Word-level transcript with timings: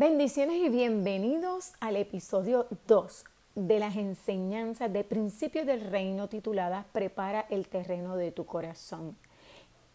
Bendiciones 0.00 0.56
y 0.56 0.70
bienvenidos 0.70 1.74
al 1.78 1.94
episodio 1.96 2.66
2 2.86 3.22
de 3.54 3.78
las 3.78 3.96
enseñanzas 3.96 4.90
de 4.90 5.04
principios 5.04 5.66
del 5.66 5.82
reino 5.82 6.26
titulada 6.26 6.86
Prepara 6.90 7.44
el 7.50 7.68
terreno 7.68 8.16
de 8.16 8.32
tu 8.32 8.46
corazón. 8.46 9.14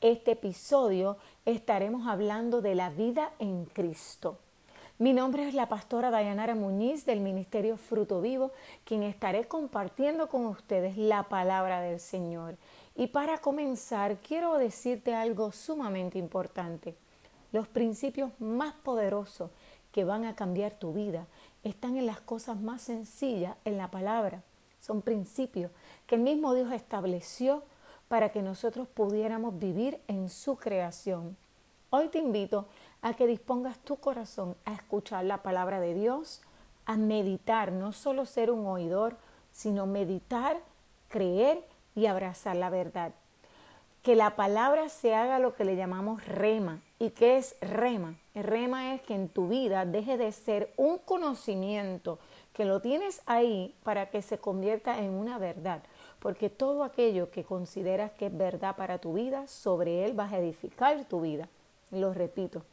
Este 0.02 0.33
episodio 0.33 1.18
estaremos 1.44 2.07
hablando 2.07 2.62
de 2.62 2.76
la 2.76 2.91
vida 2.91 3.31
en 3.39 3.65
Cristo. 3.65 4.37
Mi 4.99 5.12
nombre 5.12 5.47
es 5.47 5.55
la 5.55 5.69
pastora 5.69 6.12
Dayanara 6.12 6.53
Muñiz 6.53 7.08
del 7.08 7.19
Ministerio 7.19 7.76
Fruto 7.76 8.22
Vivo, 8.22 8.51
quien 8.83 9.01
estaré 9.01 9.46
compartiendo 9.46 10.29
con 10.29 10.46
ustedes 10.46 10.97
la 10.97 11.24
palabra 11.24 11.81
del 11.81 11.99
Señor. 11.99 12.58
Y 12.96 13.08
para 13.08 13.40
comenzar, 13.40 14.17
quiero 14.17 14.60
decirte 14.60 15.15
algo 15.15 15.51
sumamente 15.51 16.20
importante. 16.20 16.94
Los 17.52 17.67
principios 17.67 18.31
más 18.40 18.76
poderosos 18.76 19.49
que 19.95 20.03
van 20.03 20.25
a 20.25 20.35
cambiar 20.35 20.73
tu 20.73 20.91
vida 20.91 21.25
están 21.63 21.95
en 21.95 22.05
las 22.05 22.20
cosas 22.20 22.59
más 22.59 22.81
sencillas, 22.81 23.55
en 23.63 23.77
la 23.77 23.91
palabra. 23.91 24.43
Son 24.81 25.01
principios 25.01 25.71
que 26.05 26.15
el 26.15 26.21
mismo 26.21 26.53
Dios 26.53 26.73
estableció 26.73 27.63
para 28.09 28.34
que 28.34 28.41
nosotros 28.41 28.89
pudiéramos 28.89 29.57
vivir 29.57 30.01
en 30.09 30.27
su 30.27 30.57
creación. 30.57 31.37
Hoy 31.91 32.09
te 32.09 32.20
invito 32.20 32.67
a 33.01 33.13
que 33.13 33.25
dispongas 33.25 33.77
tu 33.79 33.95
corazón 33.95 34.57
a 34.65 34.73
escuchar 34.73 35.23
la 35.23 35.41
palabra 35.43 35.79
de 35.79 35.93
Dios, 35.93 36.41
a 36.85 36.98
meditar, 36.98 37.71
no 37.71 37.93
solo 37.93 38.25
ser 38.25 38.51
un 38.51 38.67
oidor, 38.67 39.15
sino 39.53 39.85
meditar, 39.85 40.57
creer 41.07 41.65
y 41.95 42.07
abrazar 42.07 42.57
la 42.57 42.70
verdad. 42.70 43.13
Que 44.03 44.17
la 44.17 44.35
palabra 44.35 44.89
se 44.89 45.15
haga 45.15 45.39
lo 45.39 45.55
que 45.55 45.63
le 45.63 45.77
llamamos 45.77 46.27
rema, 46.27 46.81
¿Y 46.99 47.12
qué 47.12 47.37
es 47.37 47.55
rema? 47.62 48.15
El 48.35 48.44
rema 48.44 48.94
es 48.94 49.02
que 49.02 49.16
en 49.16 49.30
tu 49.30 49.48
vida 49.48 49.85
deje 49.85 50.17
de 50.17 50.30
ser 50.34 50.73
un 50.76 50.98
conocimiento 50.98 52.20
que 52.54 52.65
lo 52.65 52.82
tienes 52.82 53.21
ahí 53.26 53.73
para 53.84 54.09
que 54.09 54.21
se 54.21 54.37
convierta 54.37 54.99
en 54.99 55.12
una 55.12 55.37
verdad. 55.37 55.82
Porque 56.20 56.49
todo 56.49 56.84
aquello 56.84 57.32
que 57.32 57.46
consideras 57.46 58.12
que 58.12 58.26
es 58.26 58.37
verdad 58.37 58.76
para 58.76 58.98
tu 58.98 59.13
vida, 59.13 59.48
sobre 59.48 60.04
él 60.04 60.13
vas 60.13 60.34
a 60.34 60.40
edificar 60.40 61.05
tu 61.05 61.21
vida. 61.21 61.48
Lo 61.91 62.13
repito, 62.13 62.63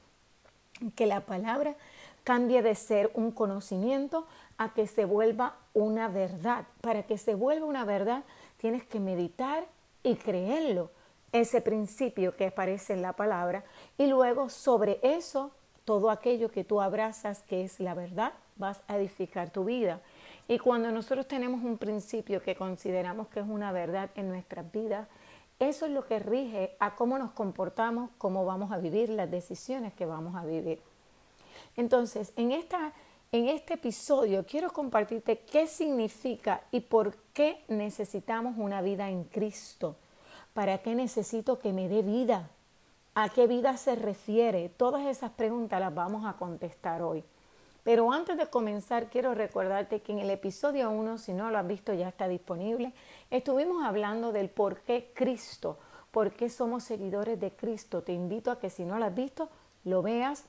que 0.96 1.06
la 1.06 1.20
palabra 1.20 1.76
cambie 2.24 2.60
de 2.62 2.74
ser 2.74 3.12
un 3.14 3.30
conocimiento 3.30 4.26
a 4.58 4.74
que 4.74 4.88
se 4.88 5.04
vuelva 5.04 5.58
una 5.74 6.08
verdad. 6.08 6.66
Para 6.80 7.04
que 7.04 7.18
se 7.18 7.36
vuelva 7.36 7.66
una 7.66 7.84
verdad, 7.84 8.24
tienes 8.56 8.84
que 8.84 8.98
meditar 8.98 9.64
y 10.02 10.16
creerlo 10.16 10.90
ese 11.32 11.62
principio 11.62 12.36
que 12.36 12.46
aparece 12.46 12.92
en 12.92 13.02
la 13.02 13.14
palabra 13.14 13.64
y 13.96 14.06
luego 14.06 14.50
sobre 14.50 15.00
eso 15.02 15.50
todo 15.84 16.10
aquello 16.10 16.50
que 16.50 16.64
tú 16.64 16.80
abrazas 16.80 17.42
que 17.42 17.64
es 17.64 17.80
la 17.80 17.94
verdad 17.94 18.32
vas 18.56 18.82
a 18.88 18.96
edificar 18.96 19.50
tu 19.50 19.64
vida. 19.64 20.00
Y 20.48 20.58
cuando 20.58 20.90
nosotros 20.90 21.26
tenemos 21.26 21.62
un 21.64 21.78
principio 21.78 22.42
que 22.42 22.54
consideramos 22.54 23.28
que 23.28 23.40
es 23.40 23.46
una 23.48 23.72
verdad 23.72 24.10
en 24.16 24.28
nuestras 24.28 24.70
vidas, 24.70 25.08
eso 25.58 25.86
es 25.86 25.92
lo 25.92 26.06
que 26.06 26.18
rige 26.18 26.76
a 26.80 26.96
cómo 26.96 27.18
nos 27.18 27.32
comportamos, 27.32 28.10
cómo 28.18 28.44
vamos 28.44 28.72
a 28.72 28.78
vivir, 28.78 29.08
las 29.08 29.30
decisiones 29.30 29.94
que 29.94 30.06
vamos 30.06 30.34
a 30.34 30.44
vivir. 30.44 30.80
Entonces, 31.76 32.32
en, 32.36 32.50
esta, 32.50 32.92
en 33.30 33.48
este 33.48 33.74
episodio 33.74 34.44
quiero 34.44 34.72
compartirte 34.72 35.38
qué 35.38 35.66
significa 35.66 36.62
y 36.70 36.80
por 36.80 37.16
qué 37.32 37.64
necesitamos 37.68 38.54
una 38.58 38.82
vida 38.82 39.08
en 39.08 39.24
Cristo. 39.24 39.96
¿Para 40.52 40.78
qué 40.78 40.94
necesito 40.94 41.58
que 41.58 41.72
me 41.72 41.88
dé 41.88 42.02
vida? 42.02 42.50
¿A 43.14 43.28
qué 43.28 43.46
vida 43.46 43.76
se 43.76 43.94
refiere? 43.94 44.70
Todas 44.70 45.06
esas 45.06 45.32
preguntas 45.32 45.78
las 45.78 45.94
vamos 45.94 46.24
a 46.24 46.38
contestar 46.38 47.02
hoy. 47.02 47.22
Pero 47.84 48.10
antes 48.10 48.38
de 48.38 48.46
comenzar, 48.46 49.10
quiero 49.10 49.34
recordarte 49.34 50.00
que 50.00 50.12
en 50.12 50.20
el 50.20 50.30
episodio 50.30 50.90
1, 50.90 51.18
si 51.18 51.34
no 51.34 51.50
lo 51.50 51.58
has 51.58 51.66
visto, 51.66 51.92
ya 51.92 52.08
está 52.08 52.26
disponible. 52.26 52.94
Estuvimos 53.30 53.84
hablando 53.84 54.32
del 54.32 54.48
por 54.48 54.80
qué 54.80 55.10
Cristo, 55.14 55.78
por 56.10 56.32
qué 56.32 56.48
somos 56.48 56.84
seguidores 56.84 57.38
de 57.38 57.50
Cristo. 57.50 58.02
Te 58.02 58.14
invito 58.14 58.50
a 58.50 58.58
que 58.58 58.70
si 58.70 58.84
no 58.84 58.98
lo 58.98 59.04
has 59.04 59.14
visto, 59.14 59.50
lo 59.84 60.00
veas 60.00 60.44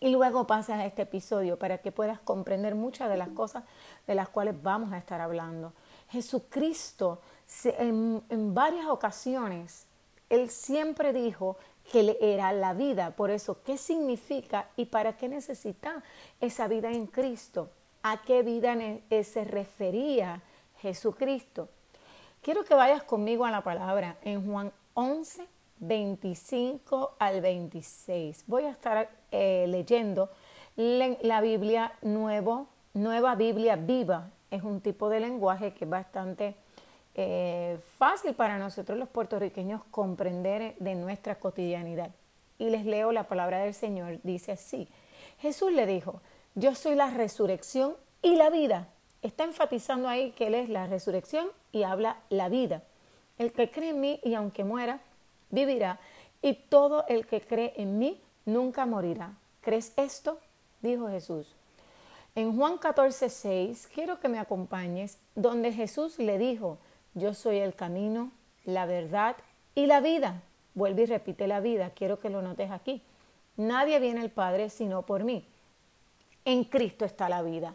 y 0.00 0.08
luego 0.10 0.46
pases 0.46 0.76
a 0.76 0.86
este 0.86 1.02
episodio 1.02 1.58
para 1.58 1.78
que 1.78 1.92
puedas 1.92 2.20
comprender 2.20 2.74
muchas 2.74 3.10
de 3.10 3.18
las 3.18 3.28
cosas 3.30 3.64
de 4.06 4.14
las 4.14 4.30
cuales 4.30 4.62
vamos 4.62 4.92
a 4.92 4.98
estar 4.98 5.20
hablando. 5.20 5.74
Jesucristo 6.08 7.20
en, 7.64 8.22
en 8.30 8.54
varias 8.54 8.86
ocasiones, 8.86 9.86
él 10.28 10.50
siempre 10.50 11.12
dijo 11.12 11.56
que 11.90 12.02
le 12.02 12.18
era 12.20 12.52
la 12.52 12.74
vida. 12.74 13.12
Por 13.12 13.30
eso, 13.30 13.62
¿qué 13.62 13.76
significa 13.76 14.68
y 14.76 14.86
para 14.86 15.16
qué 15.16 15.28
necesita 15.28 16.02
esa 16.40 16.68
vida 16.68 16.90
en 16.90 17.06
Cristo? 17.06 17.70
¿A 18.02 18.22
qué 18.22 18.42
vida 18.42 18.74
eh, 19.10 19.24
se 19.24 19.44
refería 19.44 20.42
Jesucristo? 20.80 21.68
Quiero 22.42 22.64
que 22.64 22.74
vayas 22.74 23.02
conmigo 23.02 23.44
a 23.44 23.50
la 23.50 23.62
palabra 23.62 24.16
en 24.22 24.46
Juan 24.46 24.72
11, 24.94 25.46
25 25.78 27.16
al 27.18 27.40
26. 27.40 28.44
Voy 28.46 28.64
a 28.64 28.70
estar 28.70 29.10
eh, 29.30 29.66
leyendo 29.68 30.30
la 30.76 31.40
Biblia 31.40 31.92
nuevo, 32.02 32.68
nueva 32.94 33.34
Biblia 33.34 33.76
viva. 33.76 34.30
Es 34.50 34.62
un 34.62 34.80
tipo 34.80 35.08
de 35.08 35.20
lenguaje 35.20 35.72
que 35.72 35.84
es 35.84 35.90
bastante 35.90 36.54
eh, 37.18 37.80
fácil 37.96 38.34
para 38.34 38.58
nosotros 38.58 38.98
los 38.98 39.08
puertorriqueños 39.08 39.82
comprender 39.90 40.76
de 40.78 40.94
nuestra 40.94 41.36
cotidianidad. 41.36 42.10
Y 42.58 42.68
les 42.68 42.84
leo 42.84 43.10
la 43.10 43.24
palabra 43.24 43.60
del 43.60 43.72
Señor, 43.72 44.20
dice 44.22 44.52
así. 44.52 44.86
Jesús 45.38 45.72
le 45.72 45.86
dijo, 45.86 46.20
yo 46.54 46.74
soy 46.74 46.94
la 46.94 47.08
resurrección 47.10 47.94
y 48.20 48.36
la 48.36 48.50
vida. 48.50 48.88
Está 49.22 49.44
enfatizando 49.44 50.08
ahí 50.08 50.32
que 50.32 50.48
Él 50.48 50.54
es 50.54 50.68
la 50.68 50.86
resurrección 50.88 51.48
y 51.72 51.84
habla 51.84 52.18
la 52.28 52.50
vida. 52.50 52.82
El 53.38 53.50
que 53.52 53.70
cree 53.70 53.90
en 53.90 54.00
mí 54.00 54.20
y 54.22 54.34
aunque 54.34 54.62
muera, 54.62 55.00
vivirá. 55.48 55.98
Y 56.42 56.52
todo 56.52 57.06
el 57.08 57.26
que 57.26 57.40
cree 57.40 57.72
en 57.76 57.98
mí 57.98 58.20
nunca 58.44 58.84
morirá. 58.84 59.32
¿Crees 59.62 59.94
esto? 59.96 60.38
Dijo 60.82 61.08
Jesús. 61.08 61.56
En 62.34 62.54
Juan 62.54 62.76
14, 62.76 63.30
6, 63.30 63.88
quiero 63.94 64.20
que 64.20 64.28
me 64.28 64.38
acompañes, 64.38 65.18
donde 65.34 65.72
Jesús 65.72 66.18
le 66.18 66.36
dijo, 66.36 66.76
yo 67.16 67.34
soy 67.34 67.58
el 67.58 67.74
camino, 67.74 68.30
la 68.64 68.86
verdad 68.86 69.36
y 69.74 69.86
la 69.86 70.00
vida. 70.00 70.42
Vuelve 70.74 71.02
y 71.02 71.06
repite 71.06 71.46
la 71.48 71.60
vida. 71.60 71.90
Quiero 71.90 72.20
que 72.20 72.28
lo 72.28 72.42
notes 72.42 72.70
aquí. 72.70 73.02
Nadie 73.56 73.98
viene 73.98 74.20
al 74.20 74.30
Padre 74.30 74.68
sino 74.68 75.02
por 75.02 75.24
mí. 75.24 75.48
En 76.44 76.64
Cristo 76.64 77.06
está 77.06 77.28
la 77.30 77.42
vida. 77.42 77.74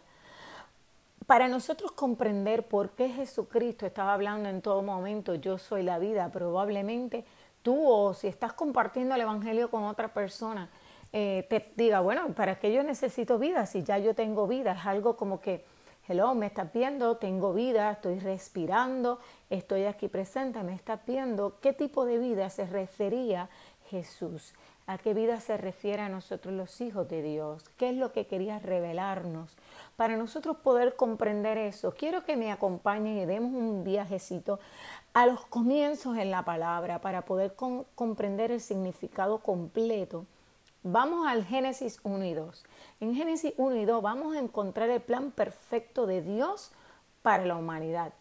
Para 1.26 1.48
nosotros 1.48 1.90
comprender 1.92 2.66
por 2.66 2.90
qué 2.90 3.08
Jesucristo 3.08 3.84
estaba 3.84 4.14
hablando 4.14 4.48
en 4.48 4.62
todo 4.62 4.80
momento, 4.82 5.34
yo 5.34 5.58
soy 5.58 5.82
la 5.82 5.98
vida, 5.98 6.30
probablemente 6.30 7.24
tú 7.62 7.88
o 7.88 8.14
si 8.14 8.28
estás 8.28 8.52
compartiendo 8.52 9.14
el 9.14 9.20
Evangelio 9.20 9.70
con 9.70 9.84
otra 9.84 10.08
persona, 10.08 10.68
eh, 11.12 11.46
te 11.48 11.72
diga, 11.76 12.00
bueno, 12.00 12.28
¿para 12.34 12.58
qué 12.58 12.72
yo 12.72 12.82
necesito 12.82 13.38
vida 13.38 13.66
si 13.66 13.82
ya 13.82 13.98
yo 13.98 14.14
tengo 14.14 14.46
vida? 14.46 14.72
Es 14.72 14.86
algo 14.86 15.16
como 15.16 15.40
que 15.40 15.64
hello, 16.08 16.34
me 16.34 16.46
estás 16.46 16.72
viendo, 16.72 17.16
tengo 17.16 17.54
vida, 17.54 17.92
estoy 17.92 18.18
respirando, 18.18 19.20
estoy 19.50 19.84
aquí 19.84 20.08
presente, 20.08 20.62
me 20.64 20.74
estás 20.74 21.00
viendo. 21.06 21.60
¿Qué 21.60 21.72
tipo 21.72 22.04
de 22.04 22.18
vida 22.18 22.50
se 22.50 22.66
refería 22.66 23.48
Jesús? 23.88 24.52
¿A 24.88 24.98
qué 24.98 25.14
vida 25.14 25.40
se 25.40 25.56
refiere 25.56 26.02
a 26.02 26.08
nosotros 26.08 26.54
los 26.54 26.80
hijos 26.80 27.08
de 27.08 27.22
Dios? 27.22 27.64
¿Qué 27.76 27.90
es 27.90 27.96
lo 27.96 28.12
que 28.12 28.26
quería 28.26 28.58
revelarnos? 28.58 29.56
Para 29.96 30.16
nosotros 30.16 30.56
poder 30.56 30.96
comprender 30.96 31.56
eso, 31.56 31.94
quiero 31.94 32.24
que 32.24 32.36
me 32.36 32.50
acompañen 32.50 33.18
y 33.18 33.24
demos 33.24 33.52
un 33.52 33.84
viajecito 33.84 34.58
a 35.14 35.26
los 35.26 35.46
comienzos 35.46 36.18
en 36.18 36.32
la 36.32 36.44
palabra 36.44 37.00
para 37.00 37.22
poder 37.22 37.54
comprender 37.94 38.50
el 38.50 38.60
significado 38.60 39.38
completo 39.38 40.26
Vamos 40.84 41.28
al 41.28 41.44
Génesis 41.44 42.00
1 42.02 42.24
y 42.24 42.34
2. 42.34 42.64
En 42.98 43.14
Génesis 43.14 43.54
1 43.56 43.76
y 43.76 43.84
2 43.84 44.02
vamos 44.02 44.34
a 44.34 44.40
encontrar 44.40 44.90
el 44.90 45.00
plan 45.00 45.30
perfecto 45.30 46.06
de 46.06 46.22
Dios 46.22 46.72
para 47.22 47.46
la 47.46 47.54
humanidad. 47.54 48.12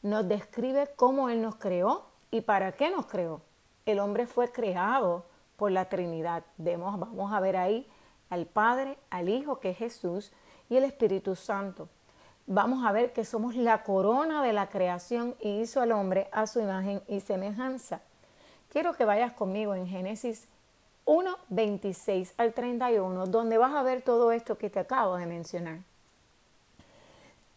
Nos 0.00 0.26
describe 0.26 0.88
cómo 0.96 1.28
Él 1.28 1.42
nos 1.42 1.56
creó 1.56 2.06
y 2.30 2.40
para 2.40 2.72
qué 2.72 2.90
nos 2.90 3.04
creó. 3.04 3.42
El 3.84 3.98
hombre 3.98 4.26
fue 4.26 4.50
creado 4.50 5.26
por 5.58 5.70
la 5.70 5.90
Trinidad. 5.90 6.44
vamos 6.56 7.30
a 7.30 7.40
ver 7.40 7.58
ahí 7.58 7.86
al 8.30 8.46
Padre, 8.46 8.96
al 9.10 9.28
Hijo 9.28 9.60
que 9.60 9.70
es 9.70 9.76
Jesús 9.76 10.32
y 10.70 10.78
el 10.78 10.84
Espíritu 10.84 11.36
Santo. 11.36 11.90
Vamos 12.46 12.86
a 12.86 12.92
ver 12.92 13.12
que 13.12 13.26
somos 13.26 13.54
la 13.54 13.82
corona 13.82 14.42
de 14.42 14.54
la 14.54 14.70
creación 14.70 15.34
y 15.40 15.60
hizo 15.60 15.82
al 15.82 15.92
hombre 15.92 16.30
a 16.32 16.46
su 16.46 16.58
imagen 16.58 17.02
y 17.06 17.20
semejanza. 17.20 18.00
Quiero 18.70 18.94
que 18.94 19.04
vayas 19.04 19.34
conmigo 19.34 19.74
en 19.74 19.86
Génesis 19.86 20.48
1, 21.08 21.38
26 21.48 22.34
al 22.36 22.52
31, 22.52 23.26
donde 23.28 23.56
vas 23.56 23.74
a 23.74 23.82
ver 23.82 24.02
todo 24.02 24.30
esto 24.30 24.58
que 24.58 24.68
te 24.68 24.78
acabo 24.78 25.16
de 25.16 25.24
mencionar. 25.24 25.78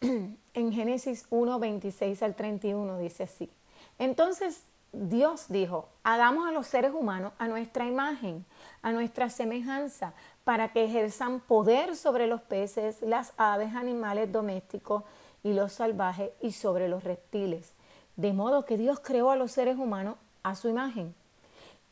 en 0.00 0.72
Génesis 0.72 1.26
1, 1.28 1.58
26 1.58 2.22
al 2.22 2.34
31 2.34 2.96
dice 2.96 3.24
así. 3.24 3.50
Entonces 3.98 4.62
Dios 4.90 5.46
dijo, 5.50 5.90
hagamos 6.02 6.48
a 6.48 6.52
los 6.52 6.66
seres 6.66 6.92
humanos 6.94 7.34
a 7.38 7.46
nuestra 7.46 7.86
imagen, 7.86 8.46
a 8.80 8.90
nuestra 8.90 9.28
semejanza, 9.28 10.14
para 10.44 10.72
que 10.72 10.84
ejerzan 10.84 11.40
poder 11.40 11.94
sobre 11.94 12.28
los 12.28 12.40
peces, 12.40 13.02
las 13.02 13.34
aves, 13.36 13.74
animales 13.74 14.32
domésticos 14.32 15.04
y 15.44 15.52
los 15.52 15.74
salvajes 15.74 16.30
y 16.40 16.52
sobre 16.52 16.88
los 16.88 17.04
reptiles. 17.04 17.74
De 18.16 18.32
modo 18.32 18.64
que 18.64 18.78
Dios 18.78 18.98
creó 19.00 19.30
a 19.30 19.36
los 19.36 19.52
seres 19.52 19.76
humanos 19.76 20.16
a 20.42 20.54
su 20.54 20.70
imagen. 20.70 21.14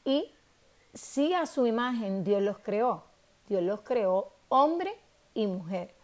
Y 0.06 0.32
si 0.94 1.34
a 1.34 1.46
su 1.46 1.66
imagen 1.66 2.24
Dios 2.24 2.42
los 2.42 2.58
creó, 2.58 3.04
Dios 3.48 3.62
los 3.62 3.80
creó 3.80 4.32
hombre 4.48 4.92
y 5.34 5.46
mujer. 5.46 5.94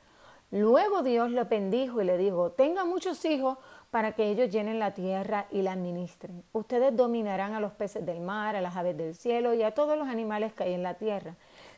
Luego 0.51 1.03
Dios 1.03 1.31
lo 1.31 1.45
bendijo 1.47 2.01
y 2.01 2.05
le 2.05 2.17
dijo, 2.17 2.53
tenga 2.53 2.85
muchos 2.85 3.25
hijos 3.25 3.59
para 3.91 4.13
que 4.13 4.31
ellos 4.31 4.51
llenen 4.51 4.79
la 4.79 4.95
tierra 4.95 5.47
y 5.51 5.63
la 5.63 5.73
administren. 5.73 6.45
Ustedes 6.53 6.97
dominarán 6.97 7.55
a 7.55 7.61
los 7.61 7.73
peces 7.73 8.07
del 8.07 8.21
mar, 8.21 8.55
a 8.55 8.61
las 8.61 8.77
aves 8.77 8.97
del 8.97 9.15
cielo 9.15 9.55
y 9.55 9.63
a 9.63 9.75
todos 9.75 9.99
los 9.99 10.09
animales 10.09 10.53
que 10.53 10.65
hay 10.65 10.75
en 10.75 10.83
la 10.83 10.95
tierra. 10.95 11.35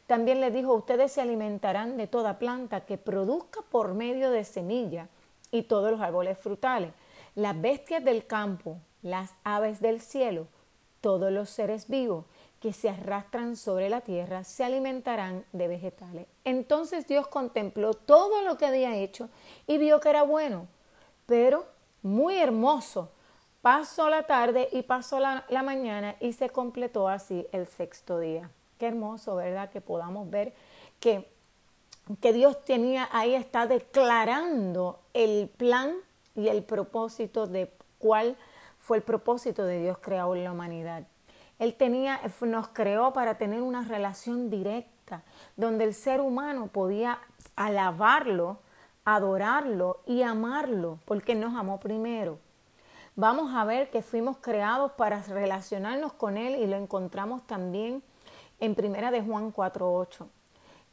También 0.06 0.40
le 0.40 0.50
dijo, 0.50 0.75
ustedes 0.75 1.12
se 1.12 1.20
alimentarán 1.20 1.96
de 1.96 2.06
toda 2.06 2.38
planta 2.38 2.82
que 2.82 2.99
produzca 2.99 3.61
por 3.70 3.94
medio 3.94 4.31
de 4.31 4.44
semilla 4.44 5.08
y 5.50 5.62
todos 5.62 5.90
los 5.90 6.00
árboles 6.00 6.38
frutales. 6.38 6.93
Las 7.34 7.61
bestias 7.61 8.04
del 8.04 8.26
campo, 8.26 8.78
las 9.02 9.34
aves 9.44 9.81
del 9.81 10.00
cielo, 10.00 10.46
todos 11.00 11.31
los 11.31 11.50
seres 11.50 11.88
vivos 11.88 12.25
que 12.60 12.72
se 12.72 12.88
arrastran 12.88 13.56
sobre 13.56 13.88
la 13.88 14.00
tierra 14.00 14.44
se 14.44 14.64
alimentarán 14.64 15.44
de 15.52 15.69
vegetales. 15.69 16.26
Entonces 16.44 17.06
Dios 17.06 17.28
contempló 17.28 17.94
todo 17.94 18.43
lo 18.43 18.58
que 18.58 18.66
había 18.66 18.96
hecho 18.96 19.28
y 19.66 19.78
vio 19.78 20.00
que 20.00 20.10
era 20.10 20.22
bueno, 20.22 20.66
pero 21.26 21.66
muy 22.02 22.38
hermoso. 22.38 23.10
Pasó 23.62 24.08
la 24.08 24.25
tarde 24.25 24.69
y 24.72 24.82
pasó 24.82 25.20
la, 25.20 25.44
mañana 25.62 26.16
y 26.20 26.32
se 26.32 26.49
completó 26.50 27.08
así 27.08 27.46
el 27.52 27.66
sexto 27.66 28.19
día. 28.19 28.50
Qué 28.78 28.87
hermoso, 28.87 29.37
¿verdad? 29.37 29.70
Que 29.70 29.81
podamos 29.81 30.31
ver 30.31 30.54
que, 31.00 31.28
que 32.20 32.32
Dios 32.32 32.64
tenía 32.64 33.08
ahí, 33.12 33.34
está 33.34 33.66
declarando 33.66 35.00
el 35.12 35.49
plan 35.49 35.94
y 36.34 36.49
el 36.49 36.62
propósito 36.62 37.46
de 37.46 37.72
cuál 37.99 38.37
fue 38.78 38.99
el 38.99 39.02
propósito 39.02 39.64
de 39.64 39.81
Dios 39.82 39.99
creado 39.99 40.34
en 40.37 40.44
la 40.44 40.52
humanidad. 40.52 41.04
Él 41.58 41.75
tenía, 41.75 42.20
nos 42.43 42.69
creó 42.69 43.12
para 43.12 43.37
tener 43.37 43.62
una 43.62 43.82
relación 43.82 44.50
directa, 44.50 45.22
donde 45.56 45.84
el 45.84 45.94
ser 45.94 46.20
humano 46.20 46.69
podía 46.69 47.19
alabarlo, 47.56 48.58
adorarlo 49.05 50.00
y 50.06 50.22
amarlo, 50.22 50.99
porque 51.05 51.34
nos 51.34 51.56
amó 51.56 51.81
primero. 51.81 52.38
Vamos 53.16 53.52
a 53.55 53.64
ver 53.64 53.90
que 53.90 54.02
fuimos 54.02 54.37
creados 54.37 54.93
para 54.93 55.22
relacionarnos 55.22 56.12
con 56.12 56.37
Él 56.37 56.55
y 56.55 56.66
lo 56.66 56.76
encontramos 56.76 57.44
también 57.46 58.02
en 58.61 58.76
Primera 58.76 59.11
de 59.11 59.22
Juan 59.22 59.52
4.8. 59.52 60.28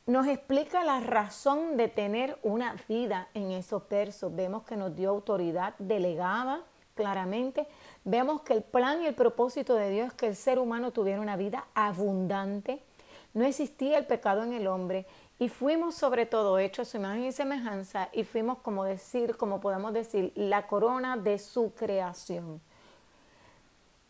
Nos 0.08 0.28
explica 0.28 0.84
la 0.84 1.00
razón 1.00 1.78
de 1.78 1.88
tener 1.88 2.40
una 2.42 2.76
vida 2.88 3.28
en 3.34 3.52
esos 3.52 3.88
versos. 3.90 4.36
Vemos 4.36 4.64
que 4.64 4.76
nos 4.76 4.96
dio 4.96 5.10
autoridad 5.10 5.76
delegada 5.78 6.62
claramente. 6.96 7.68
Vemos 8.08 8.42
que 8.42 8.54
el 8.54 8.62
plan 8.62 9.02
y 9.02 9.08
el 9.08 9.16
propósito 9.16 9.74
de 9.74 9.90
Dios 9.90 10.08
es 10.10 10.14
que 10.14 10.28
el 10.28 10.36
ser 10.36 10.60
humano 10.60 10.92
tuviera 10.92 11.20
una 11.20 11.36
vida 11.38 11.66
abundante. 11.74 12.80
No 13.34 13.44
existía 13.44 13.98
el 13.98 14.06
pecado 14.06 14.44
en 14.44 14.54
el 14.54 14.68
hombre 14.68 15.08
y 15.40 15.50
fuimos 15.50 15.96
sobre 15.96 16.28
todo 16.28 16.60
hechos 16.60 16.88
a 16.88 16.92
su 16.92 16.98
imagen 16.98 17.26
y 17.26 17.32
semejanza 17.32 18.10
y 18.14 18.24
fuimos 18.24 18.60
como 18.60 18.84
decir, 18.84 19.36
como 19.38 19.60
podemos 19.60 19.92
decir, 19.92 20.32
la 20.36 20.68
corona 20.68 21.18
de 21.18 21.40
su 21.40 21.74
creación. 21.74 22.62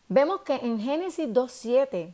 Vemos 0.08 0.42
que 0.42 0.56
en 0.56 0.78
Génesis 0.78 1.28
2.7 1.28 2.12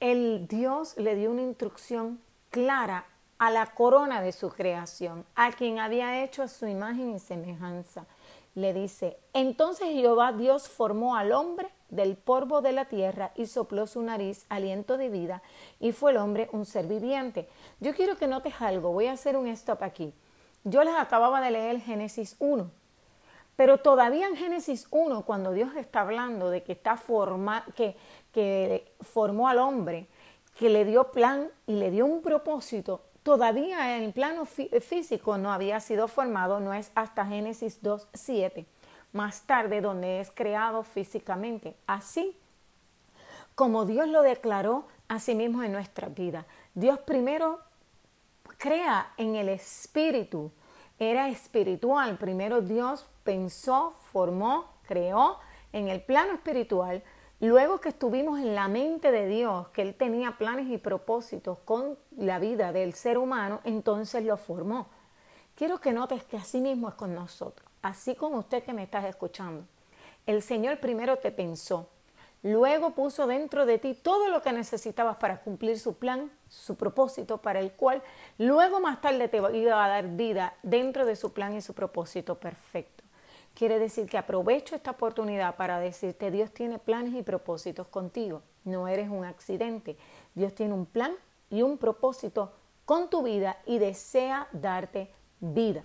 el 0.00 0.48
Dios 0.48 0.96
le 0.96 1.14
dio 1.14 1.30
una 1.30 1.42
instrucción 1.42 2.20
clara 2.50 3.04
a 3.38 3.50
la 3.50 3.66
corona 3.66 4.22
de 4.22 4.32
su 4.32 4.48
creación, 4.48 5.26
a 5.34 5.52
quien 5.52 5.78
había 5.78 6.24
hecho 6.24 6.42
a 6.42 6.48
su 6.48 6.66
imagen 6.66 7.14
y 7.14 7.18
semejanza. 7.18 8.06
Le 8.56 8.72
dice, 8.72 9.16
entonces 9.32 9.90
Jehová 9.90 10.32
Dios 10.32 10.68
formó 10.68 11.14
al 11.14 11.30
hombre 11.30 11.68
del 11.90 12.16
polvo 12.16 12.60
de 12.60 12.72
la 12.72 12.86
tierra 12.86 13.30
y 13.36 13.46
sopló 13.46 13.86
su 13.86 14.02
nariz 14.02 14.46
aliento 14.48 14.96
de 14.96 15.08
vida 15.08 15.42
y 15.78 15.92
fue 15.92 16.10
el 16.10 16.16
hombre 16.16 16.48
un 16.50 16.66
ser 16.66 16.86
viviente. 16.86 17.48
Yo 17.78 17.94
quiero 17.94 18.16
que 18.16 18.26
notes 18.26 18.54
algo, 18.58 18.90
voy 18.92 19.06
a 19.06 19.12
hacer 19.12 19.36
un 19.36 19.46
stop 19.46 19.84
aquí. 19.84 20.12
Yo 20.64 20.82
les 20.82 20.94
acababa 20.96 21.40
de 21.40 21.52
leer 21.52 21.80
Génesis 21.80 22.34
1, 22.40 22.68
pero 23.54 23.78
todavía 23.78 24.26
en 24.26 24.34
Génesis 24.34 24.88
1, 24.90 25.24
cuando 25.24 25.52
Dios 25.52 25.76
está 25.76 26.00
hablando 26.00 26.50
de 26.50 26.64
que, 26.64 26.72
está 26.72 26.96
forma, 26.96 27.64
que 27.76 27.94
que 28.36 28.92
formó 29.00 29.48
al 29.48 29.58
hombre, 29.58 30.08
que 30.58 30.68
le 30.68 30.84
dio 30.84 31.10
plan 31.10 31.48
y 31.66 31.76
le 31.76 31.90
dio 31.90 32.04
un 32.04 32.20
propósito, 32.20 33.00
todavía 33.26 33.98
el 33.98 34.12
plano 34.12 34.44
físico 34.44 35.36
no 35.36 35.52
había 35.52 35.80
sido 35.80 36.06
formado, 36.06 36.60
no 36.60 36.72
es 36.72 36.92
hasta 36.94 37.26
Génesis 37.26 37.82
2, 37.82 38.06
7, 38.14 38.64
más 39.12 39.42
tarde 39.42 39.80
donde 39.80 40.20
es 40.20 40.30
creado 40.30 40.84
físicamente. 40.84 41.74
Así 41.88 42.36
como 43.56 43.84
Dios 43.84 44.06
lo 44.06 44.22
declaró 44.22 44.86
a 45.08 45.18
sí 45.18 45.34
mismo 45.34 45.64
en 45.64 45.72
nuestra 45.72 46.06
vida. 46.08 46.46
Dios 46.72 47.00
primero 47.00 47.58
crea 48.58 49.12
en 49.16 49.34
el 49.34 49.48
espíritu, 49.48 50.52
era 50.96 51.28
espiritual. 51.28 52.18
Primero 52.18 52.60
Dios 52.60 53.06
pensó, 53.24 53.96
formó, 54.12 54.66
creó 54.86 55.40
en 55.72 55.88
el 55.88 56.00
plano 56.00 56.34
espiritual 56.34 57.02
Luego 57.40 57.82
que 57.82 57.90
estuvimos 57.90 58.40
en 58.40 58.54
la 58.54 58.66
mente 58.66 59.12
de 59.12 59.26
Dios, 59.26 59.68
que 59.68 59.82
Él 59.82 59.94
tenía 59.94 60.38
planes 60.38 60.70
y 60.70 60.78
propósitos 60.78 61.58
con 61.66 61.98
la 62.16 62.38
vida 62.38 62.72
del 62.72 62.94
ser 62.94 63.18
humano, 63.18 63.60
entonces 63.64 64.24
lo 64.24 64.38
formó. 64.38 64.86
Quiero 65.54 65.78
que 65.78 65.92
notes 65.92 66.24
que 66.24 66.38
así 66.38 66.62
mismo 66.62 66.88
es 66.88 66.94
con 66.94 67.14
nosotros, 67.14 67.68
así 67.82 68.14
como 68.14 68.38
usted 68.38 68.62
que 68.62 68.72
me 68.72 68.82
estás 68.82 69.04
escuchando. 69.04 69.66
El 70.24 70.40
Señor 70.40 70.80
primero 70.80 71.18
te 71.18 71.30
pensó, 71.30 71.90
luego 72.42 72.94
puso 72.94 73.26
dentro 73.26 73.66
de 73.66 73.78
ti 73.78 73.92
todo 73.92 74.30
lo 74.30 74.40
que 74.40 74.52
necesitabas 74.52 75.18
para 75.18 75.42
cumplir 75.42 75.78
su 75.78 75.98
plan, 75.98 76.32
su 76.48 76.76
propósito, 76.76 77.36
para 77.38 77.60
el 77.60 77.72
cual 77.72 78.02
luego 78.38 78.80
más 78.80 79.02
tarde 79.02 79.28
te 79.28 79.36
iba 79.36 79.84
a 79.84 79.88
dar 79.88 80.08
vida 80.08 80.54
dentro 80.62 81.04
de 81.04 81.16
su 81.16 81.34
plan 81.34 81.54
y 81.54 81.60
su 81.60 81.74
propósito 81.74 82.36
perfecto. 82.36 83.05
Quiere 83.56 83.78
decir 83.78 84.06
que 84.06 84.18
aprovecho 84.18 84.76
esta 84.76 84.90
oportunidad 84.90 85.56
para 85.56 85.80
decirte, 85.80 86.30
Dios 86.30 86.52
tiene 86.52 86.78
planes 86.78 87.14
y 87.14 87.22
propósitos 87.22 87.88
contigo. 87.88 88.42
No 88.64 88.86
eres 88.86 89.08
un 89.08 89.24
accidente. 89.24 89.96
Dios 90.34 90.54
tiene 90.54 90.74
un 90.74 90.84
plan 90.84 91.14
y 91.48 91.62
un 91.62 91.78
propósito 91.78 92.52
con 92.84 93.08
tu 93.08 93.22
vida 93.22 93.56
y 93.64 93.78
desea 93.78 94.46
darte 94.52 95.10
vida. 95.40 95.84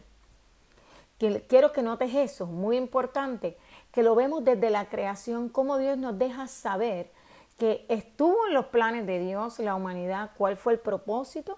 Quiero 1.47 1.71
que 1.71 1.81
notes 1.81 2.13
eso, 2.13 2.45
muy 2.45 2.75
importante, 2.75 3.57
que 3.93 4.03
lo 4.03 4.15
vemos 4.15 4.43
desde 4.43 4.69
la 4.69 4.89
creación, 4.89 5.47
cómo 5.47 5.77
Dios 5.77 5.97
nos 5.97 6.19
deja 6.19 6.47
saber 6.47 7.09
que 7.57 7.85
estuvo 7.87 8.47
en 8.47 8.53
los 8.53 8.65
planes 8.65 9.07
de 9.07 9.19
Dios 9.19 9.59
la 9.59 9.75
humanidad, 9.75 10.31
cuál 10.35 10.57
fue 10.57 10.73
el 10.73 10.79
propósito, 10.79 11.57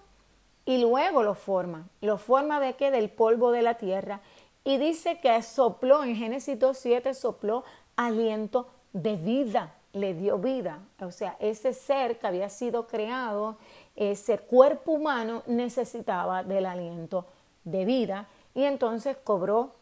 y 0.64 0.78
luego 0.78 1.22
lo 1.22 1.34
forma. 1.34 1.88
¿Lo 2.00 2.18
forma 2.18 2.60
de 2.60 2.74
qué? 2.74 2.90
Del 2.90 3.10
polvo 3.10 3.50
de 3.50 3.62
la 3.62 3.74
tierra 3.74 4.20
y 4.64 4.78
dice 4.78 5.20
que 5.20 5.42
sopló, 5.42 6.02
en 6.02 6.16
Génesis 6.16 6.58
2.7 6.58 7.12
sopló 7.12 7.64
aliento 7.96 8.68
de 8.94 9.16
vida, 9.16 9.74
le 9.92 10.14
dio 10.14 10.38
vida. 10.38 10.80
O 11.00 11.10
sea, 11.10 11.36
ese 11.38 11.74
ser 11.74 12.18
que 12.18 12.26
había 12.26 12.48
sido 12.48 12.86
creado, 12.86 13.58
ese 13.94 14.38
cuerpo 14.38 14.92
humano 14.92 15.42
necesitaba 15.46 16.42
del 16.42 16.64
aliento 16.64 17.26
de 17.64 17.84
vida 17.84 18.26
y 18.54 18.64
entonces 18.64 19.16
cobró 19.22 19.72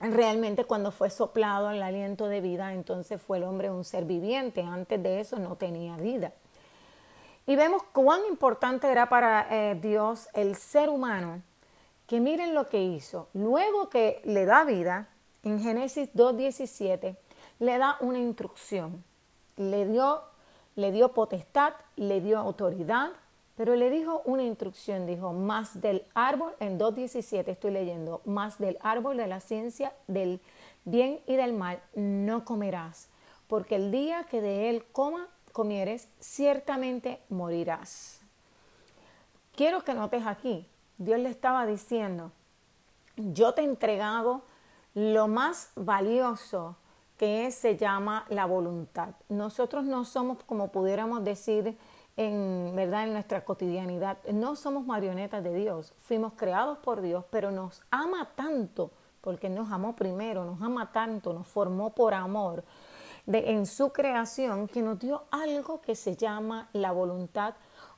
realmente 0.00 0.64
cuando 0.64 0.92
fue 0.92 1.10
soplado 1.10 1.70
el 1.70 1.82
aliento 1.82 2.28
de 2.28 2.40
vida, 2.40 2.72
entonces 2.72 3.20
fue 3.20 3.38
el 3.38 3.44
hombre 3.44 3.70
un 3.70 3.84
ser 3.84 4.04
viviente, 4.04 4.62
antes 4.62 5.02
de 5.02 5.20
eso 5.20 5.38
no 5.38 5.56
tenía 5.56 5.96
vida. 5.96 6.32
Y 7.46 7.56
vemos 7.56 7.82
cuán 7.92 8.20
importante 8.28 8.90
era 8.90 9.08
para 9.08 9.46
eh, 9.50 9.74
Dios 9.74 10.28
el 10.32 10.56
ser 10.56 10.88
humano 10.88 11.42
que 12.06 12.20
miren 12.20 12.54
lo 12.54 12.68
que 12.68 12.82
hizo. 12.82 13.28
Luego 13.34 13.88
que 13.88 14.20
le 14.24 14.44
da 14.44 14.64
vida, 14.64 15.08
en 15.42 15.60
Génesis 15.62 16.12
2.17, 16.14 17.16
le 17.58 17.78
da 17.78 17.96
una 18.00 18.18
instrucción. 18.18 19.04
Le 19.56 19.86
dio, 19.86 20.22
le 20.76 20.92
dio 20.92 21.12
potestad, 21.12 21.74
le 21.96 22.20
dio 22.20 22.38
autoridad, 22.38 23.12
pero 23.56 23.76
le 23.76 23.90
dijo 23.90 24.22
una 24.24 24.42
instrucción, 24.42 25.06
dijo, 25.06 25.32
más 25.32 25.80
del 25.80 26.04
árbol, 26.14 26.54
en 26.58 26.78
2.17 26.78 27.48
estoy 27.48 27.70
leyendo, 27.70 28.20
más 28.24 28.58
del 28.58 28.78
árbol 28.80 29.16
de 29.16 29.28
la 29.28 29.40
ciencia 29.40 29.92
del 30.08 30.40
bien 30.84 31.20
y 31.26 31.36
del 31.36 31.52
mal 31.52 31.80
no 31.94 32.44
comerás, 32.44 33.08
porque 33.46 33.76
el 33.76 33.92
día 33.92 34.24
que 34.24 34.40
de 34.40 34.70
él 34.70 34.84
coma, 34.90 35.28
comieres, 35.52 36.08
ciertamente 36.18 37.20
morirás. 37.28 38.20
Quiero 39.54 39.84
que 39.84 39.94
notes 39.94 40.26
aquí, 40.26 40.66
Dios 40.98 41.18
le 41.20 41.28
estaba 41.28 41.66
diciendo, 41.66 42.32
yo 43.16 43.54
te 43.54 43.62
he 43.62 43.64
entregado 43.64 44.42
lo 44.94 45.28
más 45.28 45.70
valioso, 45.74 46.76
que 47.16 47.50
se 47.52 47.76
llama 47.76 48.24
la 48.28 48.44
voluntad. 48.46 49.14
Nosotros 49.28 49.84
no 49.84 50.04
somos, 50.04 50.42
como 50.44 50.68
pudiéramos 50.68 51.24
decir, 51.24 51.78
en 52.16 52.72
verdad 52.74 53.04
en 53.04 53.12
nuestra 53.12 53.44
cotidianidad, 53.44 54.18
no 54.32 54.56
somos 54.56 54.86
marionetas 54.86 55.42
de 55.42 55.54
Dios, 55.54 55.94
fuimos 55.98 56.34
creados 56.34 56.78
por 56.78 57.00
Dios, 57.00 57.24
pero 57.30 57.50
nos 57.50 57.82
ama 57.90 58.30
tanto, 58.34 58.90
porque 59.20 59.48
nos 59.48 59.70
amó 59.72 59.96
primero, 59.96 60.44
nos 60.44 60.60
ama 60.62 60.92
tanto, 60.92 61.32
nos 61.32 61.46
formó 61.46 61.90
por 61.90 62.14
amor 62.14 62.64
de, 63.26 63.50
en 63.50 63.66
su 63.66 63.92
creación, 63.92 64.68
que 64.68 64.82
nos 64.82 64.98
dio 64.98 65.24
algo 65.30 65.80
que 65.80 65.94
se 65.94 66.16
llama 66.16 66.68
la 66.72 66.92
voluntad 66.92 67.54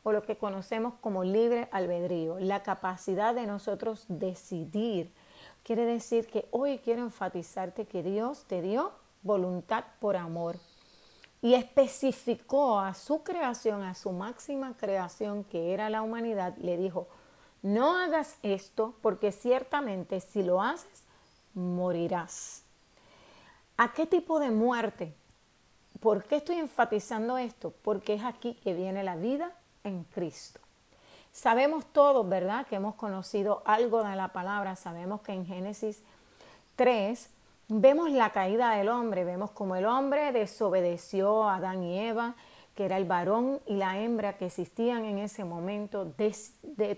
o 0.07 0.13
lo 0.13 0.23
que 0.23 0.39
conocemos 0.39 0.95
como 1.01 1.25
libre 1.25 1.69
albedrío, 1.73 2.39
la 2.39 2.63
capacidad 2.63 3.35
de 3.35 3.45
nosotros 3.45 4.05
decidir. 4.07 5.13
Quiere 5.65 5.85
decir 5.85 6.29
que 6.29 6.47
hoy 6.53 6.79
quiero 6.79 7.03
enfatizarte 7.03 7.87
que 7.87 8.05
Dios 8.05 8.45
te 8.45 8.63
dio 8.63 8.93
voluntad 9.25 9.83
por 9.99 10.15
amor 10.17 10.59
y 11.43 11.55
especificó 11.55 12.79
a 12.79 12.95
su 12.95 13.25
creación, 13.25 13.83
a 13.83 13.97
su 13.97 14.13
máxima 14.13 14.77
creación 14.77 15.43
que 15.43 15.75
era 15.75 15.91
la 15.91 16.03
humanidad, 16.03 16.57
le 16.59 16.77
dijo, 16.77 17.09
no 17.63 17.99
hagas 17.99 18.37
esto 18.45 18.95
porque 19.03 19.33
ciertamente 19.33 20.21
si 20.21 20.45
lo 20.45 20.63
haces, 20.63 21.03
morirás. 21.53 22.63
¿A 23.77 23.93
qué 23.93 24.07
tipo 24.07 24.39
de 24.39 24.53
muerte? 24.53 25.17
¿Por 25.99 26.23
qué 26.23 26.37
estoy 26.37 26.59
enfatizando 26.59 27.39
esto? 27.39 27.75
Porque 27.83 28.15
es 28.15 28.23
aquí 28.23 28.55
que 28.63 28.73
viene 28.73 29.03
la 29.03 29.17
vida 29.17 29.53
en 29.87 30.05
Cristo. 30.05 30.61
Sabemos 31.33 31.85
todos, 31.93 32.29
¿verdad? 32.29 32.67
Que 32.67 32.77
hemos 32.77 32.95
conocido 32.95 33.63
algo 33.65 34.03
de 34.03 34.17
la 34.17 34.29
palabra. 34.29 34.75
Sabemos 34.75 35.21
que 35.21 35.33
en 35.33 35.47
Génesis 35.47 36.03
3 36.77 37.31
vemos 37.69 38.11
la 38.11 38.31
caída 38.31 38.71
del 38.73 38.89
hombre. 38.89 39.25
Vemos 39.25 39.51
como 39.51 39.77
el 39.77 39.87
hombre 39.87 40.33
desobedeció 40.33 41.45
a 41.45 41.57
Adán 41.57 41.83
y 41.83 41.99
Eva, 41.99 42.35
que 42.75 42.87
era 42.87 42.97
el 42.97 43.05
varón 43.05 43.61
y 43.67 43.77
la 43.77 43.99
hembra 43.99 44.37
que 44.39 44.47
existían 44.47 45.05
en 45.05 45.19
ese 45.19 45.45
momento. 45.45 46.13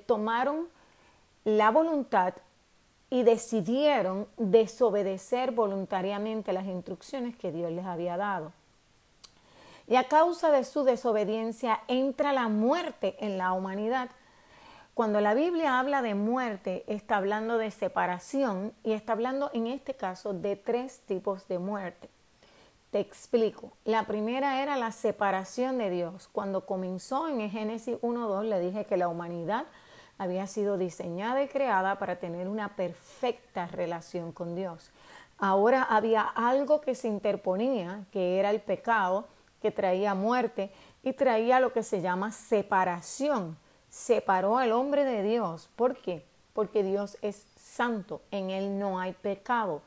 tomaron 0.07 0.68
la 1.45 1.71
voluntad 1.71 2.35
y 3.11 3.23
decidieron 3.23 4.26
desobedecer 4.37 5.50
voluntariamente 5.50 6.52
las 6.52 6.66
instrucciones 6.66 7.37
que 7.37 7.50
Dios 7.52 7.73
les 7.73 7.87
había 7.87 8.16
dado. 8.16 8.52
Y 9.88 9.97
a 9.97 10.04
causa 10.04 10.50
de 10.50 10.64
su 10.64 10.85
desobediencia 10.85 11.80
entra 11.88 12.35
la 12.35 12.49
muerte 12.49 13.16
en 13.21 13.38
la 13.38 13.52
humanidad. 13.52 14.11
Cuando 14.92 15.21
la 15.23 15.33
Biblia 15.33 15.78
habla 15.78 16.02
de 16.02 16.14
muerte, 16.14 16.85
está 16.88 17.16
hablando 17.16 17.57
de 17.57 17.71
separación 17.71 18.75
y 18.85 18.92
está 18.92 19.12
hablando 19.12 19.50
en 19.54 19.66
este 19.66 19.95
caso 19.95 20.35
de 20.35 20.57
tres 20.57 21.00
tipos 21.07 21.49
de 21.49 21.59
muerte. 21.59 22.11
Te 22.90 23.00
explico. 23.00 23.73
La 23.85 24.04
primera 24.04 24.62
era 24.62 24.76
la 24.76 24.92
separación 24.92 25.78
de 25.78 25.88
Dios. 25.88 26.28
Cuando 26.33 26.66
comenzó 26.66 27.28
en 27.28 27.49
Génesis 27.50 27.97
1.2 28.02 28.42
le 28.42 28.61
dije 28.61 28.85
que 28.85 28.97
la 28.97 29.09
humanidad 29.09 29.66
había 30.18 30.47
sido 30.47 30.76
diseñada 30.76 31.42
y 31.42 31.49
creada 31.49 31.99
para 31.99 32.16
tener 32.16 32.49
una 32.49 32.76
perfecta 32.76 33.68
relación 33.68 34.33
con 34.33 34.54
Dios. 34.54 34.90
Ahora 35.38 35.83
había 35.83 36.23
algo 36.23 36.80
que 36.80 36.95
se 36.95 37.09
interponía, 37.09 38.04
que 38.11 38.38
era 38.38 38.50
el 38.50 38.61
pecado, 38.61 39.28
que 39.61 39.71
traía 39.71 40.15
muerte 40.15 40.71
y 41.03 41.12
traía 41.12 41.61
lo 41.61 41.73
que 41.73 41.83
se 41.83 42.00
llama 42.00 42.33
separación. 42.33 43.57
Separó 43.88 44.59
al 44.59 44.73
hombre 44.73 45.05
de 45.05 45.23
Dios. 45.23 45.71
¿Por 45.77 45.97
qué? 45.97 46.25
Porque 46.53 46.83
Dios 46.83 47.17
es 47.23 47.47
santo, 47.57 48.21
en 48.31 48.50
Él 48.50 48.79
no 48.79 48.99
hay 48.99 49.12
pecado 49.12 49.83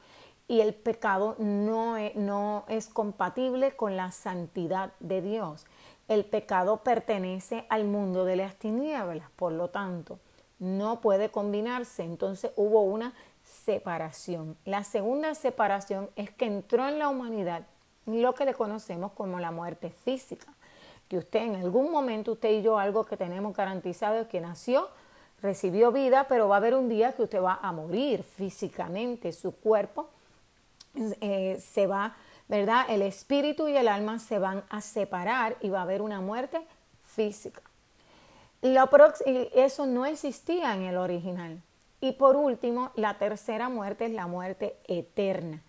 y 0.51 0.59
el 0.59 0.73
pecado 0.73 1.37
no 1.39 1.95
es, 1.95 2.13
no 2.17 2.65
es 2.67 2.89
compatible 2.89 3.71
con 3.77 3.95
la 3.95 4.11
santidad 4.11 4.91
de 4.99 5.21
Dios. 5.21 5.65
El 6.09 6.25
pecado 6.25 6.83
pertenece 6.83 7.65
al 7.69 7.85
mundo 7.85 8.25
de 8.25 8.35
las 8.35 8.55
tinieblas, 8.55 9.29
por 9.37 9.53
lo 9.53 9.69
tanto, 9.69 10.19
no 10.59 10.99
puede 10.99 11.29
combinarse. 11.29 12.03
Entonces 12.03 12.51
hubo 12.57 12.81
una 12.81 13.13
separación. 13.43 14.57
La 14.65 14.83
segunda 14.83 15.35
separación 15.35 16.09
es 16.17 16.29
que 16.31 16.47
entró 16.47 16.85
en 16.85 16.99
la 16.99 17.07
humanidad 17.07 17.65
lo 18.19 18.33
que 18.33 18.45
le 18.45 18.53
conocemos 18.53 19.11
como 19.13 19.39
la 19.39 19.51
muerte 19.51 19.89
física. 19.89 20.47
Que 21.07 21.17
usted 21.17 21.41
en 21.41 21.55
algún 21.55 21.91
momento, 21.91 22.33
usted 22.33 22.49
y 22.51 22.61
yo, 22.61 22.79
algo 22.79 23.05
que 23.05 23.17
tenemos 23.17 23.55
garantizado 23.55 24.21
es 24.21 24.27
que 24.27 24.41
nació, 24.41 24.89
recibió 25.41 25.91
vida, 25.91 26.27
pero 26.27 26.47
va 26.47 26.55
a 26.55 26.57
haber 26.57 26.75
un 26.75 26.89
día 26.89 27.13
que 27.13 27.23
usted 27.23 27.41
va 27.41 27.59
a 27.61 27.71
morir 27.71 28.23
físicamente, 28.23 29.31
su 29.31 29.55
cuerpo 29.55 30.09
eh, 31.21 31.61
se 31.61 31.87
va 31.87 32.15
¿verdad? 32.51 32.85
El 32.89 33.01
espíritu 33.01 33.69
y 33.69 33.77
el 33.77 33.87
alma 33.87 34.19
se 34.19 34.37
van 34.37 34.61
a 34.69 34.81
separar 34.81 35.55
y 35.61 35.69
va 35.69 35.79
a 35.79 35.83
haber 35.83 36.01
una 36.01 36.19
muerte 36.19 36.59
física. 37.05 37.61
eso 38.61 39.85
no 39.85 40.05
existía 40.05 40.75
en 40.75 40.81
el 40.81 40.97
original. 40.97 41.61
Y 42.01 42.11
por 42.11 42.35
último, 42.35 42.91
la 42.95 43.17
tercera 43.17 43.69
muerte 43.69 44.07
es 44.07 44.11
la 44.11 44.27
muerte 44.27 44.75
eterna, 44.89 45.61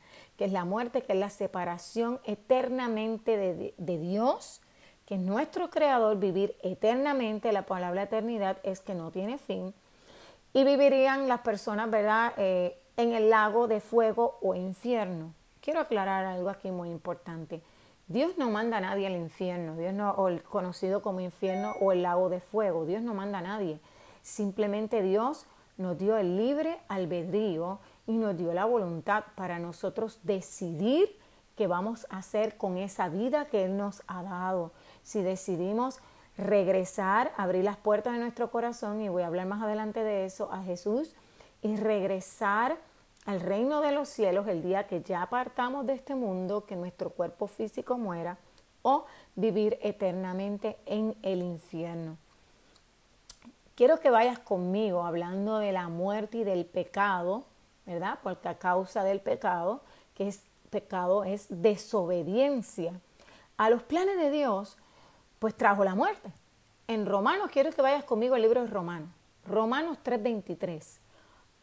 que 0.42 0.46
es 0.46 0.52
la 0.52 0.64
muerte, 0.64 1.02
que 1.02 1.12
es 1.12 1.18
la 1.20 1.30
separación 1.30 2.18
eternamente 2.24 3.36
de, 3.36 3.98
Dios, 3.98 4.60
que 5.06 5.14
es 5.14 5.20
nuestro 5.20 5.70
creador, 5.70 6.18
vivir 6.18 6.56
eternamente, 6.64 7.52
la 7.52 7.62
palabra 7.62 8.02
eternidad 8.02 8.56
es 8.64 8.80
que 8.80 8.96
no 8.96 9.12
tiene 9.12 9.38
fin, 9.38 9.72
y 10.52 10.64
vivirían 10.64 11.28
las 11.28 11.42
personas, 11.42 11.88
¿verdad?, 11.92 12.32
eh, 12.38 12.76
en 12.96 13.12
el 13.12 13.30
lago 13.30 13.68
de 13.68 13.78
fuego 13.78 14.36
o 14.42 14.56
infierno. 14.56 15.32
Quiero 15.60 15.78
aclarar 15.78 16.24
algo 16.24 16.48
aquí 16.48 16.72
muy 16.72 16.90
importante. 16.90 17.62
Dios 18.08 18.36
no 18.36 18.50
manda 18.50 18.78
a 18.78 18.80
nadie 18.80 19.06
al 19.06 19.14
infierno, 19.14 19.76
Dios 19.76 19.94
no, 19.94 20.10
o 20.10 20.26
el 20.26 20.42
conocido 20.42 21.02
como 21.02 21.20
infierno 21.20 21.76
o 21.80 21.92
el 21.92 22.02
lago 22.02 22.30
de 22.30 22.40
fuego. 22.40 22.84
Dios 22.84 23.00
no 23.00 23.14
manda 23.14 23.38
a 23.38 23.42
nadie. 23.42 23.78
Simplemente 24.22 25.02
Dios 25.02 25.46
nos 25.76 25.96
dio 25.98 26.16
el 26.16 26.36
libre 26.36 26.80
albedrío 26.88 27.78
y 28.06 28.12
nos 28.12 28.36
dio 28.36 28.52
la 28.52 28.64
voluntad 28.64 29.24
para 29.36 29.58
nosotros 29.58 30.20
decidir 30.22 31.18
qué 31.56 31.66
vamos 31.66 32.06
a 32.10 32.18
hacer 32.18 32.56
con 32.56 32.76
esa 32.76 33.08
vida 33.08 33.46
que 33.46 33.64
Él 33.64 33.76
nos 33.76 34.02
ha 34.06 34.22
dado. 34.22 34.72
Si 35.02 35.22
decidimos 35.22 36.00
regresar, 36.36 37.32
abrir 37.36 37.64
las 37.64 37.76
puertas 37.76 38.14
de 38.14 38.18
nuestro 38.18 38.50
corazón, 38.50 39.00
y 39.00 39.08
voy 39.08 39.22
a 39.22 39.26
hablar 39.26 39.46
más 39.46 39.62
adelante 39.62 40.02
de 40.02 40.24
eso, 40.24 40.50
a 40.52 40.62
Jesús, 40.62 41.14
y 41.60 41.76
regresar 41.76 42.78
al 43.26 43.40
reino 43.40 43.80
de 43.80 43.92
los 43.92 44.08
cielos 44.08 44.48
el 44.48 44.62
día 44.62 44.86
que 44.86 45.02
ya 45.02 45.22
apartamos 45.22 45.86
de 45.86 45.92
este 45.92 46.14
mundo, 46.14 46.64
que 46.64 46.74
nuestro 46.74 47.10
cuerpo 47.10 47.46
físico 47.46 47.98
muera, 47.98 48.38
o 48.82 49.04
vivir 49.36 49.78
eternamente 49.82 50.76
en 50.86 51.16
el 51.22 51.42
infierno. 51.42 52.16
Quiero 53.76 54.00
que 54.00 54.10
vayas 54.10 54.38
conmigo 54.38 55.04
hablando 55.04 55.58
de 55.58 55.72
la 55.72 55.88
muerte 55.88 56.38
y 56.38 56.44
del 56.44 56.66
pecado, 56.66 57.44
¿verdad? 57.86 58.18
Porque 58.22 58.48
a 58.48 58.58
causa 58.58 59.04
del 59.04 59.20
pecado, 59.20 59.82
que 60.14 60.28
es 60.28 60.42
pecado 60.70 61.24
es 61.24 61.46
desobediencia 61.48 62.94
a 63.56 63.70
los 63.70 63.82
planes 63.82 64.16
de 64.16 64.30
Dios, 64.30 64.76
pues 65.38 65.56
trajo 65.56 65.84
la 65.84 65.94
muerte. 65.94 66.32
En 66.88 67.06
Romanos, 67.06 67.50
quiero 67.52 67.70
que 67.70 67.82
vayas 67.82 68.04
conmigo 68.04 68.34
al 68.34 68.42
libro 68.42 68.62
de 68.62 68.66
Romanos, 68.68 69.10
Romanos 69.44 69.98
3:23. 70.02 70.98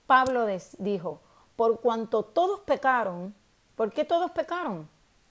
Pablo 0.06 0.46
dijo, 0.78 1.20
por 1.56 1.82
cuanto 1.82 2.24
todos 2.24 2.62
pecaron, 2.62 3.36
¿por 3.76 3.92
qué 3.92 4.06
todos 4.06 4.32
pecaron? 4.32 4.88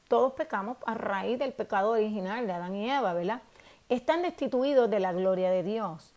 Todos 0.09 0.33
pecamos 0.33 0.77
a 0.87 0.95
raíz 0.95 1.39
del 1.39 1.53
pecado 1.53 1.91
original 1.91 2.47
de 2.47 2.53
Adán 2.53 2.75
y 2.75 2.91
Eva, 2.91 3.13
¿verdad? 3.13 3.43
Están 3.89 4.23
destituidos 4.23 4.89
de 4.89 5.01
la 5.01 5.13
gloria 5.13 5.51
de 5.51 5.63
Dios. 5.63 6.13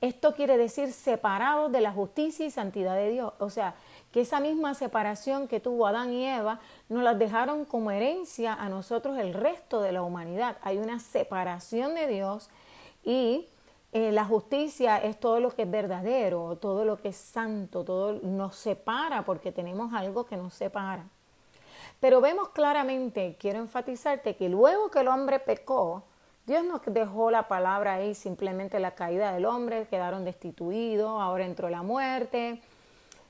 Esto 0.00 0.34
quiere 0.34 0.56
decir 0.56 0.92
separados 0.92 1.72
de 1.72 1.80
la 1.80 1.92
justicia 1.92 2.44
y 2.44 2.50
santidad 2.50 2.94
de 2.94 3.10
Dios. 3.10 3.32
O 3.38 3.50
sea, 3.50 3.74
que 4.12 4.20
esa 4.22 4.40
misma 4.40 4.74
separación 4.74 5.48
que 5.48 5.60
tuvo 5.60 5.86
Adán 5.86 6.12
y 6.12 6.26
Eva 6.26 6.60
nos 6.88 7.02
las 7.02 7.18
dejaron 7.18 7.64
como 7.64 7.90
herencia 7.90 8.54
a 8.54 8.68
nosotros 8.68 9.18
el 9.18 9.34
resto 9.34 9.80
de 9.80 9.92
la 9.92 10.02
humanidad. 10.02 10.56
Hay 10.62 10.78
una 10.78 11.00
separación 11.00 11.94
de 11.94 12.06
Dios 12.06 12.48
y 13.04 13.48
eh, 13.92 14.12
la 14.12 14.24
justicia 14.24 14.98
es 14.98 15.18
todo 15.18 15.40
lo 15.40 15.50
que 15.50 15.62
es 15.62 15.70
verdadero, 15.70 16.56
todo 16.56 16.84
lo 16.84 16.98
que 16.98 17.08
es 17.08 17.16
santo, 17.16 17.84
todo 17.84 18.20
nos 18.22 18.56
separa 18.56 19.24
porque 19.24 19.52
tenemos 19.52 19.94
algo 19.94 20.26
que 20.26 20.36
nos 20.36 20.54
separa. 20.54 21.04
Pero 22.00 22.20
vemos 22.20 22.50
claramente, 22.50 23.36
quiero 23.38 23.58
enfatizarte, 23.58 24.36
que 24.36 24.48
luego 24.48 24.90
que 24.90 25.00
el 25.00 25.08
hombre 25.08 25.38
pecó, 25.38 26.02
Dios 26.46 26.62
nos 26.64 26.82
dejó 26.84 27.30
la 27.30 27.48
palabra 27.48 27.94
ahí, 27.94 28.14
simplemente 28.14 28.78
la 28.80 28.94
caída 28.94 29.32
del 29.32 29.46
hombre, 29.46 29.86
quedaron 29.88 30.24
destituidos, 30.24 31.20
ahora 31.20 31.46
entró 31.46 31.70
la 31.70 31.82
muerte, 31.82 32.60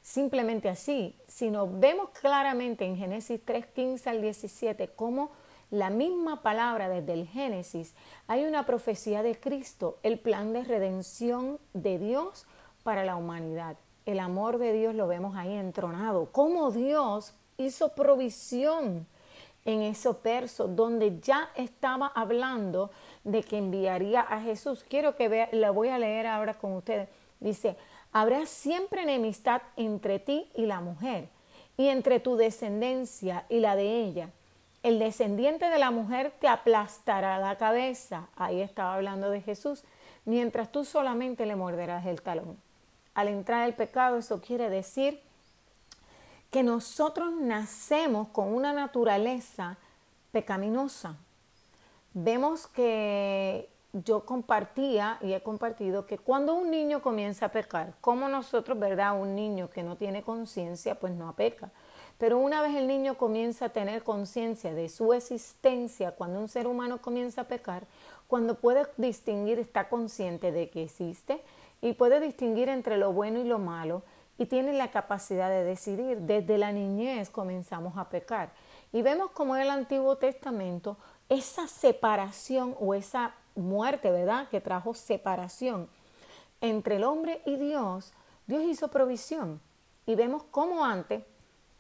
simplemente 0.06 0.68
así, 0.68 1.16
sino 1.26 1.68
vemos 1.68 2.10
claramente 2.10 2.84
en 2.84 2.96
Génesis 2.96 3.40
3, 3.44 3.66
15 3.66 4.08
al 4.08 4.22
17 4.22 4.86
cómo 4.94 5.32
la 5.72 5.90
misma 5.90 6.42
palabra 6.42 6.88
desde 6.88 7.12
el 7.12 7.26
Génesis, 7.26 7.92
hay 8.28 8.44
una 8.44 8.64
profecía 8.66 9.25
de 9.25 9.34
Cristo, 9.34 9.98
el 10.04 10.20
plan 10.20 10.52
de 10.52 10.62
redención 10.62 11.58
de 11.75 11.98
Dios 11.98 12.46
para 12.84 13.04
la 13.04 13.16
humanidad. 13.16 13.76
El 14.04 14.20
amor 14.20 14.58
de 14.58 14.72
Dios 14.72 14.94
lo 14.94 15.08
vemos 15.08 15.34
ahí 15.36 15.52
entronado. 15.52 16.30
Cómo 16.30 16.70
Dios 16.70 17.34
hizo 17.56 17.88
provisión 17.96 19.08
en 19.64 19.82
esos 19.82 20.22
versos 20.22 20.76
donde 20.76 21.18
ya 21.18 21.50
estaba 21.56 22.06
hablando 22.14 22.92
de 23.25 23.42
que 23.42 23.58
enviaría 23.58 24.20
a 24.20 24.40
Jesús. 24.40 24.84
Quiero 24.88 25.16
que 25.16 25.28
vea, 25.28 25.48
la 25.50 25.72
voy 25.72 25.88
a 25.88 25.98
leer 25.98 26.28
ahora 26.28 26.54
con 26.54 26.75
ustedes. 26.75 27.08
Dice, 27.40 27.76
habrá 28.18 28.46
siempre 28.46 29.02
enemistad 29.02 29.61
entre 29.76 30.18
ti 30.18 30.50
y 30.54 30.64
la 30.64 30.80
mujer, 30.80 31.28
y 31.76 31.88
entre 31.88 32.18
tu 32.18 32.37
descendencia 32.37 33.44
y 33.50 33.61
la 33.61 33.76
de 33.76 34.04
ella. 34.04 34.30
El 34.82 34.99
descendiente 34.99 35.68
de 35.68 35.78
la 35.78 35.90
mujer 35.90 36.32
te 36.40 36.49
aplastará 36.49 37.38
la 37.38 37.58
cabeza. 37.58 38.28
Ahí 38.35 38.62
estaba 38.62 38.94
hablando 38.94 39.28
de 39.28 39.42
Jesús, 39.42 39.85
mientras 40.25 40.73
tú 40.73 40.87
solamente 40.87 41.44
le 41.44 41.56
morderás 41.56 42.06
el 42.06 42.23
talón. 42.23 42.56
Al 43.12 43.28
entrar 43.28 43.66
el 43.66 43.75
pecado, 43.75 44.16
eso 44.16 44.40
quiere 44.40 44.70
decir 44.70 45.20
que 46.50 46.62
nosotros 46.62 47.35
nacemos 47.35 48.28
con 48.28 48.49
una 48.49 48.73
naturaleza 48.73 49.76
pecaminosa. 50.32 51.16
Vemos 52.14 52.66
que 52.66 53.68
yo 54.04 54.24
compartía 54.24 55.18
y 55.22 55.32
he 55.32 55.42
compartido 55.42 56.06
que 56.06 56.18
cuando 56.18 56.54
un 56.54 56.70
niño 56.70 57.02
comienza 57.02 57.46
a 57.46 57.52
pecar, 57.52 57.94
como 58.00 58.28
nosotros, 58.28 58.78
¿verdad? 58.78 59.20
Un 59.20 59.34
niño 59.34 59.70
que 59.70 59.82
no 59.82 59.96
tiene 59.96 60.22
conciencia, 60.22 60.96
pues 60.96 61.14
no 61.14 61.32
peca. 61.34 61.70
Pero 62.18 62.38
una 62.38 62.62
vez 62.62 62.74
el 62.74 62.86
niño 62.86 63.16
comienza 63.16 63.66
a 63.66 63.68
tener 63.70 64.02
conciencia 64.02 64.74
de 64.74 64.88
su 64.88 65.12
existencia, 65.12 66.12
cuando 66.12 66.40
un 66.40 66.48
ser 66.48 66.66
humano 66.66 67.00
comienza 67.00 67.42
a 67.42 67.48
pecar, 67.48 67.86
cuando 68.26 68.56
puede 68.56 68.86
distinguir, 68.96 69.58
está 69.58 69.88
consciente 69.88 70.50
de 70.50 70.70
que 70.70 70.82
existe 70.82 71.42
y 71.80 71.92
puede 71.92 72.20
distinguir 72.20 72.68
entre 72.68 72.96
lo 72.96 73.12
bueno 73.12 73.38
y 73.40 73.44
lo 73.44 73.58
malo 73.58 74.02
y 74.38 74.46
tiene 74.46 74.72
la 74.72 74.90
capacidad 74.90 75.48
de 75.48 75.64
decidir. 75.64 76.18
Desde 76.22 76.58
la 76.58 76.72
niñez 76.72 77.30
comenzamos 77.30 77.96
a 77.96 78.08
pecar. 78.08 78.50
Y 78.92 79.02
vemos 79.02 79.30
como 79.32 79.56
en 79.56 79.62
el 79.62 79.70
Antiguo 79.70 80.16
Testamento 80.16 80.96
esa 81.28 81.66
separación 81.68 82.74
o 82.80 82.94
esa 82.94 83.34
muerte, 83.56 84.10
¿verdad? 84.10 84.48
Que 84.48 84.60
trajo 84.60 84.94
separación 84.94 85.88
entre 86.60 86.96
el 86.96 87.04
hombre 87.04 87.42
y 87.44 87.56
Dios, 87.56 88.12
Dios 88.46 88.62
hizo 88.64 88.88
provisión. 88.88 89.60
Y 90.06 90.14
vemos 90.14 90.44
cómo 90.50 90.84
antes 90.84 91.25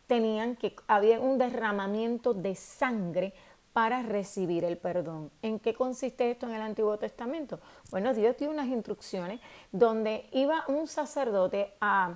tenían 0.06 0.56
que, 0.56 0.74
había 0.86 1.20
un 1.20 1.38
derramamiento 1.38 2.34
de 2.34 2.54
sangre 2.54 3.34
para 3.72 4.02
recibir 4.02 4.64
el 4.64 4.78
perdón. 4.78 5.30
¿En 5.42 5.58
qué 5.58 5.74
consiste 5.74 6.30
esto 6.30 6.46
en 6.46 6.54
el 6.54 6.62
Antiguo 6.62 6.98
Testamento? 6.98 7.60
Bueno, 7.90 8.14
Dios 8.14 8.36
dio 8.38 8.50
unas 8.50 8.68
instrucciones 8.68 9.40
donde 9.70 10.28
iba 10.32 10.64
un 10.68 10.86
sacerdote 10.86 11.74
a 11.80 12.14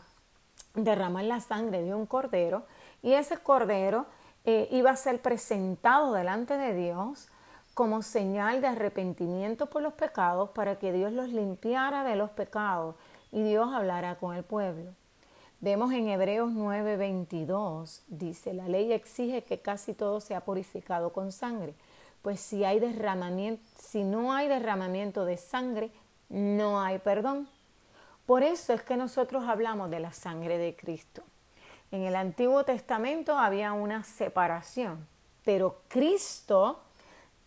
derramar 0.75 1.25
la 1.25 1.41
sangre 1.41 1.83
de 1.83 1.95
un 1.95 2.07
cordero 2.07 2.65
y 3.03 3.13
ese 3.13 3.37
cordero 3.39 4.07
eh, 4.45 4.69
iba 4.71 4.91
a 4.91 4.97
ser 4.97 5.21
presentado 5.21 6.15
delante 6.15 6.57
de 6.57 6.75
Dios 6.75 7.29
como 7.75 8.03
señal 8.03 8.61
de 8.61 8.69
arrepentimiento 8.69 9.67
por 9.67 9.83
los 9.83 9.95
pecados 9.95 10.51
para 10.51 10.79
que 10.79 10.93
Dios 10.93 11.13
los 11.13 11.29
limpiara 11.29 12.05
de 12.05 12.17
los 12.17 12.31
pecados 12.31 12.97
y 13.33 13.43
Dios 13.43 13.73
hablara 13.73 14.17
con 14.17 14.35
el 14.35 14.45
pueblo. 14.45 14.93
Vemos 15.61 15.93
en 15.93 16.09
Hebreos 16.09 16.51
9:22, 16.51 18.03
dice, 18.09 18.55
la 18.55 18.67
ley 18.67 18.93
exige 18.93 19.45
que 19.45 19.61
casi 19.61 19.93
todo 19.93 20.21
sea 20.21 20.41
purificado 20.41 21.13
con 21.13 21.33
sangre, 21.33 21.75
pues 22.23 22.41
si 22.41 22.65
hay 22.65 22.81
derramamiento, 22.81 23.63
si 23.79 24.03
no 24.03 24.33
hay 24.33 24.49
derramamiento 24.49 25.25
de 25.25 25.37
sangre, 25.37 25.91
no 26.29 26.81
hay 26.81 26.99
perdón. 26.99 27.49
Por 28.25 28.43
eso 28.43 28.73
es 28.73 28.83
que 28.83 28.97
nosotros 28.97 29.45
hablamos 29.49 29.91
de 29.91 30.01
la 30.01 30.13
sangre 30.13 30.57
de 30.57 30.77
Cristo. 30.77 31.23
En 31.91 32.05
el 32.05 32.17
Antiguo 32.17 32.65
Testamento 32.65 33.37
había 33.37 33.73
una 33.73 34.05
separación, 34.05 35.07
pero 35.45 35.83
Cristo 35.89 36.81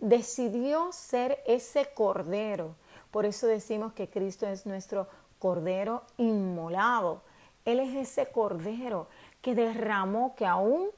decidió 0.03 0.91
ser 0.91 1.41
ese 1.47 1.89
cordero. 1.93 2.75
Por 3.09 3.25
eso 3.25 3.47
decimos 3.47 3.93
que 3.93 4.09
Cristo 4.09 4.45
es 4.45 4.65
nuestro 4.65 5.07
cordero 5.39 6.03
inmolado. 6.17 7.21
Él 7.63 7.79
es 7.79 7.95
ese 7.95 8.29
cordero 8.29 9.07
que 9.41 9.55
derramó, 9.55 10.35
que 10.35 10.45
aún 10.45 10.89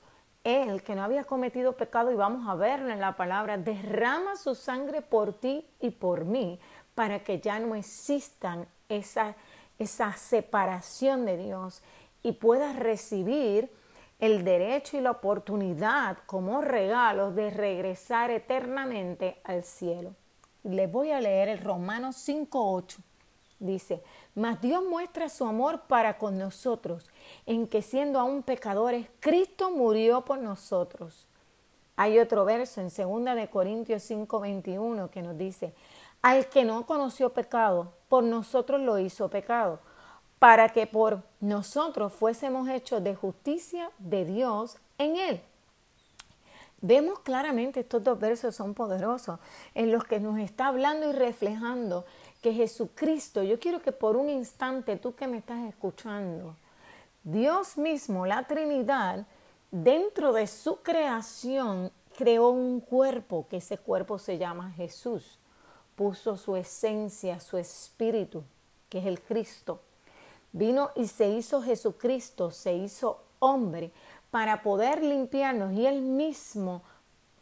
él, 0.44 0.82
que 0.82 0.96
no 0.96 1.04
había 1.04 1.24
cometido 1.24 1.74
pecado, 1.74 2.12
y 2.12 2.16
vamos 2.16 2.50
a 2.50 2.56
verlo 2.56 2.90
en 2.90 3.00
la 3.00 3.16
palabra, 3.16 3.58
derrama 3.58 4.36
su 4.36 4.56
sangre 4.56 5.02
por 5.02 5.34
ti 5.34 5.66
y 5.80 5.92
por 5.92 6.26
mí, 6.26 6.60
para 6.96 7.24
que 7.24 7.40
ya 7.40 7.60
no 7.60 7.76
existan 7.76 8.68
esa, 8.90 9.36
esa 9.78 10.14
separación 10.14 11.26
de 11.26 11.38
Dios 11.38 11.84
y 12.24 12.32
puedas 12.32 12.76
recibir 12.76 13.70
el 14.26 14.44
derecho 14.44 14.98
y 14.98 15.02
la 15.02 15.12
oportunidad 15.12 16.18
como 16.26 16.62
regalo 16.62 17.32
de 17.32 17.52
regresar 17.52 18.32
eternamente 18.32 19.40
al 19.44 19.64
cielo. 19.64 20.16
Les 20.64 20.92
voy 20.92 21.12
a 21.12 21.22
leer 21.22 21.50
el 21.50 21.60
Romanos 21.60 22.28
5.8. 22.28 22.98
Dice, 23.60 24.02
mas 24.34 24.60
Dios 24.62 24.84
muestra 24.84 25.30
su 25.30 25.46
amor 25.46 25.82
para 25.88 26.18
con 26.18 26.38
nosotros, 26.38 27.10
en 27.46 27.68
que 27.68 27.82
siendo 27.82 28.20
aún 28.20 28.44
pecadores, 28.44 29.08
Cristo 29.20 29.72
murió 29.72 30.26
por 30.26 30.40
nosotros. 30.40 31.28
Hay 31.96 32.20
otro 32.20 32.44
verso 32.44 32.82
en 32.82 32.90
2 32.90 33.36
de 33.36 33.48
Corintios 33.50 34.04
5:21 34.04 35.10
que 35.10 35.22
nos 35.22 35.38
dice, 35.38 35.74
al 36.22 36.50
que 36.50 36.66
no 36.66 36.86
conoció 36.86 37.32
pecado, 37.32 37.94
por 38.10 38.24
nosotros 38.24 38.82
lo 38.82 39.00
hizo 39.00 39.30
pecado, 39.30 39.80
para 40.46 40.70
que 40.70 40.86
por 40.86 41.24
nosotros 41.40 42.14
fuésemos 42.14 42.70
hechos 42.70 43.04
de 43.04 43.16
justicia 43.16 43.90
de 43.98 44.26
Dios 44.26 44.78
en 45.00 45.16
él. 45.16 45.42
Vemos 46.82 47.18
claramente 47.22 47.80
estos 47.80 48.04
dos 48.04 48.20
versos 48.20 48.56
son 48.56 48.76
poderosos 48.76 49.40
en 49.74 49.92
los 49.92 50.04
que 50.04 50.20
nos 50.20 50.38
está 50.38 50.68
hablando 50.68 51.10
y 51.10 51.14
reflejando 51.14 52.06
que 52.44 52.54
Jesucristo, 52.54 53.42
yo 53.42 53.60
quiero 53.60 53.82
que 53.82 53.92
por 53.92 54.16
un 54.16 54.30
instante 54.30 54.98
tú 54.98 55.16
que 55.16 55.26
me 55.26 55.40
estás 55.40 55.68
escuchando, 55.68 56.56
Dios 57.24 57.76
mismo, 57.76 58.28
la 58.28 58.44
Trinidad, 58.44 59.26
dentro 59.72 60.32
de 60.32 60.46
su 60.46 60.76
creación, 60.84 61.92
creó 62.16 62.50
un 62.50 62.82
cuerpo, 62.82 63.48
que 63.50 63.58
ese 63.58 63.80
cuerpo 63.80 64.20
se 64.20 64.38
llama 64.38 64.70
Jesús. 64.74 65.40
Puso 65.96 66.38
su 66.38 66.56
esencia, 66.56 67.40
su 67.40 67.58
espíritu, 67.58 68.44
que 68.90 69.00
es 69.00 69.08
el 69.08 69.20
Cristo. 69.20 69.82
Vino 70.56 70.92
y 70.96 71.08
se 71.08 71.28
hizo 71.28 71.62
Jesucristo, 71.62 72.50
se 72.50 72.74
hizo 72.76 73.20
hombre 73.40 73.92
para 74.32 74.64
poder 74.64 75.04
limpiarnos. 75.04 75.74
Y 75.74 75.86
él 75.86 76.02
mismo 76.02 76.82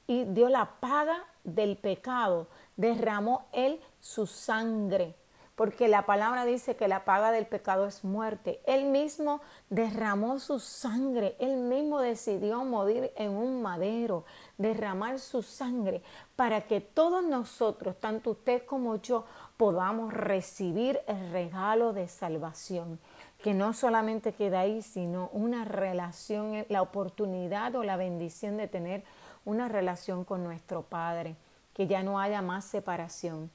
y 0.08 0.24
dio 0.24 0.50
la 0.50 0.80
paga 0.80 1.24
del 1.44 1.78
pecado, 1.78 2.48
derramó 2.76 3.46
él 3.52 3.80
su 4.00 4.26
sangre, 4.26 5.14
porque 5.56 5.88
la 5.88 6.08
palabra 6.08 6.44
dice 6.44 6.76
que 6.76 6.88
la 6.88 7.06
paga 7.06 7.32
del 7.32 7.46
pecado 7.46 7.86
es 7.86 8.04
muerte. 8.04 8.60
Él 8.66 8.86
mismo 8.86 9.42
derramó 9.70 10.40
su 10.40 10.60
sangre, 10.60 11.36
él 11.38 11.58
mismo 11.58 12.00
decidió 12.00 12.64
morir 12.64 13.12
en 13.16 13.30
un 13.30 13.62
madero, 13.62 14.26
derramar 14.58 15.20
su 15.20 15.44
sangre 15.44 16.02
para 16.36 16.62
que 16.62 16.82
todos 16.82 17.24
nosotros, 17.24 17.96
tanto 18.00 18.32
usted 18.32 18.66
como 18.66 18.96
yo, 18.96 19.26
podamos 19.58 20.14
recibir 20.14 21.00
el 21.08 21.32
regalo 21.32 21.94
de 21.94 22.08
salvación 22.08 23.00
que 23.44 23.54
no 23.54 23.74
solamente 23.74 24.32
queda 24.32 24.62
ahí, 24.62 24.82
sino 24.82 25.30
una 25.34 25.66
relación, 25.66 26.66
la 26.70 26.82
oportunidad 26.82 27.76
o 27.76 27.84
la 27.84 27.98
bendición 27.98 28.56
de 28.56 28.70
tener 28.70 29.04
una 29.44 29.68
relación 29.68 30.24
con 30.24 30.46
nuestro 30.46 30.84
Padre, 30.84 31.36
que 31.74 31.86
ya 31.86 32.04
no 32.04 32.22
haya 32.22 32.42
más 32.42 32.64
separación. 32.64 33.52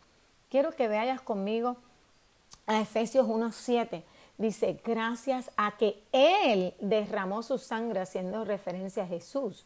Quiero 0.50 0.72
que 0.72 0.88
vayas 0.88 1.22
conmigo 1.22 1.78
a 2.66 2.82
Efesios 2.82 3.26
1.7. 3.26 4.04
Dice, 4.36 4.78
gracias 4.84 5.50
a 5.56 5.76
que 5.78 6.02
Él 6.12 6.74
derramó 6.80 7.42
su 7.42 7.56
sangre 7.56 8.00
haciendo 8.00 8.44
referencia 8.44 9.04
a 9.04 9.08
Jesús, 9.08 9.64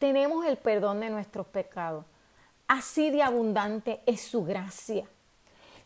tenemos 0.00 0.44
el 0.46 0.56
perdón 0.56 0.98
de 0.98 1.10
nuestros 1.10 1.46
pecados. 1.46 2.04
Así 2.66 3.10
de 3.10 3.22
abundante 3.22 4.00
es 4.04 4.20
su 4.20 4.44
gracia. 4.44 5.06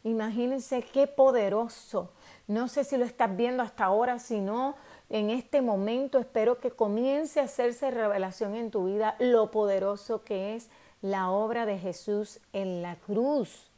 Imagínense 0.05 0.83
qué 0.83 1.07
poderoso. 1.09 2.11
No 2.47 2.69
sé 2.69 2.85
si 2.85 2.97
lo 2.97 3.05
estás 3.05 3.37
viendo 3.37 3.63
hasta 3.63 3.87
ahora, 3.87 4.21
si 4.21 4.41
no, 4.41 4.77
en 5.11 5.31
este 5.31 5.61
momento 5.61 6.19
espero 6.19 6.59
que 6.59 6.71
comience 6.71 7.41
a 7.41 7.45
hacerse 7.45 7.91
revelación 7.91 8.55
en 8.55 8.71
tu 8.71 8.87
vida 8.87 9.17
lo 9.19 9.51
poderoso 9.51 10.23
que 10.23 10.55
es 10.55 10.69
la 11.03 11.31
obra 11.31 11.67
de 11.67 11.79
Jesús 11.79 12.41
en 12.53 12.83
la 12.83 12.97
cruz 12.97 13.71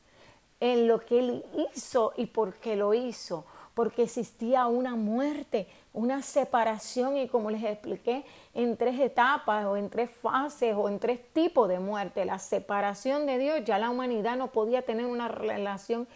en 0.60 0.86
lo 0.86 1.00
que 1.00 1.18
él 1.18 1.44
hizo 1.74 2.12
y 2.16 2.26
por 2.26 2.54
qué 2.54 2.76
lo 2.76 2.94
hizo, 2.94 3.44
porque 3.74 4.04
existía 4.04 4.66
una 4.66 4.96
muerte, 4.96 5.68
una 5.96 6.22
separación 6.22 7.16
y 7.16 7.26
como 7.26 7.50
les 7.50 7.64
expliqué, 7.64 8.26
en 8.52 8.76
tres 8.76 9.00
etapas 9.00 9.64
o 9.64 9.78
en 9.78 9.88
tres 9.88 10.10
fases 10.10 10.74
o 10.76 10.90
en 10.90 10.98
tres 10.98 11.20
tipos 11.32 11.68
de 11.70 11.78
muerte. 11.78 12.26
La 12.26 12.38
separación 12.38 13.24
de 13.24 13.38
Dios, 13.38 13.64
ya 13.64 13.78
la 13.78 13.88
humanidad 13.88 14.36
no 14.36 14.48
podía 14.48 14.82
tener 14.82 15.06
una 15.06 15.28
relación 15.28 16.06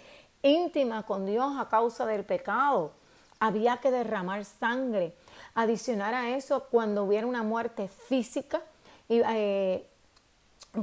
íntima 0.43 1.05
con 1.05 1.25
Dios 1.25 1.55
a 1.59 1.71
causa 1.71 2.05
del 2.05 2.25
pecado. 2.25 2.93
Había 3.39 3.79
que 3.79 3.91
derramar 3.91 4.45
sangre. 4.45 5.15
Adicionar 5.55 6.13
a 6.13 6.37
eso, 6.37 6.67
cuando 6.71 7.05
hubiera 7.05 7.27
una 7.27 7.43
muerte 7.43 7.89
física, 7.89 8.61
eh, 9.09 9.87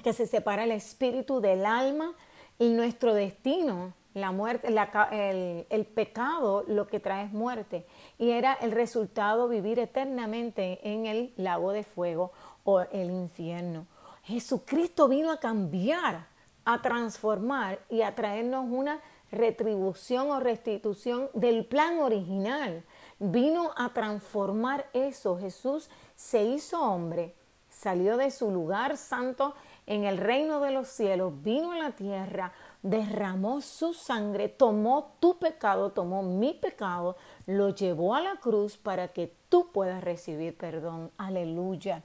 que 0.04 0.12
se 0.12 0.26
separa 0.26 0.64
el 0.64 0.72
espíritu 0.72 1.40
del 1.40 1.68
alma 1.68 2.16
y 2.58 2.70
nuestro 2.70 3.14
destino. 3.14 3.94
La 4.14 4.32
muerte, 4.32 4.68
el, 4.68 5.68
el 5.70 5.86
pecado 5.86 6.64
lo 6.68 6.88
que 6.88 7.00
trae 7.00 7.26
es 7.26 7.32
muerte. 7.32 7.86
Y 8.18 8.32
era 8.32 8.54
el 8.54 8.72
resultado 8.72 9.48
vivir 9.48 9.80
eternamente 9.80 10.80
en 10.84 11.06
el 11.06 11.34
lago 11.38 11.72
de 11.72 11.84
fuego 11.84 12.32
o 12.64 12.82
el 12.82 13.12
infierno. 13.12 13.86
Jesucristo 14.24 15.08
vino 15.08 15.32
a 15.32 15.40
cambiar, 15.40 16.28
a 16.66 16.82
transformar 16.82 17.80
y 17.90 18.02
a 18.02 18.14
traernos 18.16 18.66
una 18.70 19.00
retribución 19.32 20.32
o 20.32 20.40
restitución 20.40 21.30
del 21.34 21.66
plan 21.66 22.00
original. 22.00 22.84
Vino 23.20 23.72
a 23.76 23.90
transformar 23.94 24.88
eso. 24.94 25.38
Jesús 25.38 25.90
se 26.16 26.44
hizo 26.44 26.82
hombre, 26.82 27.36
salió 27.70 28.18
de 28.18 28.32
su 28.32 28.52
lugar 28.52 28.98
santo 28.98 29.54
en 29.86 30.04
el 30.04 30.18
reino 30.18 30.60
de 30.60 30.72
los 30.72 30.90
cielos, 30.90 31.42
vino 31.42 31.72
a 31.72 31.78
la 31.78 31.92
tierra, 31.92 32.52
derramó 32.90 33.62
su 33.62 33.94
sangre, 33.94 34.50
tomó 34.50 35.16
tu 35.20 35.38
pecado, 35.38 35.92
tomó 35.92 36.24
mi 36.24 36.54
pecado, 36.54 37.18
lo 37.46 37.70
llevó 37.70 38.16
a 38.16 38.22
la 38.22 38.36
cruz 38.38 38.78
para 38.78 39.10
que 39.10 39.34
tú 39.50 39.72
puedas 39.72 40.04
recibir 40.04 40.58
perdón. 40.58 41.12
Aleluya. 41.18 42.04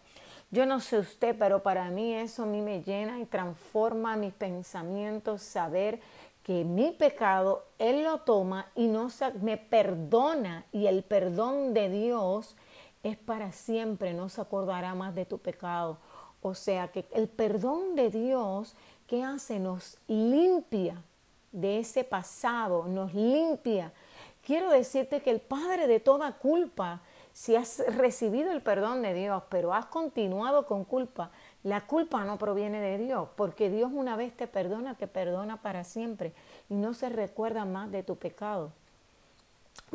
Yo 0.51 0.67
no 0.67 0.81
sé 0.81 0.99
usted, 0.99 1.37
pero 1.39 1.63
para 1.63 1.89
mí 1.91 2.13
eso 2.15 2.43
a 2.43 2.47
mí 2.47 2.61
me 2.61 2.83
llena 2.83 3.19
y 3.21 3.25
transforma 3.25 4.17
mis 4.17 4.35
pensamientos, 4.35 5.43
saber 5.43 6.01
que 6.43 6.65
mi 6.65 6.91
pecado 6.91 7.65
Él 7.79 8.03
lo 8.03 8.19
toma 8.19 8.67
y 8.75 8.89
no 8.89 9.09
me 9.41 9.57
perdona 9.57 10.67
y 10.73 10.87
el 10.87 11.05
perdón 11.05 11.73
de 11.73 11.89
Dios 11.89 12.57
es 13.03 13.17
para 13.17 13.53
siempre, 13.53 14.13
no 14.13 14.29
se 14.29 14.41
acordará 14.41 14.95
más 14.95 15.15
de 15.15 15.25
tu 15.25 15.39
pecado. 15.39 15.99
O 16.43 16.55
sea 16.55 16.89
que 16.89 17.07
el 17.13 17.29
perdón 17.29 17.95
de 17.95 18.11
Dios, 18.11 18.75
¿qué 19.13 19.23
hace? 19.23 19.59
Nos 19.59 19.99
limpia 20.09 20.97
de 21.53 21.81
ese 21.81 22.03
pasado, 22.03 22.87
nos 22.89 23.13
limpia. 23.13 23.93
Quiero 24.43 24.71
decirte 24.71 25.21
que 25.21 25.29
el 25.29 25.39
Padre 25.43 25.87
de 25.87 26.01
toda 26.01 26.39
culpa, 26.39 27.03
si 27.35 27.55
has 27.55 27.85
recibido 27.95 28.53
el 28.53 28.63
perdón 28.63 29.03
de 29.03 29.13
Dios, 29.13 29.43
pero 29.51 29.75
has 29.75 29.85
continuado 29.85 30.65
con 30.65 30.87
culpa, 30.87 31.31
la 31.63 31.83
culpa 31.83 32.25
no 32.25 32.39
proviene 32.39 32.81
de 32.81 32.97
Dios, 32.97 33.29
porque 33.37 33.69
Dios 33.69 33.91
una 33.93 34.17
vez 34.17 34.35
te 34.35 34.47
perdona, 34.47 34.95
te 34.95 35.07
perdona 35.07 35.61
para 35.61 35.85
siempre 35.85 36.33
y 36.71 36.75
no 36.75 36.95
se 36.95 37.11
recuerda 37.11 37.67
más 37.67 37.93
de 37.93 38.03
tu 38.03 38.17
pecado. 38.17 38.73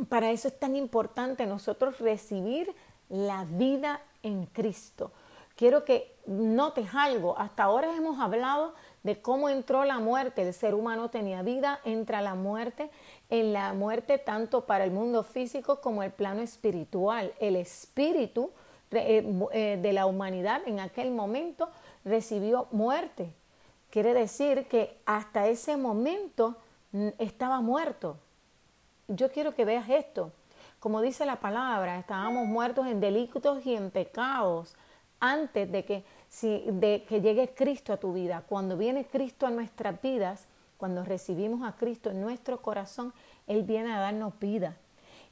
Para 0.09 0.29
eso 0.29 0.47
es 0.47 0.59
tan 0.59 0.75
importante 0.75 1.47
nosotros 1.47 1.97
recibir 1.97 2.71
la 3.09 3.45
vida 3.45 3.99
en 4.21 4.45
Cristo. 4.45 5.11
Quiero 5.55 5.83
que 5.85 6.15
notes 6.27 6.93
algo. 6.93 7.35
Hasta 7.39 7.63
ahora 7.63 7.95
hemos 7.95 8.19
hablado 8.19 8.75
de 9.07 9.21
cómo 9.21 9.47
entró 9.47 9.85
la 9.85 9.99
muerte. 9.99 10.41
El 10.41 10.53
ser 10.53 10.75
humano 10.75 11.09
tenía 11.09 11.41
vida, 11.41 11.79
entra 11.85 12.21
la 12.21 12.35
muerte. 12.35 12.89
En 13.29 13.53
la 13.53 13.71
muerte 13.71 14.17
tanto 14.17 14.65
para 14.65 14.83
el 14.83 14.91
mundo 14.91 15.23
físico 15.23 15.79
como 15.79 16.03
el 16.03 16.11
plano 16.11 16.41
espiritual. 16.41 17.33
El 17.39 17.55
espíritu 17.55 18.51
eh, 18.91 19.25
eh, 19.53 19.79
de 19.81 19.93
la 19.93 20.07
humanidad 20.07 20.61
en 20.65 20.81
aquel 20.81 21.11
momento 21.11 21.69
recibió 22.03 22.67
muerte. 22.71 23.33
Quiere 23.89 24.13
decir 24.13 24.67
que 24.67 24.97
hasta 25.05 25.47
ese 25.47 25.77
momento 25.77 26.57
mm, 26.91 27.07
estaba 27.17 27.61
muerto. 27.61 28.17
Yo 29.07 29.31
quiero 29.31 29.55
que 29.55 29.63
veas 29.63 29.87
esto. 29.87 30.33
Como 30.81 30.99
dice 30.99 31.25
la 31.25 31.37
palabra, 31.37 31.97
estábamos 31.97 32.45
muertos 32.45 32.87
en 32.87 32.99
delitos 32.99 33.65
y 33.65 33.73
en 33.73 33.89
pecados 33.89 34.75
antes 35.21 35.71
de 35.71 35.85
que, 35.85 36.03
de 36.41 37.05
que 37.07 37.21
llegue 37.21 37.49
Cristo 37.49 37.93
a 37.93 37.97
tu 37.97 38.13
vida. 38.13 38.43
Cuando 38.47 38.77
viene 38.77 39.05
Cristo 39.05 39.47
a 39.47 39.51
nuestras 39.51 40.01
vidas, 40.01 40.45
cuando 40.77 41.03
recibimos 41.03 41.67
a 41.67 41.75
Cristo 41.75 42.11
en 42.11 42.21
nuestro 42.21 42.61
corazón, 42.61 43.13
Él 43.47 43.63
viene 43.63 43.93
a 43.93 43.99
darnos 43.99 44.37
vida. 44.39 44.77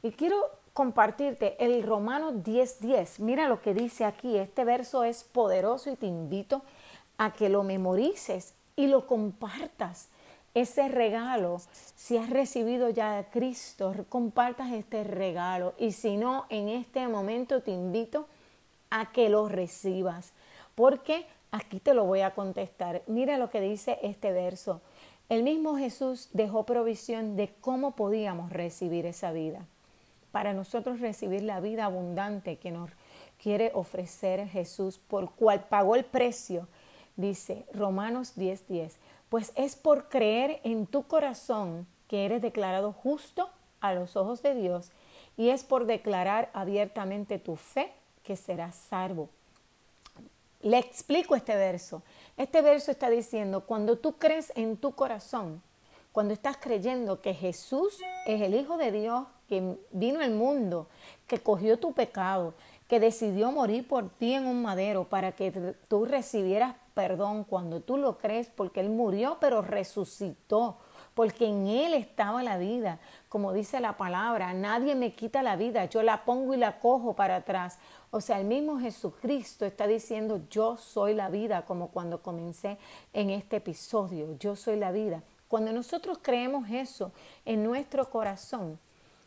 Y 0.02 0.12
quiero 0.12 0.38
compartirte 0.74 1.56
el 1.64 1.84
Romano 1.84 2.32
10:10. 2.34 3.20
Mira 3.20 3.48
lo 3.48 3.62
que 3.62 3.74
dice 3.74 4.06
aquí. 4.06 4.38
Este 4.38 4.64
verso 4.64 5.04
es 5.04 5.24
poderoso 5.24 5.90
y 5.90 5.96
te 5.96 6.06
invito 6.06 6.64
a 7.18 7.32
que 7.32 7.50
lo 7.50 7.64
memorices 7.64 8.54
y 8.76 8.88
lo 8.88 9.08
compartas. 9.08 10.10
Ese 10.54 10.88
regalo, 10.88 11.62
si 11.96 12.18
has 12.18 12.30
recibido 12.30 12.90
ya 12.90 13.18
a 13.18 13.24
Cristo, 13.26 13.94
compartas 14.10 14.72
este 14.72 15.04
regalo. 15.04 15.74
Y 15.78 15.92
si 15.92 16.18
no, 16.18 16.46
en 16.50 16.70
este 16.70 17.08
momento 17.08 17.62
te 17.62 17.72
invito 17.72 18.28
a 18.90 19.12
que 19.12 19.30
lo 19.30 19.50
recibas. 19.50 20.32
Porque 20.76 21.26
aquí 21.52 21.80
te 21.80 21.94
lo 21.94 22.06
voy 22.06 22.22
a 22.22 22.36
contestar. 22.36 23.02
Mira 23.08 23.38
lo 23.38 23.50
que 23.50 23.62
dice 23.62 23.98
este 24.04 24.32
verso. 24.32 24.82
El 25.30 25.44
mismo 25.44 25.78
Jesús 25.78 26.30
dejó 26.34 26.66
provisión 26.66 27.36
de 27.36 27.54
cómo 27.62 27.96
podíamos 27.96 28.52
recibir 28.52 29.06
esa 29.06 29.32
vida 29.32 29.66
para 30.36 30.52
nosotros 30.52 31.00
recibir 31.00 31.44
la 31.44 31.62
vida 31.62 31.86
abundante 31.86 32.58
que 32.58 32.70
nos 32.70 32.90
quiere 33.42 33.72
ofrecer 33.74 34.46
Jesús, 34.50 34.98
por 34.98 35.32
cual 35.32 35.64
pagó 35.70 35.96
el 35.96 36.04
precio, 36.04 36.68
dice 37.16 37.66
Romanos 37.72 38.36
10:10, 38.36 38.98
pues 39.30 39.54
es 39.56 39.78
por 39.78 40.10
creer 40.10 40.60
en 40.66 40.88
tu 40.88 41.04
corazón 41.04 41.88
que 42.10 42.26
eres 42.26 42.42
declarado 42.42 42.92
justo 42.92 43.50
a 43.80 43.94
los 43.94 44.18
ojos 44.18 44.44
de 44.44 44.56
Dios 44.56 44.92
y 45.38 45.52
es 45.52 45.64
por 45.64 45.86
declarar 45.86 46.50
abiertamente 46.52 47.40
tu 47.40 47.56
fe 47.56 47.94
que 48.22 48.36
serás 48.36 48.76
salvo. 48.76 49.30
Le 50.66 50.80
explico 50.80 51.36
este 51.36 51.56
verso. 51.56 52.02
Este 52.38 52.64
verso 52.64 52.90
está 52.90 53.12
diciendo, 53.12 53.62
cuando 53.68 54.00
tú 54.00 54.14
crees 54.14 54.52
en 54.56 54.78
tu 54.78 54.94
corazón, 54.94 55.62
cuando 56.12 56.34
estás 56.34 56.58
creyendo 56.58 57.22
que 57.22 57.36
Jesús 57.36 58.00
es 58.26 58.42
el 58.42 58.56
Hijo 58.56 58.76
de 58.76 58.92
Dios, 58.92 59.28
que 59.48 59.78
vino 59.92 60.22
al 60.22 60.32
mundo, 60.32 60.88
que 61.28 61.38
cogió 61.38 61.78
tu 61.78 61.94
pecado, 61.94 62.56
que 62.88 63.00
decidió 63.00 63.52
morir 63.52 63.88
por 63.88 64.10
ti 64.10 64.34
en 64.34 64.48
un 64.48 64.64
madero 64.64 65.04
para 65.04 65.34
que 65.34 65.52
tú 65.88 66.06
recibieras 66.06 66.76
perdón 66.96 67.44
cuando 67.44 67.82
tú 67.82 67.98
lo 67.98 68.18
crees, 68.18 68.48
porque 68.48 68.80
Él 68.80 68.90
murió 68.90 69.38
pero 69.40 69.62
resucitó, 69.62 70.80
porque 71.16 71.48
en 71.48 71.66
Él 71.66 71.96
estaba 71.96 72.44
la 72.44 72.60
vida. 72.60 73.00
Como 73.30 73.52
dice 73.54 73.80
la 73.80 73.98
palabra, 73.98 74.54
nadie 74.54 74.94
me 74.94 75.14
quita 75.14 75.42
la 75.42 75.56
vida, 75.56 75.86
yo 75.86 76.04
la 76.04 76.24
pongo 76.24 76.54
y 76.54 76.58
la 76.58 76.80
cojo 76.80 77.16
para 77.16 77.38
atrás. 77.38 77.80
O 78.12 78.22
sea, 78.22 78.40
el 78.40 78.46
mismo 78.46 78.80
Jesucristo 78.80 79.66
está 79.66 79.88
diciendo, 79.88 80.42
yo 80.52 80.78
soy 80.78 81.16
la 81.16 81.30
vida, 81.30 81.64
como 81.64 81.88
cuando 81.88 82.22
comencé 82.22 82.78
en 83.14 83.32
este 83.32 83.56
episodio, 83.56 84.38
yo 84.38 84.56
soy 84.56 84.76
la 84.76 84.92
vida. 84.92 85.24
Cuando 85.48 85.72
nosotros 85.72 86.20
creemos 86.22 86.70
eso 86.70 87.12
en 87.46 87.64
nuestro 87.64 88.10
corazón, 88.12 88.78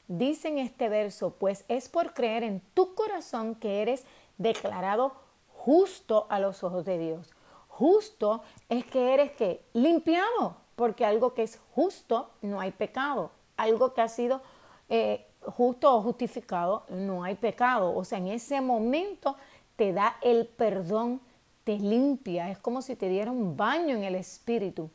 Dice 0.08 0.48
en 0.48 0.56
este 0.56 0.88
verso, 0.88 1.34
pues 1.38 1.66
es 1.68 1.90
por 1.90 2.14
creer 2.14 2.42
en 2.42 2.62
tu 2.72 2.94
corazón 2.94 3.54
que 3.54 3.82
eres 3.82 4.04
declarado 4.38 5.12
justo 5.52 6.26
a 6.30 6.40
los 6.40 6.64
ojos 6.64 6.86
de 6.86 6.98
Dios. 6.98 7.34
Justo 7.68 8.42
es 8.70 8.86
que 8.86 9.12
eres 9.12 9.32
que 9.32 9.62
limpiado, 9.74 10.56
porque 10.78 11.04
algo 11.04 11.34
que 11.34 11.42
es 11.42 11.58
justo 11.74 12.30
no 12.40 12.60
hay 12.60 12.70
pecado. 12.70 13.32
Algo 13.56 13.94
que 13.94 14.00
ha 14.00 14.06
sido 14.06 14.40
eh, 14.88 15.26
justo 15.42 15.92
o 15.92 16.00
justificado 16.02 16.84
no 16.88 17.24
hay 17.24 17.34
pecado. 17.34 17.96
O 17.96 18.04
sea, 18.04 18.18
en 18.18 18.28
ese 18.28 18.60
momento 18.60 19.34
te 19.74 19.92
da 19.92 20.16
el 20.22 20.46
perdón, 20.46 21.20
te 21.64 21.80
limpia. 21.80 22.48
Es 22.48 22.58
como 22.58 22.80
si 22.80 22.94
te 22.94 23.08
diera 23.08 23.32
un 23.32 23.56
baño 23.56 23.96
en 23.96 24.04
el 24.04 24.14
espíritu. 24.14 24.88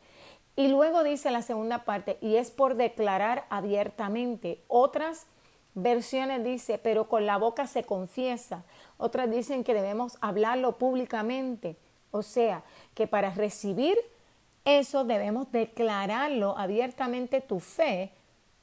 Y 0.56 0.70
luego 0.70 1.04
dice 1.04 1.32
la 1.32 1.42
segunda 1.42 1.84
parte, 1.84 2.18
y 2.22 2.38
es 2.38 2.50
por 2.50 2.76
declarar 2.76 3.46
abiertamente. 3.50 4.64
Otras 4.70 5.26
versiones 5.74 6.46
dice, 6.46 6.78
pero 6.78 7.10
con 7.10 7.26
la 7.26 7.36
boca 7.36 7.68
se 7.68 7.84
confiesa. 7.84 8.64
Otras 8.98 9.30
dicen 9.30 9.66
que 9.66 9.74
debemos 9.74 10.18
hablarlo 10.22 10.78
públicamente. 10.78 11.76
O 12.12 12.22
sea, 12.22 12.64
que 12.94 13.06
para 13.06 13.32
recibir 13.32 13.98
eso 14.66 15.04
debemos 15.04 15.52
declararlo 15.52 16.58
abiertamente 16.58 17.42
tu 17.42 17.60
fe. 17.60 18.12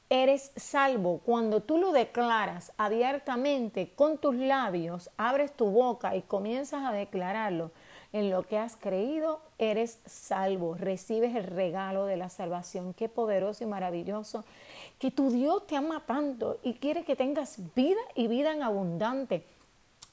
Eres 0.09 0.51
salvo 0.57 1.21
cuando 1.25 1.61
tú 1.63 1.79
lo 1.79 1.93
declaras 1.93 2.73
abiertamente 2.77 3.93
con 3.95 4.19
tus 4.19 4.35
labios, 4.35 5.11
abres 5.17 5.53
tu 5.53 5.67
boca 5.67 6.17
y 6.17 6.23
comienzas 6.23 6.85
a 6.85 6.93
declararlo 6.93 7.71
en 8.13 8.31
lo 8.31 8.43
que 8.43 8.59
has 8.59 8.77
creído, 8.77 9.41
eres 9.59 10.01
salvo, 10.05 10.75
recibes 10.75 11.37
el 11.37 11.45
regalo 11.45 12.07
de 12.07 12.17
la 12.17 12.29
salvación. 12.29 12.93
Qué 12.93 13.09
poderoso 13.09 13.63
y 13.63 13.69
maravilloso 13.69 14.45
que 14.99 15.13
tu 15.13 15.31
Dios 15.31 15.67
te 15.67 15.77
ama 15.77 16.03
tanto 16.07 16.59
y 16.65 16.75
quiere 16.75 17.05
que 17.05 17.15
tengas 17.15 17.59
vida 17.77 18.01
y 18.17 18.27
vida 18.27 18.53
en 18.53 18.63
abundante. 18.63 19.45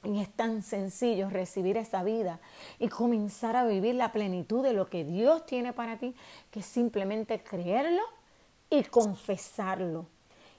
Y 0.03 0.21
es 0.21 0.29
tan 0.29 0.61
sencillo 0.61 1.29
recibir 1.29 1.75
esa 1.77 2.03
vida 2.03 2.39
y 2.79 2.87
comenzar 2.87 3.55
a 3.55 3.65
vivir 3.65 3.95
la 3.95 4.11
plenitud 4.11 4.63
de 4.63 4.73
lo 4.73 4.89
que 4.89 5.03
Dios 5.03 5.45
tiene 5.45 5.73
para 5.73 5.97
ti, 5.97 6.15
que 6.51 6.61
simplemente 6.61 7.39
creerlo 7.43 8.03
y 8.69 8.83
confesarlo. 8.83 10.05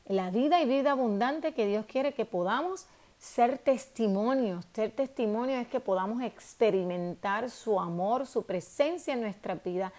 La 0.06 0.30
vida 0.30 0.60
y 0.60 0.66
vida 0.66 0.92
abundante 0.92 1.54
que 1.54 1.66
Dios 1.66 1.86
quiere 1.86 2.14
que 2.14 2.24
podamos 2.24 2.86
ser 3.18 3.58
testimonios. 3.58 4.64
Ser 4.72 4.92
testimonio 4.92 5.56
es 5.56 5.68
que 5.68 5.80
podamos 5.80 6.22
experimentar 6.22 7.50
su 7.50 7.78
amor, 7.78 8.26
su 8.26 8.44
presencia 8.44 9.14
en 9.14 9.20
nuestra 9.20 9.56
vida. 9.56 9.92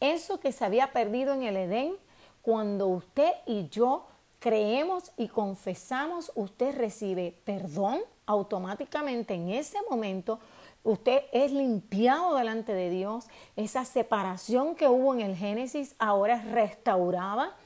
Eso 0.00 0.38
que 0.38 0.52
se 0.52 0.64
había 0.64 0.92
perdido 0.92 1.32
en 1.34 1.44
el 1.44 1.56
Edén, 1.56 1.96
cuando 2.42 2.88
usted 2.88 3.32
y 3.46 3.68
yo 3.68 4.06
creemos 4.38 5.12
y 5.16 5.28
confesamos, 5.28 6.30
usted 6.34 6.76
recibe 6.76 7.34
perdón 7.44 8.00
automáticamente 8.26 9.34
en 9.34 9.50
ese 9.50 9.78
momento. 9.90 10.38
Usted 10.82 11.22
es 11.32 11.50
limpiado 11.52 12.36
delante 12.36 12.74
de 12.74 12.90
Dios. 12.90 13.26
Esa 13.56 13.84
separación 13.84 14.74
que 14.74 14.86
hubo 14.86 15.14
en 15.14 15.20
el 15.20 15.36
Génesis 15.36 15.94
ahora 15.98 16.36
es 16.36 16.50
restaurada. 16.50 17.56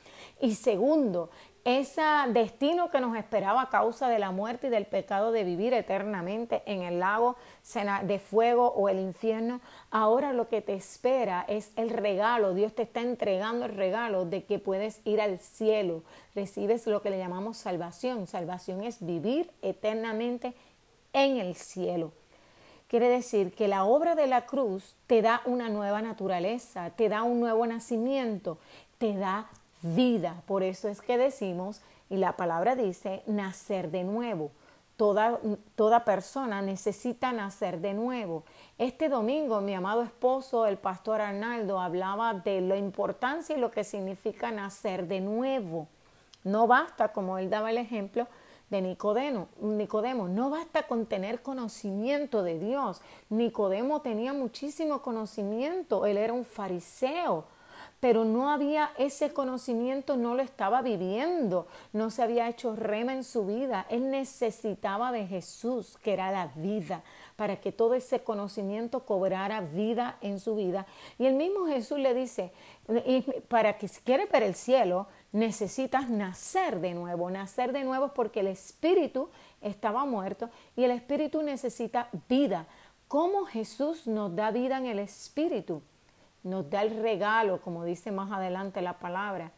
Y 0.41 0.55
segundo, 0.55 1.31
ese 1.69 2.03
destino 2.31 2.91
que 2.91 2.99
nos 2.99 3.15
esperaba 3.15 3.61
a 3.61 3.69
causa 3.69 4.09
de 4.09 4.19
la 4.19 4.31
muerte 4.31 4.69
y 4.69 4.71
del 4.71 4.87
pecado 4.87 5.33
de 5.33 5.45
vivir 5.45 5.75
eternamente 5.75 6.63
en 6.65 6.81
el 6.81 6.99
lago 6.99 7.37
de 8.05 8.19
fuego 8.19 8.69
o 8.69 8.89
el 8.89 8.99
infierno, 8.99 9.61
ahora 9.91 10.33
lo 10.33 10.49
que 10.49 10.63
te 10.63 10.73
espera 10.73 11.45
es 11.47 11.73
el 11.77 11.91
regalo. 11.91 12.55
Dios 12.55 12.75
te 12.75 12.85
está 12.85 13.03
entregando 13.03 13.67
el 13.67 13.75
regalo 13.75 14.25
de 14.25 14.45
que 14.45 14.59
puedes 14.59 15.03
ir 15.05 15.21
al 15.21 15.39
cielo. 15.41 16.03
Recibes 16.35 16.87
lo 16.87 17.03
que 17.03 17.11
le 17.11 17.19
llamamos 17.19 17.59
salvación. 17.59 18.27
Salvación 18.27 18.83
es 18.83 19.05
vivir 19.05 19.51
eternamente 19.61 20.55
en 21.13 21.37
el 21.37 21.55
cielo. 21.55 22.13
Quiere 22.87 23.11
decir 23.11 23.53
que 23.53 23.69
la 23.69 23.85
obra 23.85 24.15
de 24.15 24.27
la 24.27 24.47
cruz 24.47 24.97
te 25.07 25.21
da 25.21 25.43
una 25.45 25.69
nueva 25.69 26.01
naturaleza, 26.01 26.89
te 26.97 27.11
da 27.11 27.25
un 27.25 27.41
nuevo 27.41 27.67
nacimiento, 27.67 28.57
te 28.97 29.15
da 29.15 29.51
vida. 29.83 30.43
Por 30.47 30.63
eso 30.63 30.89
es 30.89 31.01
que 31.01 31.19
decimos, 31.19 31.83
y 32.11 32.17
la 32.17 32.37
palabra 32.37 32.75
dice, 32.75 33.23
nacer 33.27 33.91
de 33.91 34.05
nuevo. 34.05 34.51
Toda, 34.97 35.39
toda, 35.77 36.05
persona 36.05 36.61
necesita 36.61 37.31
nacer 37.33 37.81
de 37.81 37.95
nuevo. 37.95 38.43
Este 38.79 39.09
domingo 39.09 39.61
mi 39.61 39.75
amado 39.75 40.03
esposo, 40.03 40.67
el 40.67 40.77
pastor 40.77 41.21
Arnaldo, 41.21 41.79
hablaba 41.79 42.35
de 42.35 42.61
la 42.61 42.77
importancia 42.77 43.57
y 43.57 43.61
lo 43.61 43.71
que 43.71 43.85
significa 43.85 44.51
nacer 44.51 45.07
de 45.07 45.21
nuevo. 45.21 45.87
No 46.43 46.67
basta, 46.67 47.13
como 47.13 47.39
él 47.39 47.49
daba 47.49 47.71
el 47.71 47.79
ejemplo 47.79 48.27
de 48.71 48.83
Nicodemo, 48.83 49.49
Nicodemo, 49.61 50.29
no 50.29 50.51
basta 50.51 50.87
con 50.89 51.07
tener 51.07 51.43
conocimiento 51.43 52.43
de 52.43 52.59
Dios. 52.59 53.01
Nicodemo 53.31 54.01
tenía 54.01 54.33
muchísimo 54.33 55.01
conocimiento, 55.01 56.07
él 56.07 56.17
era 56.17 56.33
un 56.33 56.45
fariseo 56.45 57.45
pero 58.01 58.25
no 58.25 58.51
había 58.51 58.93
ese 58.97 59.33
conocimiento, 59.33 60.17
no 60.17 60.35
lo 60.35 60.43
estaba 60.43 60.83
viviendo, 60.83 61.67
no 61.93 62.11
se 62.11 62.23
había 62.23 62.49
hecho 62.49 62.77
rema 62.77 63.13
en 63.13 63.25
su 63.25 63.45
vida. 63.45 63.87
Él 63.91 64.11
necesitaba 64.11 65.11
de 65.11 65.27
Jesús, 65.27 65.99
que 65.99 66.13
era 66.13 66.31
la 66.31 66.47
vida, 66.55 67.03
para 67.35 67.61
que 67.61 67.73
todo 67.73 67.95
ese 67.95 68.21
conocimiento 68.21 69.05
cobrara 69.05 69.61
vida 69.61 70.17
en 70.21 70.39
su 70.39 70.55
vida. 70.55 70.87
Y 71.19 71.27
el 71.27 71.35
mismo 71.35 71.67
Jesús 71.67 71.99
le 71.99 72.15
dice, 72.15 72.53
para 73.49 73.79
que 73.79 73.89
si 73.89 74.01
quieres 74.03 74.31
ver 74.31 74.45
el 74.45 74.55
cielo, 74.55 75.09
necesitas 75.33 76.09
nacer 76.09 76.81
de 76.81 76.95
nuevo. 76.95 77.31
Nacer 77.31 77.73
de 77.73 77.83
nuevo 77.83 78.15
porque 78.15 78.41
el 78.41 78.47
espíritu 78.47 79.29
estaba 79.61 80.05
muerto 80.05 80.51
y 80.77 80.85
el 80.85 80.93
espíritu 80.93 81.43
necesita 81.43 82.09
vida. 82.29 82.67
¿Cómo 83.09 83.45
Jesús 83.45 84.07
nos 84.07 84.37
da 84.37 84.53
vida 84.53 84.79
en 84.79 84.87
el 84.87 85.01
espíritu? 85.01 85.83
Nos 86.49 86.69
da 86.71 86.83
el 86.83 87.03
regalo, 87.03 87.61
como 87.61 87.85
dice 87.85 88.11
más 88.11 88.31
adelante 88.33 88.83
la 88.83 88.99
palabra, 88.99 89.53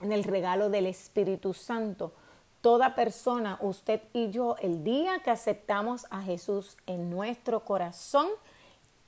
en 0.00 0.12
el 0.12 0.24
regalo 0.24 0.70
del 0.70 0.86
Espíritu 0.86 1.54
Santo. 1.54 2.12
Toda 2.60 2.94
persona, 2.94 3.58
usted 3.60 4.00
y 4.12 4.30
yo, 4.30 4.56
el 4.60 4.84
día 4.84 5.20
que 5.24 5.30
aceptamos 5.30 6.06
a 6.10 6.22
Jesús 6.22 6.76
en 6.86 7.10
nuestro 7.10 7.64
corazón, 7.64 8.28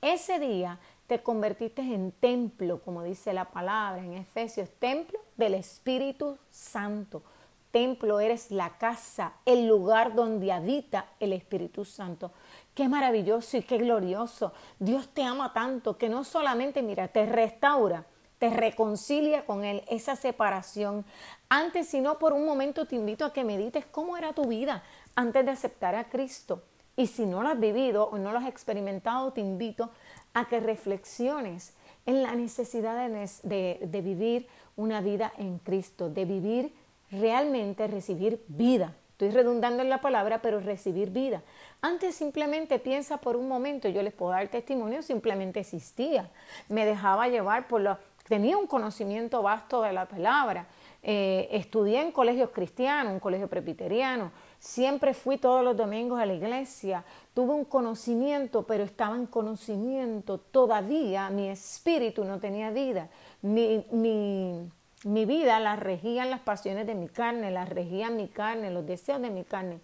ese 0.01 0.39
día 0.39 0.79
te 1.07 1.21
convertiste 1.21 1.81
en 1.81 2.11
templo, 2.11 2.81
como 2.81 3.03
dice 3.03 3.33
la 3.33 3.45
palabra 3.45 4.03
en 4.03 4.13
Efesios, 4.13 4.69
templo 4.79 5.19
del 5.37 5.53
Espíritu 5.53 6.37
Santo. 6.49 7.23
Templo 7.71 8.19
eres 8.19 8.51
la 8.51 8.77
casa, 8.77 9.33
el 9.45 9.67
lugar 9.67 10.15
donde 10.15 10.51
habita 10.51 11.07
el 11.19 11.33
Espíritu 11.33 11.85
Santo. 11.85 12.31
Qué 12.75 12.89
maravilloso 12.89 13.55
y 13.55 13.61
qué 13.61 13.77
glorioso. 13.77 14.51
Dios 14.79 15.07
te 15.07 15.23
ama 15.23 15.53
tanto 15.53 15.97
que 15.97 16.09
no 16.09 16.25
solamente, 16.25 16.83
mira, 16.83 17.07
te 17.07 17.25
restaura, 17.25 18.05
te 18.37 18.49
reconcilia 18.49 19.45
con 19.45 19.63
Él, 19.63 19.81
esa 19.87 20.17
separación. 20.17 21.05
Antes, 21.47 21.87
sino 21.87 22.19
por 22.19 22.33
un 22.33 22.45
momento, 22.45 22.85
te 22.85 22.97
invito 22.97 23.23
a 23.23 23.31
que 23.31 23.45
medites 23.45 23.85
cómo 23.85 24.17
era 24.17 24.33
tu 24.33 24.43
vida 24.49 24.83
antes 25.15 25.45
de 25.45 25.51
aceptar 25.51 25.95
a 25.95 26.09
Cristo. 26.09 26.63
Y 26.97 27.07
si 27.07 27.25
no 27.25 27.41
lo 27.43 27.47
has 27.47 27.59
vivido 27.59 28.09
o 28.09 28.17
no 28.17 28.33
lo 28.33 28.39
has 28.39 28.47
experimentado, 28.47 29.31
te 29.31 29.39
invito 29.39 29.91
a 30.33 30.49
que 30.49 30.59
reflexiones 30.59 31.73
en 32.05 32.23
la 32.23 32.35
necesidad 32.35 33.09
de, 33.09 33.79
de 33.81 34.01
vivir 34.01 34.47
una 34.75 34.99
vida 34.99 35.31
en 35.37 35.59
Cristo, 35.59 36.09
de 36.09 36.25
vivir 36.25 36.75
realmente, 37.09 37.87
recibir 37.87 38.43
vida. 38.49 38.95
Estoy 39.15 39.29
redundando 39.29 39.81
en 39.81 39.89
la 39.89 40.01
palabra, 40.01 40.41
pero 40.41 40.59
recibir 40.59 41.09
vida. 41.09 41.41
Antes 41.79 42.15
simplemente 42.15 42.79
piensa 42.79 43.15
por 43.15 43.37
un 43.37 43.47
momento, 43.47 43.87
yo 43.87 44.03
les 44.03 44.11
puedo 44.11 44.33
dar 44.33 44.49
testimonio, 44.49 45.01
simplemente 45.01 45.61
existía. 45.61 46.29
Me 46.67 46.85
dejaba 46.85 47.29
llevar 47.29 47.69
por 47.69 47.79
lo... 47.79 47.97
Tenía 48.27 48.57
un 48.57 48.67
conocimiento 48.67 49.41
vasto 49.41 49.83
de 49.83 49.93
la 49.93 50.05
palabra. 50.05 50.67
Eh, 51.01 51.47
estudié 51.51 52.01
en 52.01 52.11
colegios 52.11 52.49
cristianos, 52.49 53.13
un 53.13 53.21
colegio 53.21 53.47
presbiteriano. 53.47 54.33
Siempre 54.59 55.13
fui 55.13 55.37
todos 55.37 55.63
los 55.63 55.77
domingos 55.77 56.19
a 56.19 56.25
la 56.25 56.33
iglesia. 56.33 57.05
Tuve 57.33 57.53
un 57.53 57.63
conocimiento, 57.63 58.63
pero 58.63 58.83
estaba 58.83 59.15
en 59.15 59.27
conocimiento. 59.27 60.39
Todavía 60.39 61.29
mi 61.29 61.47
espíritu 61.47 62.25
no 62.25 62.37
tenía 62.39 62.69
vida. 62.69 63.07
Mi, 63.41 63.85
mi, 63.91 64.69
mi 65.05 65.25
vida 65.25 65.59
la 65.61 65.77
regían 65.77 66.29
las 66.29 66.41
pasiones 66.41 66.85
de 66.85 66.95
mi 66.95 67.07
carne, 67.07 67.49
la 67.49 67.63
regían 67.63 68.17
mi 68.17 68.27
carne, 68.27 68.69
los 68.71 68.85
deseos 68.85 69.21
de 69.21 69.29
mi 69.29 69.45
carne 69.45 69.79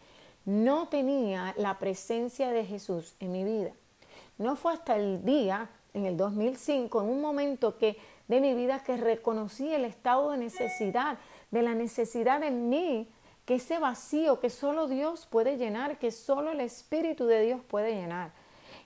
no 0.46 0.88
tenía 0.88 1.54
la 1.58 1.78
presencia 1.78 2.50
de 2.50 2.66
Jesús 2.66 3.16
en 3.20 3.32
mi 3.32 3.44
vida. 3.44 3.72
No 4.38 4.56
fue 4.56 4.74
hasta 4.74 4.96
el 4.96 5.24
día, 5.24 5.70
en 5.94 6.06
el 6.06 6.18
2005, 6.18 7.02
en 7.02 7.10
un 7.10 7.22
momento 7.22 7.78
que 7.78 7.98
de 8.28 8.42
mi 8.42 8.54
vida 8.54 8.84
que 8.84 8.98
reconocí 8.98 9.72
el 9.72 9.86
estado 9.86 10.32
de 10.32 10.38
necesidad, 10.38 11.18
de 11.52 11.62
la 11.62 11.76
necesidad 11.76 12.42
en 12.44 12.70
mí, 12.70 13.08
que 13.46 13.56
ese 13.56 13.78
vacío 13.78 14.40
que 14.40 14.50
solo 14.50 14.88
Dios 14.88 15.28
puede 15.30 15.58
llenar, 15.58 16.00
que 16.00 16.12
solo 16.12 16.52
el 16.52 16.62
Espíritu 16.62 17.26
de 17.26 17.42
Dios 17.42 17.62
puede 17.68 17.94
llenar. 17.94 18.32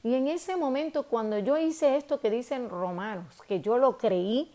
Y 0.03 0.15
en 0.15 0.27
ese 0.27 0.55
momento, 0.55 1.03
cuando 1.03 1.39
yo 1.39 1.57
hice 1.57 1.95
esto 1.95 2.19
que 2.19 2.29
dicen 2.29 2.69
Romanos, 2.69 3.41
que 3.47 3.61
yo 3.61 3.77
lo 3.77 3.97
creí, 3.97 4.51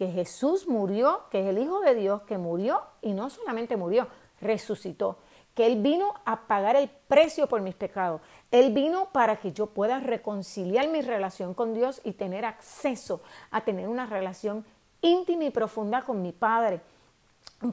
que 0.00 0.10
Jesús 0.10 0.66
murió, 0.66 1.24
que 1.30 1.40
es 1.40 1.46
el 1.48 1.58
Hijo 1.58 1.80
de 1.80 1.94
Dios, 1.94 2.22
que 2.22 2.38
murió 2.38 2.80
y 3.02 3.12
no 3.12 3.28
solamente 3.28 3.76
murió, 3.76 4.08
resucitó 4.40 5.18
que 5.54 5.66
Él 5.66 5.82
vino 5.82 6.14
a 6.24 6.46
pagar 6.46 6.74
el 6.74 6.88
precio 6.88 7.46
por 7.46 7.60
mis 7.60 7.74
pecados. 7.74 8.22
Él 8.50 8.72
vino 8.72 9.10
para 9.12 9.36
que 9.36 9.52
yo 9.52 9.66
pueda 9.66 10.00
reconciliar 10.00 10.88
mi 10.88 11.02
relación 11.02 11.52
con 11.52 11.74
Dios 11.74 12.00
y 12.02 12.12
tener 12.12 12.46
acceso 12.46 13.20
a 13.50 13.60
tener 13.60 13.88
una 13.88 14.06
relación 14.06 14.64
íntima 15.02 15.44
y 15.44 15.50
profunda 15.50 16.00
con 16.00 16.22
mi 16.22 16.32
Padre 16.32 16.80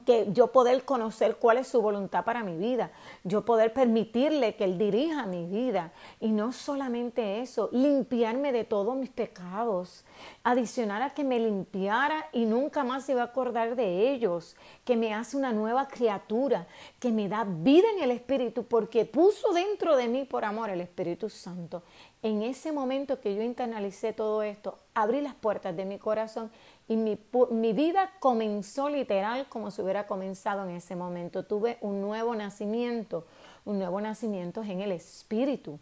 que 0.06 0.28
yo 0.34 0.52
poder 0.52 0.84
conocer 0.84 1.38
cuál 1.38 1.58
es 1.58 1.68
su 1.70 1.82
voluntad 1.82 2.26
para 2.26 2.44
mi 2.44 2.58
vida, 2.58 2.92
yo 3.24 3.46
poder 3.46 3.72
permitirle 3.72 4.56
que 4.56 4.66
Él 4.66 4.78
dirija 4.78 5.26
mi 5.26 5.46
vida 5.46 5.94
y 6.20 6.30
no 6.30 6.52
solamente 6.52 7.40
eso, 7.40 7.70
limpiarme 7.72 8.52
de 8.52 8.66
todos 8.66 8.98
mis 8.98 9.10
pecados, 9.10 10.04
adicionar 10.44 11.02
a 11.02 11.14
que 11.14 11.24
me 11.24 11.40
limpiara 11.40 12.28
y 12.34 12.46
nunca 12.46 12.84
más 12.84 13.06
se 13.06 13.16
va 13.16 13.22
a 13.22 13.26
acordar 13.26 13.78
de 13.78 14.12
ellos, 14.12 14.58
que 14.84 14.98
me 14.98 15.14
hace 15.14 15.38
una 15.38 15.54
nueva 15.54 15.88
criatura, 15.88 16.68
que 17.00 17.12
me 17.12 17.30
da 17.30 17.46
vida 17.46 17.88
en 17.96 18.04
el 18.04 18.12
Espíritu 18.12 18.66
porque 18.66 19.06
puso 19.06 19.54
dentro 19.54 19.96
de 19.96 20.10
mí 20.10 20.26
por 20.26 20.44
amor 20.44 20.70
el 20.70 20.82
Espíritu 20.82 21.30
Santo. 21.30 21.84
En 22.24 22.42
ese 22.42 22.72
momento 22.72 23.22
que 23.22 23.36
yo 23.36 23.42
internalicé 23.42 24.12
todo 24.12 24.44
esto, 24.44 24.80
abrí 24.94 25.22
las 25.22 25.36
puertas 25.36 25.78
de 25.78 25.86
mi 25.86 25.98
corazón 25.98 26.52
y 26.88 26.96
mi, 26.96 27.18
mi, 27.52 27.74
vida 27.74 28.12
comenzó 28.20 28.90
literal 28.90 29.48
como 29.50 29.72
si 29.72 29.82
hubiera 29.82 30.08
comenzado 30.08 30.64
en 30.64 30.76
ese 30.76 30.96
momento. 30.96 31.44
Tuve 31.44 31.78
un 31.82 32.02
nuevo 32.02 32.34
nacimiento, 32.34 33.26
un 33.66 33.80
nuevo 33.80 34.00
nacimiento 34.00 34.64
en 34.64 34.82
el 34.82 34.94
espíritu. 34.94 35.80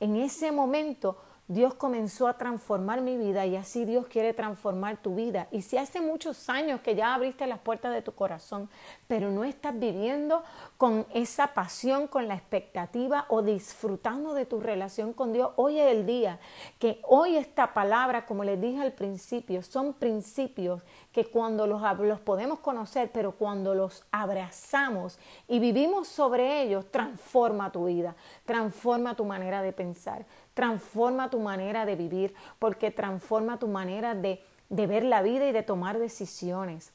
En 0.00 0.16
ese 0.16 0.50
momento 0.50 1.18
Dios 1.46 1.74
comenzó 1.74 2.26
a 2.26 2.38
transformar 2.38 3.02
mi 3.02 3.18
vida 3.18 3.44
y 3.44 3.56
así 3.56 3.84
Dios 3.84 4.06
quiere 4.06 4.32
transformar 4.32 4.96
tu 4.96 5.14
vida. 5.14 5.46
Y 5.50 5.60
si 5.60 5.76
hace 5.76 6.00
muchos 6.00 6.48
años 6.48 6.80
que 6.80 6.94
ya 6.94 7.14
abriste 7.14 7.46
las 7.46 7.58
puertas 7.58 7.92
de 7.92 8.00
tu 8.00 8.12
corazón, 8.12 8.70
pero 9.08 9.30
no 9.30 9.44
estás 9.44 9.78
viviendo 9.78 10.42
con 10.78 11.06
esa 11.12 11.48
pasión, 11.48 12.06
con 12.06 12.28
la 12.28 12.34
expectativa 12.34 13.26
o 13.28 13.42
disfrutando 13.42 14.32
de 14.32 14.46
tu 14.46 14.58
relación 14.58 15.12
con 15.12 15.34
Dios, 15.34 15.50
hoy 15.56 15.78
es 15.78 15.92
el 15.92 16.06
día 16.06 16.40
que 16.78 17.00
hoy 17.02 17.36
esta 17.36 17.74
palabra, 17.74 18.24
como 18.24 18.42
les 18.42 18.58
dije 18.58 18.80
al 18.80 18.92
principio, 18.92 19.62
son 19.62 19.92
principios 19.92 20.80
que 21.12 21.26
cuando 21.26 21.66
los, 21.66 21.82
los 22.00 22.20
podemos 22.20 22.60
conocer, 22.60 23.10
pero 23.12 23.32
cuando 23.32 23.74
los 23.74 24.02
abrazamos 24.10 25.18
y 25.46 25.58
vivimos 25.58 26.08
sobre 26.08 26.62
ellos, 26.62 26.90
transforma 26.90 27.70
tu 27.70 27.84
vida, 27.84 28.16
transforma 28.46 29.14
tu 29.14 29.26
manera 29.26 29.60
de 29.60 29.72
pensar, 29.72 30.24
transforma 30.54 31.30
tu 31.30 31.40
manera 31.40 31.84
de 31.84 31.96
vivir, 31.96 32.34
porque 32.58 32.90
transforma 32.90 33.58
tu 33.58 33.68
manera 33.68 34.14
de, 34.14 34.42
de 34.68 34.86
ver 34.86 35.04
la 35.04 35.22
vida 35.22 35.48
y 35.48 35.52
de 35.52 35.62
tomar 35.62 35.98
decisiones. 35.98 36.92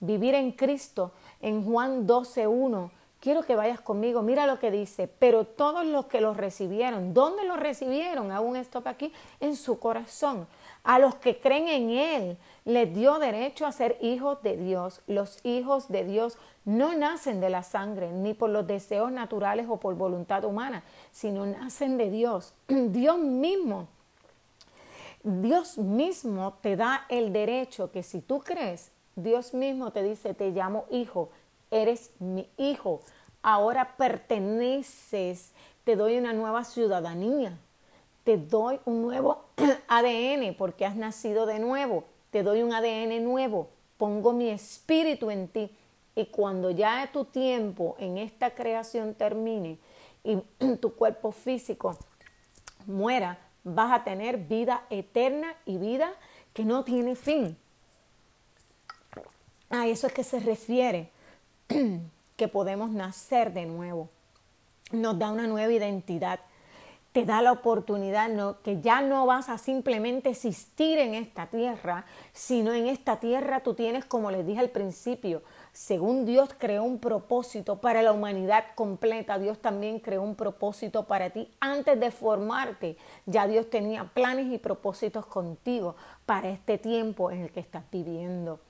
Vivir 0.00 0.34
en 0.34 0.52
Cristo, 0.52 1.12
en 1.40 1.64
Juan 1.64 2.08
12.1, 2.08 2.90
quiero 3.22 3.42
que 3.44 3.54
vayas 3.54 3.80
conmigo, 3.80 4.20
mira 4.20 4.46
lo 4.46 4.58
que 4.58 4.72
dice, 4.72 5.06
pero 5.06 5.44
todos 5.44 5.86
los 5.86 6.06
que 6.06 6.20
los 6.20 6.36
recibieron, 6.36 7.14
¿dónde 7.14 7.44
los 7.44 7.60
recibieron? 7.60 8.32
Aún 8.32 8.56
esto 8.56 8.82
aquí, 8.84 9.12
en 9.38 9.54
su 9.54 9.78
corazón. 9.78 10.48
A 10.82 10.98
los 10.98 11.14
que 11.14 11.38
creen 11.38 11.68
en 11.68 11.90
Él, 11.90 12.38
les 12.64 12.92
dio 12.92 13.20
derecho 13.20 13.64
a 13.64 13.70
ser 13.70 13.96
hijos 14.00 14.42
de 14.42 14.56
Dios. 14.56 15.02
Los 15.06 15.38
hijos 15.44 15.86
de 15.88 16.04
Dios 16.04 16.36
no 16.64 16.94
nacen 16.94 17.40
de 17.40 17.50
la 17.50 17.62
sangre, 17.62 18.12
ni 18.12 18.34
por 18.34 18.50
los 18.50 18.66
deseos 18.66 19.10
naturales 19.10 19.66
o 19.68 19.78
por 19.78 19.94
voluntad 19.94 20.44
humana, 20.44 20.84
sino 21.10 21.44
nacen 21.46 21.98
de 21.98 22.10
Dios. 22.10 22.54
Dios 22.68 23.18
mismo. 23.18 23.88
Dios 25.24 25.78
mismo 25.78 26.54
te 26.60 26.76
da 26.76 27.06
el 27.08 27.32
derecho 27.32 27.90
que 27.90 28.02
si 28.02 28.20
tú 28.20 28.40
crees, 28.40 28.90
Dios 29.14 29.54
mismo 29.54 29.92
te 29.92 30.02
dice, 30.02 30.34
te 30.34 30.50
llamo 30.50 30.86
hijo, 30.90 31.30
eres 31.70 32.10
mi 32.18 32.48
hijo, 32.56 33.02
ahora 33.42 33.96
perteneces, 33.96 35.52
te 35.84 35.94
doy 35.94 36.18
una 36.18 36.32
nueva 36.32 36.64
ciudadanía, 36.64 37.56
te 38.24 38.36
doy 38.36 38.80
un 38.84 39.02
nuevo 39.02 39.44
ADN 39.88 40.54
porque 40.56 40.86
has 40.86 40.96
nacido 40.96 41.46
de 41.46 41.60
nuevo, 41.60 42.04
te 42.30 42.42
doy 42.42 42.62
un 42.62 42.72
ADN 42.72 43.22
nuevo, 43.22 43.68
pongo 43.98 44.32
mi 44.32 44.48
espíritu 44.48 45.30
en 45.30 45.46
ti 45.46 45.70
y 46.14 46.26
cuando 46.26 46.70
ya 46.70 47.08
tu 47.12 47.24
tiempo 47.24 47.96
en 47.98 48.18
esta 48.18 48.54
creación 48.54 49.14
termine 49.14 49.78
y 50.24 50.36
tu 50.80 50.94
cuerpo 50.94 51.32
físico 51.32 51.96
muera, 52.86 53.38
vas 53.64 53.92
a 53.92 54.04
tener 54.04 54.38
vida 54.38 54.84
eterna 54.90 55.54
y 55.64 55.78
vida 55.78 56.12
que 56.52 56.64
no 56.64 56.84
tiene 56.84 57.14
fin. 57.14 57.56
A 59.70 59.86
eso 59.86 60.06
es 60.06 60.12
que 60.12 60.24
se 60.24 60.40
refiere 60.40 61.10
que 62.36 62.48
podemos 62.48 62.90
nacer 62.90 63.52
de 63.52 63.66
nuevo. 63.66 64.10
Nos 64.90 65.18
da 65.18 65.30
una 65.30 65.46
nueva 65.46 65.72
identidad. 65.72 66.40
Te 67.12 67.24
da 67.24 67.42
la 67.42 67.52
oportunidad 67.52 68.28
no, 68.28 68.60
que 68.62 68.80
ya 68.80 69.00
no 69.02 69.26
vas 69.26 69.48
a 69.48 69.58
simplemente 69.58 70.30
existir 70.30 70.98
en 70.98 71.14
esta 71.14 71.46
tierra, 71.46 72.04
sino 72.32 72.72
en 72.72 72.86
esta 72.86 73.20
tierra 73.20 73.60
tú 73.60 73.74
tienes, 73.74 74.04
como 74.04 74.30
les 74.30 74.46
dije 74.46 74.60
al 74.60 74.70
principio, 74.70 75.42
según 75.72 76.26
Dios 76.26 76.50
creó 76.58 76.84
un 76.84 76.98
propósito 76.98 77.80
para 77.80 78.02
la 78.02 78.12
humanidad 78.12 78.64
completa, 78.74 79.38
Dios 79.38 79.58
también 79.58 80.00
creó 80.00 80.22
un 80.22 80.34
propósito 80.34 81.04
para 81.04 81.30
ti. 81.30 81.50
Antes 81.60 81.98
de 81.98 82.10
formarte, 82.10 82.98
ya 83.24 83.46
Dios 83.46 83.70
tenía 83.70 84.04
planes 84.04 84.52
y 84.52 84.58
propósitos 84.58 85.24
contigo 85.24 85.96
para 86.26 86.50
este 86.50 86.76
tiempo 86.76 87.30
en 87.30 87.42
el 87.42 87.52
que 87.52 87.60
estás 87.60 87.84
viviendo. 87.90 88.60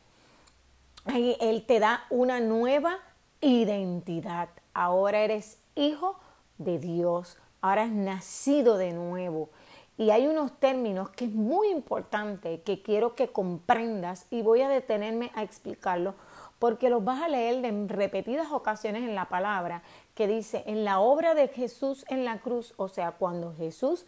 Él 1.06 1.64
te 1.66 1.80
da 1.80 2.04
una 2.08 2.38
nueva 2.38 2.98
identidad. 3.40 4.50
Ahora 4.72 5.22
eres 5.22 5.58
hijo 5.74 6.20
de 6.58 6.78
Dios. 6.78 7.36
Ahora 7.60 7.82
has 7.82 7.90
nacido 7.90 8.76
de 8.76 8.92
nuevo. 8.92 9.50
Y 9.98 10.10
hay 10.10 10.28
unos 10.28 10.58
términos 10.60 11.10
que 11.10 11.24
es 11.24 11.32
muy 11.32 11.68
importante 11.68 12.62
que 12.62 12.80
quiero 12.80 13.16
que 13.16 13.28
comprendas 13.28 14.26
y 14.30 14.42
voy 14.42 14.62
a 14.62 14.68
detenerme 14.68 15.32
a 15.34 15.42
explicarlo 15.42 16.14
porque 16.62 16.90
los 16.90 17.02
vas 17.02 17.20
a 17.20 17.26
leer 17.26 17.64
en 17.64 17.88
repetidas 17.88 18.52
ocasiones 18.52 19.02
en 19.02 19.16
la 19.16 19.24
palabra 19.24 19.82
que 20.14 20.28
dice 20.28 20.62
en 20.68 20.84
la 20.84 21.00
obra 21.00 21.34
de 21.34 21.48
Jesús 21.48 22.04
en 22.08 22.24
la 22.24 22.38
cruz, 22.38 22.72
o 22.76 22.86
sea, 22.86 23.10
cuando 23.10 23.52
Jesús 23.56 24.06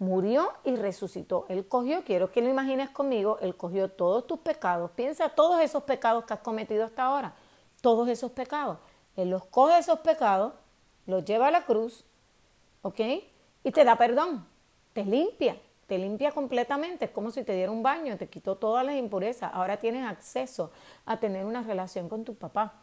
murió 0.00 0.50
y 0.64 0.74
resucitó. 0.74 1.46
Él 1.48 1.68
cogió, 1.68 2.02
quiero 2.02 2.32
que 2.32 2.42
lo 2.42 2.48
imagines 2.48 2.90
conmigo, 2.90 3.38
Él 3.40 3.54
cogió 3.54 3.88
todos 3.88 4.26
tus 4.26 4.40
pecados. 4.40 4.90
Piensa 4.96 5.28
todos 5.28 5.60
esos 5.60 5.84
pecados 5.84 6.24
que 6.24 6.34
has 6.34 6.40
cometido 6.40 6.84
hasta 6.84 7.04
ahora 7.04 7.34
todos 7.80 8.08
esos 8.08 8.32
pecados. 8.32 8.78
Él 9.14 9.30
los 9.30 9.44
coge 9.44 9.78
esos 9.78 10.00
pecados, 10.00 10.54
los 11.06 11.24
lleva 11.24 11.46
a 11.46 11.50
la 11.52 11.64
cruz, 11.64 12.04
¿ok? 12.82 12.98
Y 13.62 13.70
te 13.70 13.84
da 13.84 13.94
perdón, 13.94 14.44
te 14.92 15.04
limpia, 15.04 15.56
te 15.86 15.98
limpia 15.98 16.32
completamente. 16.32 17.06
Es 17.06 17.10
como 17.10 17.30
si 17.30 17.42
te 17.42 17.54
diera 17.54 17.70
un 17.70 17.82
baño, 17.82 18.16
te 18.16 18.28
quitó 18.28 18.56
todas 18.56 18.84
las 18.84 18.96
impurezas. 18.96 19.50
Ahora 19.52 19.78
tienes 19.78 20.04
acceso 20.06 20.70
a 21.06 21.18
tener 21.18 21.44
una 21.44 21.62
relación 21.62 22.08
con 22.08 22.24
tu 22.24 22.34
papá. 22.34 22.74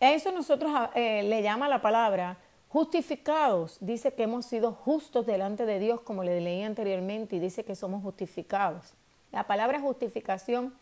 Eso 0.00 0.30
nosotros 0.32 0.72
eh, 0.94 1.22
le 1.22 1.42
llama 1.42 1.68
la 1.68 1.80
palabra 1.80 2.36
justificados. 2.68 3.78
Dice 3.80 4.12
que 4.12 4.24
hemos 4.24 4.46
sido 4.46 4.72
justos 4.72 5.26
delante 5.26 5.64
de 5.64 5.78
Dios, 5.78 6.00
como 6.00 6.22
le 6.22 6.40
leí 6.40 6.62
anteriormente, 6.62 7.36
y 7.36 7.38
dice 7.38 7.64
que 7.64 7.74
somos 7.74 8.02
justificados. 8.02 8.92
La 9.32 9.44
palabra 9.46 9.80
justificación 9.80 10.74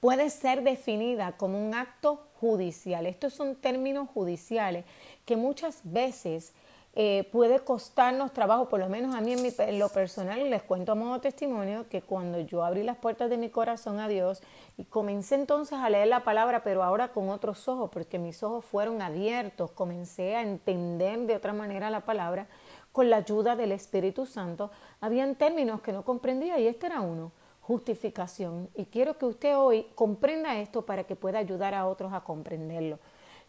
puede 0.00 0.30
ser 0.30 0.62
definida 0.62 1.32
como 1.36 1.64
un 1.64 1.74
acto 1.74 2.26
judicial. 2.40 3.06
Estos 3.06 3.34
son 3.34 3.54
términos 3.54 4.08
judiciales 4.12 4.84
que 5.24 5.36
muchas 5.36 5.80
veces 5.84 6.52
eh, 6.94 7.28
puede 7.32 7.60
costarnos 7.60 8.32
trabajo, 8.32 8.68
por 8.68 8.78
lo 8.78 8.88
menos 8.88 9.14
a 9.14 9.20
mí 9.22 9.32
en, 9.32 9.40
en, 9.58 9.78
lo 9.78 9.88
personal, 9.88 10.50
les 10.50 10.62
cuento 10.62 10.92
a 10.92 10.94
modo 10.94 11.20
testimonio 11.20 11.88
que 11.88 12.02
cuando 12.02 12.40
yo 12.40 12.64
abrí 12.64 12.82
las 12.82 12.98
puertas 12.98 13.30
de 13.30 13.38
mi 13.38 13.48
corazón 13.48 13.98
a 13.98 14.08
Dios 14.08 14.42
y 14.76 14.84
comencé 14.84 15.36
entonces 15.36 15.78
a 15.78 15.88
leer 15.88 16.08
la 16.08 16.22
palabra, 16.22 16.62
pero 16.62 16.82
ahora 16.82 17.08
con 17.08 17.30
otros 17.30 17.66
ojos, 17.66 17.90
porque 17.90 18.18
mis 18.18 18.42
ojos 18.42 18.64
fueron 18.64 19.00
abiertos, 19.00 19.70
comencé 19.70 20.36
a 20.36 20.42
entender 20.42 21.20
de 21.20 21.36
otra 21.36 21.54
manera 21.54 21.88
la 21.88 22.00
palabra, 22.00 22.46
con 22.92 23.08
la 23.08 23.16
ayuda 23.16 23.56
del 23.56 23.72
Espíritu 23.72 24.26
Santo, 24.26 24.70
habían 25.00 25.34
términos 25.36 25.80
que 25.80 25.92
no 25.92 26.04
comprendía 26.04 26.58
y 26.58 26.66
este 26.66 26.86
era 26.86 27.00
uno 27.00 27.32
justificación. 27.62 28.68
Y 28.74 28.86
quiero 28.86 29.16
que 29.16 29.24
usted 29.24 29.56
hoy 29.56 29.86
comprenda 29.94 30.58
esto 30.58 30.82
para 30.82 31.04
que 31.04 31.16
pueda 31.16 31.38
ayudar 31.38 31.74
a 31.74 31.86
otros 31.86 32.12
a 32.12 32.20
comprenderlo. 32.20 32.98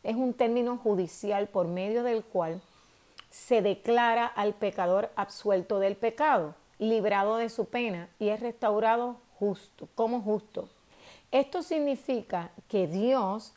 Es 0.03 0.15
un 0.15 0.33
término 0.33 0.77
judicial 0.77 1.47
por 1.47 1.67
medio 1.67 2.03
del 2.03 2.23
cual 2.23 2.61
se 3.33 3.63
declara 3.63 4.27
al 4.27 4.53
pecador 4.53 5.09
absuelto 5.15 5.79
del 5.79 5.95
pecado, 5.95 6.53
librado 6.77 7.37
de 7.37 7.49
su 7.49 7.65
pena 7.65 8.07
y 8.19 8.29
es 8.29 8.39
restaurado 8.39 9.17
justo, 9.39 9.89
como 9.95 10.21
justo. 10.21 10.69
Esto 11.31 11.63
significa 11.63 12.51
que 12.67 12.85
Dios 12.85 13.55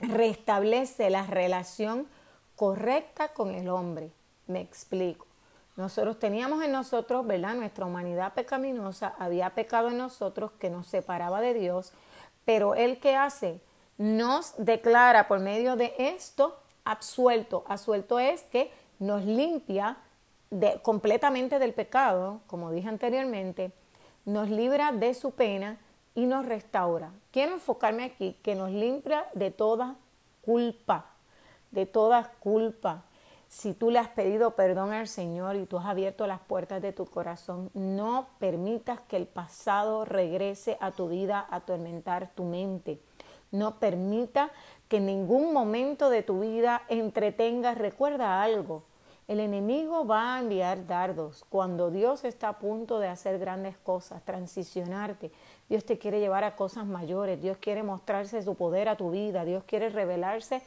restablece 0.00 1.08
la 1.08 1.22
relación 1.22 2.06
correcta 2.56 3.28
con 3.28 3.54
el 3.54 3.70
hombre. 3.70 4.10
Me 4.48 4.60
explico. 4.60 5.26
Nosotros 5.76 6.18
teníamos 6.18 6.62
en 6.62 6.72
nosotros, 6.72 7.26
¿verdad? 7.26 7.54
Nuestra 7.54 7.86
humanidad 7.86 8.34
pecaminosa, 8.34 9.14
había 9.18 9.48
pecado 9.54 9.88
en 9.88 9.96
nosotros 9.96 10.50
que 10.60 10.68
nos 10.68 10.88
separaba 10.88 11.40
de 11.40 11.54
Dios, 11.54 11.94
pero 12.44 12.74
Él 12.74 13.00
que 13.00 13.16
hace 13.16 13.62
nos 13.96 14.52
declara 14.58 15.26
por 15.26 15.40
medio 15.40 15.74
de 15.74 15.94
esto 15.96 16.60
absuelto. 16.84 17.64
Absuelto 17.66 18.18
es 18.18 18.42
que 18.44 18.70
nos 18.98 19.24
limpia 19.24 19.96
de, 20.50 20.80
completamente 20.82 21.58
del 21.58 21.74
pecado, 21.74 22.40
como 22.46 22.70
dije 22.70 22.88
anteriormente, 22.88 23.72
nos 24.24 24.48
libra 24.48 24.92
de 24.92 25.14
su 25.14 25.32
pena 25.32 25.78
y 26.14 26.26
nos 26.26 26.46
restaura. 26.46 27.10
Quiero 27.30 27.54
enfocarme 27.54 28.04
aquí, 28.04 28.36
que 28.42 28.54
nos 28.54 28.70
limpia 28.70 29.26
de 29.34 29.50
toda 29.50 29.96
culpa, 30.42 31.06
de 31.70 31.86
toda 31.86 32.32
culpa. 32.40 33.02
Si 33.48 33.72
tú 33.72 33.90
le 33.90 33.98
has 33.98 34.08
pedido 34.08 34.52
perdón 34.52 34.92
al 34.92 35.06
Señor 35.06 35.56
y 35.56 35.66
tú 35.66 35.78
has 35.78 35.86
abierto 35.86 36.26
las 36.26 36.40
puertas 36.40 36.82
de 36.82 36.92
tu 36.92 37.06
corazón, 37.06 37.70
no 37.74 38.26
permitas 38.38 39.00
que 39.02 39.16
el 39.16 39.26
pasado 39.26 40.04
regrese 40.04 40.76
a 40.80 40.90
tu 40.90 41.08
vida 41.08 41.46
a 41.50 41.56
atormentar 41.56 42.30
tu 42.34 42.44
mente. 42.44 43.00
No 43.50 43.78
permita 43.78 44.50
que 44.88 44.98
en 44.98 45.06
ningún 45.06 45.52
momento 45.52 46.10
de 46.10 46.22
tu 46.22 46.40
vida 46.40 46.82
entretengas, 46.88 47.78
recuerda 47.78 48.42
algo, 48.42 48.82
el 49.26 49.40
enemigo 49.40 50.06
va 50.06 50.36
a 50.36 50.40
enviar 50.40 50.86
dardos. 50.86 51.44
Cuando 51.48 51.90
Dios 51.90 52.24
está 52.24 52.48
a 52.50 52.58
punto 52.58 52.98
de 52.98 53.08
hacer 53.08 53.38
grandes 53.38 53.76
cosas, 53.78 54.22
transicionarte, 54.24 55.32
Dios 55.68 55.84
te 55.84 55.98
quiere 55.98 56.20
llevar 56.20 56.44
a 56.44 56.56
cosas 56.56 56.84
mayores, 56.84 57.40
Dios 57.40 57.56
quiere 57.56 57.82
mostrarse 57.82 58.42
su 58.42 58.54
poder 58.54 58.88
a 58.88 58.96
tu 58.96 59.10
vida, 59.10 59.44
Dios 59.44 59.64
quiere 59.64 59.88
revelarse 59.88 60.62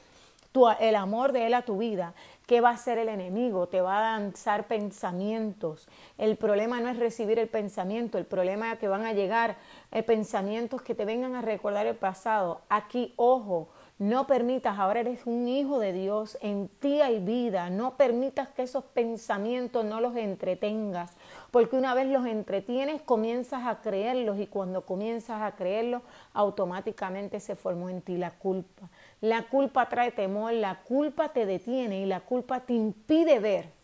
el 0.80 0.96
amor 0.96 1.32
de 1.32 1.48
Él 1.48 1.54
a 1.54 1.64
tu 1.64 1.78
vida. 1.78 2.14
¿Qué 2.46 2.62
va 2.62 2.70
a 2.70 2.74
hacer 2.74 2.98
el 2.98 3.10
enemigo? 3.10 3.68
Te 3.68 3.82
va 3.82 3.98
a 3.98 4.20
lanzar 4.20 4.68
pensamientos. 4.68 5.88
El 6.18 6.38
problema 6.38 6.80
no 6.80 6.90
es 6.90 6.98
recibir 6.98 7.40
el 7.40 7.48
pensamiento, 7.48 8.18
el 8.18 8.26
problema 8.26 8.72
es 8.72 8.80
que 8.80 8.88
van 8.88 9.06
a 9.06 9.14
llegar 9.14 9.58
eh, 9.92 10.04
pensamientos 10.04 10.82
que 10.82 10.96
te 10.96 11.06
vengan 11.06 11.36
a 11.36 11.42
recordar 11.42 11.86
el 11.86 11.96
pasado. 11.96 12.62
Aquí, 12.70 13.14
ojo, 13.18 13.68
No 14.00 14.28
permitas, 14.28 14.78
ahora 14.78 15.00
eres 15.00 15.26
un 15.26 15.48
hijo 15.48 15.80
de 15.80 15.92
Dios, 15.92 16.38
en 16.42 16.68
ti 16.68 17.02
hay 17.02 17.20
vida. 17.20 17.72
No 17.72 17.98
permitas 17.98 18.48
que 18.50 18.62
esos 18.62 18.84
pensamientos 18.84 19.84
no 19.86 20.02
los 20.02 20.16
entretengas, 20.16 21.14
porque 21.50 21.78
una 21.78 21.96
vez 21.96 22.06
los 22.06 22.28
entretienes 22.28 23.02
comienzas 23.02 23.66
a 23.66 23.82
creerlos 23.82 24.38
y 24.40 24.46
cuando 24.46 24.86
comienzas 24.86 25.42
a 25.42 25.56
creerlos 25.56 26.04
automáticamente 26.34 27.40
se 27.40 27.56
formó 27.56 27.90
en 27.90 28.02
ti 28.02 28.18
la 28.18 28.32
culpa. 28.38 28.88
La 29.20 29.48
culpa 29.48 29.90
trae 29.90 30.12
temor, 30.12 30.54
la 30.54 30.84
culpa 30.84 31.30
te 31.30 31.48
detiene 31.48 32.02
y 32.02 32.06
la 32.06 32.20
culpa 32.20 32.60
te 32.60 32.74
impide 32.74 33.40
ver 33.40 33.77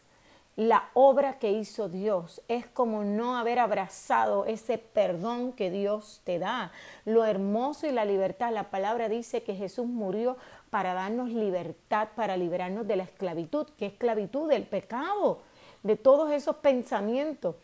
la 0.56 0.90
obra 0.94 1.40
que 1.40 1.52
hizo 1.52 1.90
Dios. 1.90 2.42
Es 2.48 2.68
como 2.68 3.04
no 3.04 3.38
haber 3.38 3.60
abrazado 3.60 4.46
ese 4.46 4.78
perdón 4.78 5.54
que 5.54 5.72
Dios 5.72 6.22
te 6.24 6.40
da. 6.40 6.72
Lo 7.06 7.26
hermoso 7.26 7.88
y 7.88 7.92
la 7.92 8.06
libertad. 8.06 8.52
La 8.52 8.70
palabra 8.70 9.10
dice 9.10 9.44
que 9.44 9.56
Jesús 9.56 9.88
murió 9.88 10.38
para 10.70 10.94
darnos 10.94 11.30
libertad, 11.30 12.10
para 12.16 12.38
liberarnos 12.38 12.88
de 12.88 12.96
la 12.98 13.04
esclavitud. 13.04 13.68
¿Qué 13.78 13.88
esclavitud? 13.88 14.50
Del 14.50 14.64
pecado, 14.64 15.40
de 15.82 15.96
todos 15.96 16.32
esos 16.32 16.58
pensamientos 16.58 17.56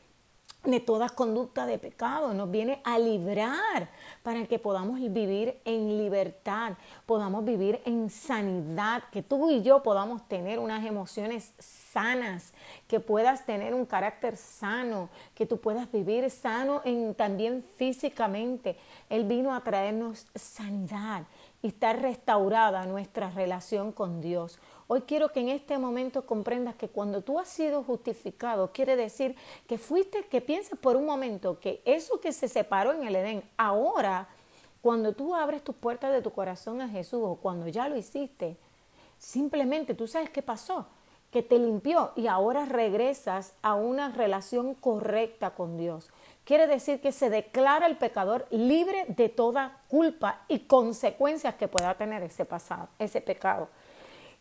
de 0.64 0.80
toda 0.80 1.10
conducta 1.10 1.66
de 1.66 1.78
pecado, 1.78 2.34
nos 2.34 2.52
viene 2.52 2.82
a 2.84 3.00
librar 3.00 3.90
para 4.30 4.46
que 4.46 4.60
podamos 4.60 5.00
vivir 5.00 5.60
en 5.66 5.98
libertad, 5.98 6.74
podamos 7.08 7.44
vivir 7.44 7.82
en 7.84 8.12
sanidad, 8.12 9.02
que 9.12 9.24
tú 9.24 9.50
y 9.50 9.64
yo 9.64 9.82
podamos 9.82 10.28
tener 10.28 10.60
unas 10.60 10.86
emociones 10.86 11.56
sanas, 11.58 12.54
que 12.88 13.00
puedas 13.00 13.44
tener 13.48 13.74
un 13.74 13.88
carácter 13.88 14.38
sano, 14.38 15.10
que 15.34 15.48
tú 15.48 15.60
puedas 15.60 15.92
vivir 15.92 16.30
sano 16.30 16.84
en, 16.86 17.16
también 17.16 17.64
físicamente. 17.78 18.78
Él 19.10 19.24
vino 19.24 19.52
a 19.52 19.64
traernos 19.64 20.28
sanidad 20.36 21.24
y 21.64 21.70
estar 21.70 22.00
restaurada 22.00 22.86
nuestra 22.86 23.32
relación 23.32 23.92
con 23.92 24.22
Dios. 24.22 24.60
Hoy 24.92 25.02
quiero 25.02 25.32
que 25.32 25.40
en 25.40 25.50
este 25.50 25.78
momento 25.78 26.26
comprendas 26.26 26.74
que 26.74 26.90
cuando 26.90 27.22
tú 27.22 27.38
has 27.38 27.48
sido 27.48 27.84
justificado, 27.84 28.72
quiere 28.72 28.96
decir 28.96 29.36
que 29.68 29.78
fuiste, 29.78 30.24
que 30.24 30.42
pienses 30.42 30.80
por 30.80 30.96
un 30.96 31.06
momento 31.06 31.60
que 31.60 31.84
eso 31.86 32.20
que 32.20 32.32
se 32.32 32.48
separó 32.48 32.92
en 32.94 33.06
el 33.06 33.16
Edén, 33.16 33.44
ahora, 33.56 34.28
cuando 34.82 35.14
tú 35.14 35.36
abres 35.36 35.64
tus 35.64 35.76
puertas 35.76 36.12
de 36.12 36.24
tu 36.24 36.32
corazón 36.32 36.82
a 36.82 36.90
Jesús 36.90 37.22
o 37.24 37.36
cuando 37.36 37.68
ya 37.68 37.88
lo 37.88 37.98
hiciste, 37.98 38.58
simplemente 39.20 39.94
tú 39.94 40.08
sabes 40.08 40.32
qué 40.32 40.42
pasó, 40.42 40.88
que 41.30 41.44
te 41.44 41.60
limpió 41.60 42.12
y 42.16 42.26
ahora 42.26 42.66
regresas 42.66 43.54
a 43.62 43.76
una 43.76 44.10
relación 44.10 44.74
correcta 44.74 45.52
con 45.52 45.78
Dios. 45.78 46.10
Quiere 46.46 46.66
decir 46.66 47.00
que 47.00 47.12
se 47.12 47.30
declara 47.30 47.86
el 47.86 48.00
pecador 48.00 48.48
libre 48.50 49.06
de 49.10 49.30
toda 49.30 49.84
culpa 49.88 50.46
y 50.48 50.62
consecuencias 50.62 51.54
que 51.54 51.68
pueda 51.68 51.94
tener 51.94 52.24
ese 52.24 52.44
pasado, 52.44 52.90
ese 52.98 53.22
pecado. 53.22 53.70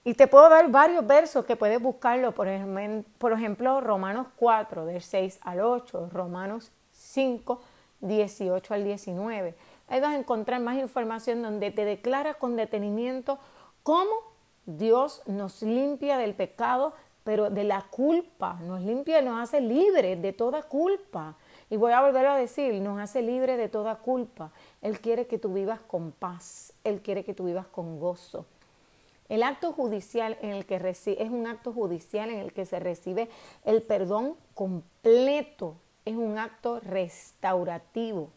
Y 0.08 0.14
te 0.14 0.26
puedo 0.26 0.48
dar 0.48 0.70
varios 0.70 1.06
versos 1.06 1.44
que 1.44 1.54
puedes 1.54 1.82
buscarlo, 1.82 2.32
por 2.32 2.48
ejemplo, 2.48 3.04
por 3.18 3.34
ejemplo 3.34 3.82
Romanos 3.82 4.28
4, 4.36 4.86
del 4.86 5.02
6 5.02 5.38
al 5.42 5.60
8, 5.60 6.08
Romanos 6.10 6.72
5, 6.92 7.60
18 8.00 8.72
al 8.72 8.84
19. 8.84 9.54
Ahí 9.86 10.00
vas 10.00 10.14
a 10.14 10.18
encontrar 10.18 10.62
más 10.62 10.78
información 10.78 11.42
donde 11.42 11.70
te 11.72 11.84
declara 11.84 12.32
con 12.32 12.56
detenimiento 12.56 13.38
cómo 13.82 14.10
Dios 14.64 15.20
nos 15.26 15.60
limpia 15.60 16.16
del 16.16 16.32
pecado, 16.32 16.94
pero 17.22 17.50
de 17.50 17.64
la 17.64 17.82
culpa, 17.90 18.54
nos 18.62 18.80
limpia 18.80 19.20
y 19.20 19.24
nos 19.26 19.38
hace 19.38 19.60
libres 19.60 20.22
de 20.22 20.32
toda 20.32 20.62
culpa. 20.62 21.36
Y 21.68 21.76
voy 21.76 21.92
a 21.92 22.00
volver 22.00 22.24
a 22.24 22.36
decir, 22.36 22.72
nos 22.80 22.98
hace 22.98 23.20
libre 23.20 23.58
de 23.58 23.68
toda 23.68 23.96
culpa. 23.96 24.52
Él 24.80 25.00
quiere 25.00 25.26
que 25.26 25.36
tú 25.36 25.52
vivas 25.52 25.80
con 25.80 26.12
paz, 26.12 26.72
Él 26.82 27.02
quiere 27.02 27.24
que 27.24 27.34
tú 27.34 27.44
vivas 27.44 27.66
con 27.66 28.00
gozo. 28.00 28.46
El 29.28 29.42
acto 29.42 29.72
judicial 29.72 30.38
en 30.40 30.50
el 30.50 30.64
que 30.64 30.78
recibe, 30.78 31.22
es 31.22 31.30
un 31.30 31.46
acto 31.46 31.72
judicial 31.72 32.30
en 32.30 32.38
el 32.38 32.52
que 32.52 32.64
se 32.64 32.80
recibe 32.80 33.28
el 33.64 33.82
perdón 33.82 34.36
completo, 34.54 35.76
es 36.04 36.16
un 36.16 36.38
acto 36.38 36.80
restaurativo. 36.80 38.30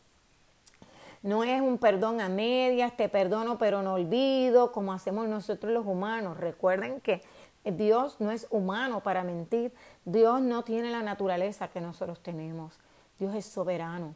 No 1.24 1.44
es 1.44 1.62
un 1.62 1.78
perdón 1.78 2.20
a 2.20 2.30
medias, 2.30 2.98
te 2.98 3.08
perdono 3.08 3.58
pero 3.58 3.84
no 3.84 3.94
olvido, 3.94 4.72
como 4.72 4.92
hacemos 4.92 5.28
nosotros 5.28 5.72
los 5.72 5.86
humanos. 5.86 6.38
Recuerden 6.38 7.00
que 7.00 7.22
Dios 7.64 8.18
no 8.20 8.32
es 8.32 8.48
humano 8.50 9.02
para 9.02 9.24
mentir. 9.24 9.72
Dios 10.04 10.42
no 10.42 10.64
tiene 10.64 10.90
la 10.90 11.04
naturaleza 11.04 11.68
que 11.68 11.80
nosotros 11.80 12.22
tenemos. 12.22 12.80
Dios 13.20 13.36
es 13.36 13.46
soberano. 13.46 14.16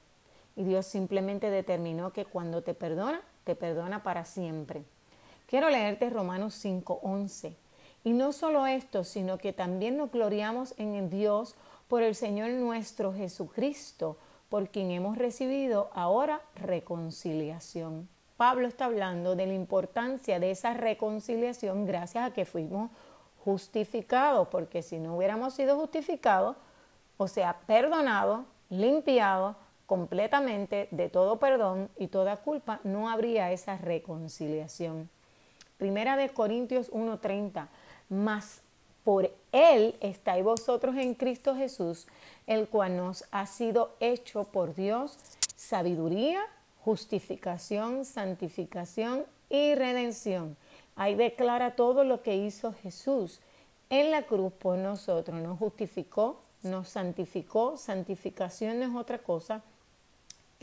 Y 0.56 0.64
Dios 0.64 0.86
simplemente 0.88 1.50
determinó 1.50 2.12
que 2.12 2.26
cuando 2.26 2.64
te 2.64 2.74
perdona, 2.74 3.22
te 3.44 3.56
perdona 3.56 4.02
para 4.02 4.26
siempre. 4.26 4.84
Quiero 5.48 5.70
leerte 5.70 6.10
Romanos 6.10 6.56
5:11. 6.56 7.56
Y 8.04 8.14
no 8.14 8.34
solo 8.34 8.68
esto, 8.68 9.04
sino 9.04 9.38
que 9.38 9.54
también 9.54 9.98
nos 9.98 10.12
gloriamos 10.12 10.74
en 10.78 11.10
Dios 11.10 11.56
por 11.88 12.04
el 12.04 12.16
Señor 12.16 12.50
nuestro 12.52 13.14
Jesucristo, 13.14 14.18
por 14.50 14.70
quien 14.70 14.92
hemos 14.92 15.18
recibido 15.18 15.90
ahora 15.94 16.42
reconciliación. 16.56 18.08
Pablo 18.38 18.68
está 18.68 18.86
hablando 18.86 19.36
de 19.36 19.48
la 19.48 19.54
importancia 19.54 20.40
de 20.40 20.52
esa 20.52 20.74
reconciliación 20.74 21.86
gracias 21.86 22.26
a 22.26 22.34
que 22.34 22.46
fuimos 22.46 22.92
justificados, 23.44 24.48
porque 24.50 24.82
si 24.82 24.98
no 24.98 25.16
hubiéramos 25.16 25.54
sido 25.54 25.78
justificados, 25.78 26.58
o 27.18 27.28
sea, 27.28 27.60
perdonados, 27.66 28.46
limpiados 28.70 29.56
completamente 29.86 30.88
de 30.92 31.10
todo 31.10 31.38
perdón 31.38 31.90
y 31.98 32.08
toda 32.08 32.38
culpa, 32.38 32.80
no 32.84 33.10
habría 33.10 33.52
esa 33.52 33.78
reconciliación. 33.78 35.10
Primera 35.78 36.16
de 36.16 36.30
Corintios 36.30 36.90
1:30, 36.92 37.68
mas 38.10 38.62
por 39.04 39.32
Él 39.52 39.96
estáis 40.00 40.44
vosotros 40.44 40.96
en 40.96 41.14
Cristo 41.14 41.56
Jesús, 41.56 42.08
el 42.48 42.68
cual 42.68 42.98
nos 42.98 43.26
ha 43.32 43.46
sido 43.46 43.96
hecho 44.00 44.46
por 44.46 44.74
Dios 44.74 45.18
sabiduría, 45.56 46.42
justificación, 46.84 48.06
santificación 48.06 49.26
y 49.50 49.76
redención. 49.76 50.58
Ahí 50.96 51.16
declara 51.16 51.76
todo 51.76 52.04
lo 52.04 52.22
que 52.22 52.36
hizo 52.36 52.74
Jesús 52.74 53.42
en 53.90 54.12
la 54.12 54.24
cruz 54.24 54.54
por 54.54 54.78
nosotros. 54.78 55.42
Nos 55.42 55.60
justificó, 55.60 56.42
nos 56.64 56.90
santificó. 56.90 57.78
Santificación 57.78 58.80
no 58.80 58.86
es 58.86 58.96
otra 58.96 59.20
cosa 59.20 59.64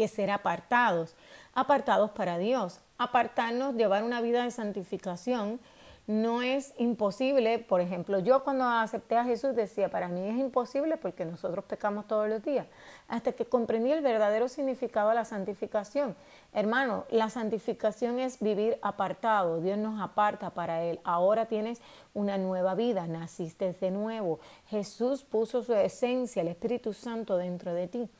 que 0.03 0.09
ser 0.09 0.33
apartados, 0.33 1.15
apartados 1.55 2.11
para 2.11 2.37
Dios. 2.37 2.81
Apartarnos, 2.99 3.77
llevar 3.77 4.03
una 4.03 4.21
vida 4.21 4.43
de 4.43 4.51
santificación, 4.51 5.61
no 6.09 6.43
es 6.43 6.75
imposible. 6.77 7.61
Por 7.61 7.81
ejemplo, 7.81 8.19
yo 8.19 8.43
cuando 8.43 8.65
acepté 8.65 9.17
a 9.17 9.23
Jesús 9.25 9.55
decía, 9.55 9.91
para 9.91 10.09
mí 10.09 10.27
es 10.27 10.37
imposible 10.37 10.97
porque 10.97 11.25
nosotros 11.25 11.65
pecamos 11.67 12.09
todos 12.09 12.29
los 12.29 12.43
días, 12.43 12.67
hasta 13.07 13.31
que 13.31 13.45
comprendí 13.45 13.93
el 13.93 14.03
verdadero 14.03 14.49
significado 14.49 15.11
de 15.11 15.15
la 15.15 15.25
santificación. 15.25 16.17
Hermano, 16.53 17.05
la 17.11 17.31
santificación 17.31 18.19
es 18.19 18.41
vivir 18.41 18.79
apartado, 18.83 19.61
Dios 19.61 19.79
nos 19.79 20.01
aparta 20.01 20.51
para 20.51 20.83
Él. 20.83 20.99
Ahora 21.05 21.47
tienes 21.47 21.81
una 22.13 22.39
nueva 22.39 22.75
vida, 22.75 23.07
naciste 23.07 23.73
de 23.73 23.91
nuevo. 23.93 24.41
Jesús 24.67 25.23
puso 25.23 25.63
su 25.63 25.75
esencia, 25.75 26.43
el 26.43 26.49
Espíritu 26.49 26.93
Santo 26.93 27.37
dentro 27.37 27.73
de 27.73 27.87
ti 27.87 28.11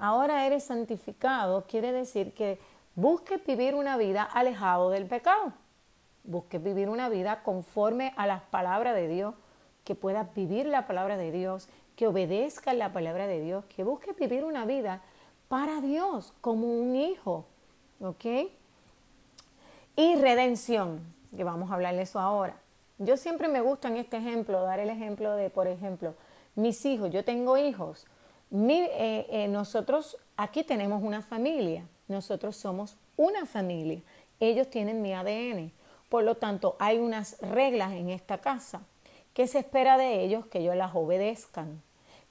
ahora 0.00 0.46
eres 0.46 0.64
santificado, 0.64 1.66
quiere 1.66 1.92
decir 1.92 2.32
que 2.32 2.58
busques 2.94 3.44
vivir 3.46 3.74
una 3.74 3.96
vida 3.96 4.22
alejado 4.22 4.90
del 4.90 5.06
pecado. 5.06 5.52
Busques 6.24 6.62
vivir 6.62 6.88
una 6.88 7.08
vida 7.08 7.42
conforme 7.42 8.12
a 8.16 8.26
las 8.26 8.42
palabras 8.42 8.94
de 8.94 9.08
Dios, 9.08 9.34
que 9.84 9.94
puedas 9.94 10.34
vivir 10.34 10.66
la 10.66 10.86
palabra 10.86 11.16
de 11.16 11.30
Dios, 11.30 11.68
que 11.96 12.06
obedezcas 12.06 12.74
la 12.74 12.92
palabra 12.92 13.26
de 13.26 13.40
Dios, 13.40 13.64
que 13.66 13.84
busques 13.84 14.16
vivir 14.16 14.44
una 14.44 14.64
vida 14.64 15.02
para 15.48 15.80
Dios 15.80 16.32
como 16.40 16.66
un 16.66 16.96
hijo. 16.96 17.44
¿Ok? 18.00 18.24
Y 19.96 20.16
redención, 20.16 21.00
que 21.36 21.44
vamos 21.44 21.70
a 21.70 21.74
hablar 21.74 21.94
de 21.94 22.02
eso 22.02 22.18
ahora. 22.18 22.56
Yo 22.98 23.16
siempre 23.16 23.48
me 23.48 23.60
gusta 23.60 23.88
en 23.88 23.96
este 23.96 24.16
ejemplo 24.16 24.62
dar 24.62 24.78
el 24.78 24.90
ejemplo 24.90 25.34
de, 25.34 25.50
por 25.50 25.66
ejemplo, 25.66 26.14
mis 26.54 26.84
hijos. 26.86 27.10
Yo 27.10 27.24
tengo 27.24 27.56
hijos 27.56 28.06
eh, 28.52 29.26
eh, 29.30 29.48
nosotros 29.48 30.16
aquí 30.36 30.64
tenemos 30.64 31.02
una 31.02 31.22
familia, 31.22 31.86
nosotros 32.08 32.56
somos 32.56 32.96
una 33.16 33.46
familia, 33.46 34.00
ellos 34.40 34.68
tienen 34.68 35.02
mi 35.02 35.12
ADN, 35.12 35.72
por 36.08 36.24
lo 36.24 36.36
tanto 36.36 36.76
hay 36.78 36.98
unas 36.98 37.38
reglas 37.40 37.92
en 37.92 38.10
esta 38.10 38.38
casa. 38.38 38.82
Que 39.34 39.46
se 39.46 39.60
espera 39.60 39.96
de 39.96 40.24
ellos 40.24 40.46
que 40.46 40.58
ellos 40.58 40.74
las 40.74 40.94
obedezcan, 40.94 41.80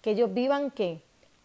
que 0.01 0.11
ellos 0.11 0.34
vivan 0.34 0.70
que 0.70 1.01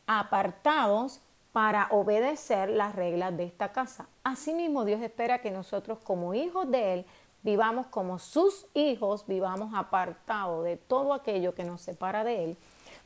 apartados 0.06 1.20
para 1.52 1.86
obedecer 1.92 2.68
las 2.68 2.96
reglas 2.96 3.36
de 3.36 3.44
esta 3.44 3.70
casa. 3.70 4.08
Asimismo, 4.24 4.84
Dios 4.84 5.00
espera 5.00 5.40
que 5.40 5.52
nosotros 5.52 5.98
como 6.02 6.34
hijos 6.34 6.68
de 6.68 6.94
Él 6.94 7.06
vivamos 7.44 7.86
como 7.86 8.18
sus 8.18 8.66
hijos, 8.74 9.24
vivamos 9.28 9.72
apartados 9.74 10.64
de 10.64 10.76
todo 10.76 11.14
aquello 11.14 11.54
que 11.54 11.62
nos 11.62 11.80
separa 11.80 12.24
de 12.24 12.44
Él 12.44 12.56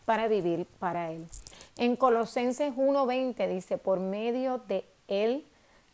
para 0.08 0.26
vivir 0.26 0.64
para 0.78 1.12
Él. 1.12 1.28
En 1.76 1.94
Colosenses 1.94 2.72
1:20 2.74 3.46
dice, 3.46 3.76
por 3.76 4.00
medio 4.00 4.56
de 4.66 4.86
Él 5.06 5.46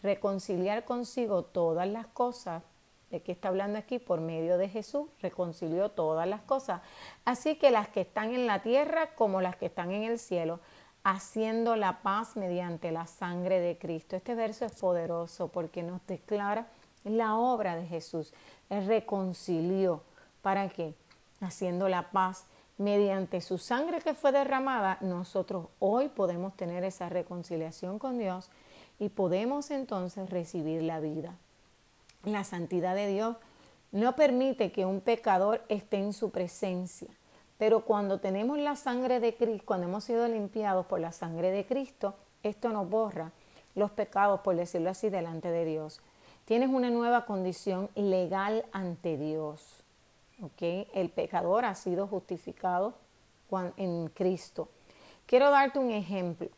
reconciliar 0.04 0.84
consigo 0.84 1.42
todas 1.42 1.88
las 1.88 2.06
cosas, 2.06 2.62
¿De 3.10 3.22
qué 3.22 3.32
está 3.32 3.48
hablando 3.48 3.78
aquí? 3.78 3.98
Por 3.98 4.20
medio 4.20 4.56
de 4.56 4.68
Jesús 4.68 5.08
reconcilió 5.20 5.88
todas 5.88 6.28
las 6.28 6.42
cosas. 6.42 6.80
Así 7.24 7.56
que 7.56 7.70
las 7.70 7.88
que 7.88 8.00
están 8.00 8.34
en 8.34 8.46
la 8.48 8.62
tierra 8.62 9.14
como 9.14 9.40
las 9.40 9.54
que 9.56 9.66
están 9.66 9.92
en 9.92 10.02
el 10.02 10.18
cielo, 10.18 10.58
haciendo 11.04 11.76
la 11.76 12.02
paz 12.02 12.36
mediante 12.36 12.90
la 12.90 13.06
sangre 13.06 13.60
de 13.60 13.78
Cristo. 13.78 14.16
Este 14.16 14.34
verso 14.34 14.64
es 14.64 14.72
poderoso 14.72 15.48
porque 15.48 15.84
nos 15.84 16.04
declara 16.06 16.66
la 17.04 17.36
obra 17.36 17.76
de 17.76 17.86
Jesús. 17.86 18.32
Él 18.68 18.86
reconcilió. 18.86 20.02
¿Para 20.42 20.68
qué? 20.68 20.94
Haciendo 21.40 21.88
la 21.88 22.10
paz 22.10 22.46
mediante 22.76 23.40
su 23.40 23.58
sangre 23.58 24.00
que 24.00 24.14
fue 24.14 24.32
derramada, 24.32 24.98
nosotros 25.00 25.68
hoy 25.78 26.08
podemos 26.08 26.56
tener 26.56 26.84
esa 26.84 27.08
reconciliación 27.08 27.98
con 27.98 28.18
Dios 28.18 28.50
y 28.98 29.08
podemos 29.08 29.70
entonces 29.70 30.30
recibir 30.30 30.82
la 30.82 31.00
vida. 31.00 31.36
La 32.24 32.44
santidad 32.44 32.94
de 32.94 33.08
Dios 33.08 33.36
no 33.92 34.16
permite 34.16 34.72
que 34.72 34.84
un 34.84 35.00
pecador 35.00 35.62
esté 35.68 35.98
en 35.98 36.12
su 36.12 36.30
presencia, 36.30 37.08
pero 37.58 37.84
cuando 37.84 38.18
tenemos 38.18 38.58
la 38.58 38.74
sangre 38.74 39.20
de 39.20 39.36
Cristo, 39.36 39.64
cuando 39.66 39.86
hemos 39.86 40.04
sido 40.04 40.26
limpiados 40.26 40.86
por 40.86 41.00
la 41.00 41.12
sangre 41.12 41.50
de 41.50 41.64
Cristo, 41.64 42.14
esto 42.42 42.70
nos 42.70 42.88
borra 42.88 43.30
los 43.74 43.90
pecados, 43.92 44.40
por 44.40 44.56
decirlo 44.56 44.90
así, 44.90 45.10
delante 45.10 45.50
de 45.50 45.64
Dios. 45.64 46.00
Tienes 46.44 46.70
una 46.70 46.90
nueva 46.90 47.24
condición 47.24 47.88
legal 47.94 48.64
ante 48.72 49.16
Dios. 49.16 49.83
El 50.60 51.10
pecador 51.10 51.64
ha 51.64 51.74
sido 51.74 52.06
justificado 52.06 52.94
en 53.76 54.08
Cristo. 54.08 54.68
Quiero 55.26 55.50
darte 55.50 55.78
un 55.78 55.90
ejemplo, 55.90 56.48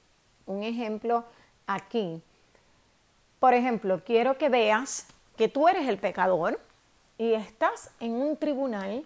un 0.46 0.62
ejemplo 0.62 1.24
aquí. 1.66 2.22
Por 3.38 3.54
ejemplo, 3.54 4.02
quiero 4.04 4.38
que 4.38 4.48
veas 4.48 5.06
que 5.36 5.48
tú 5.48 5.68
eres 5.68 5.88
el 5.88 5.98
pecador 5.98 6.58
y 7.18 7.32
estás 7.32 7.90
en 8.00 8.12
un 8.12 8.36
tribunal 8.36 9.04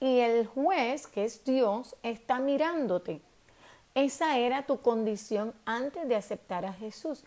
y 0.00 0.20
el 0.20 0.46
juez, 0.46 1.06
que 1.06 1.24
es 1.24 1.44
Dios, 1.44 1.96
está 2.02 2.38
mirándote. 2.38 3.20
Esa 3.94 4.38
era 4.38 4.64
tu 4.64 4.80
condición 4.80 5.52
antes 5.64 6.08
de 6.08 6.16
aceptar 6.16 6.64
a 6.64 6.72
Jesús. 6.72 7.24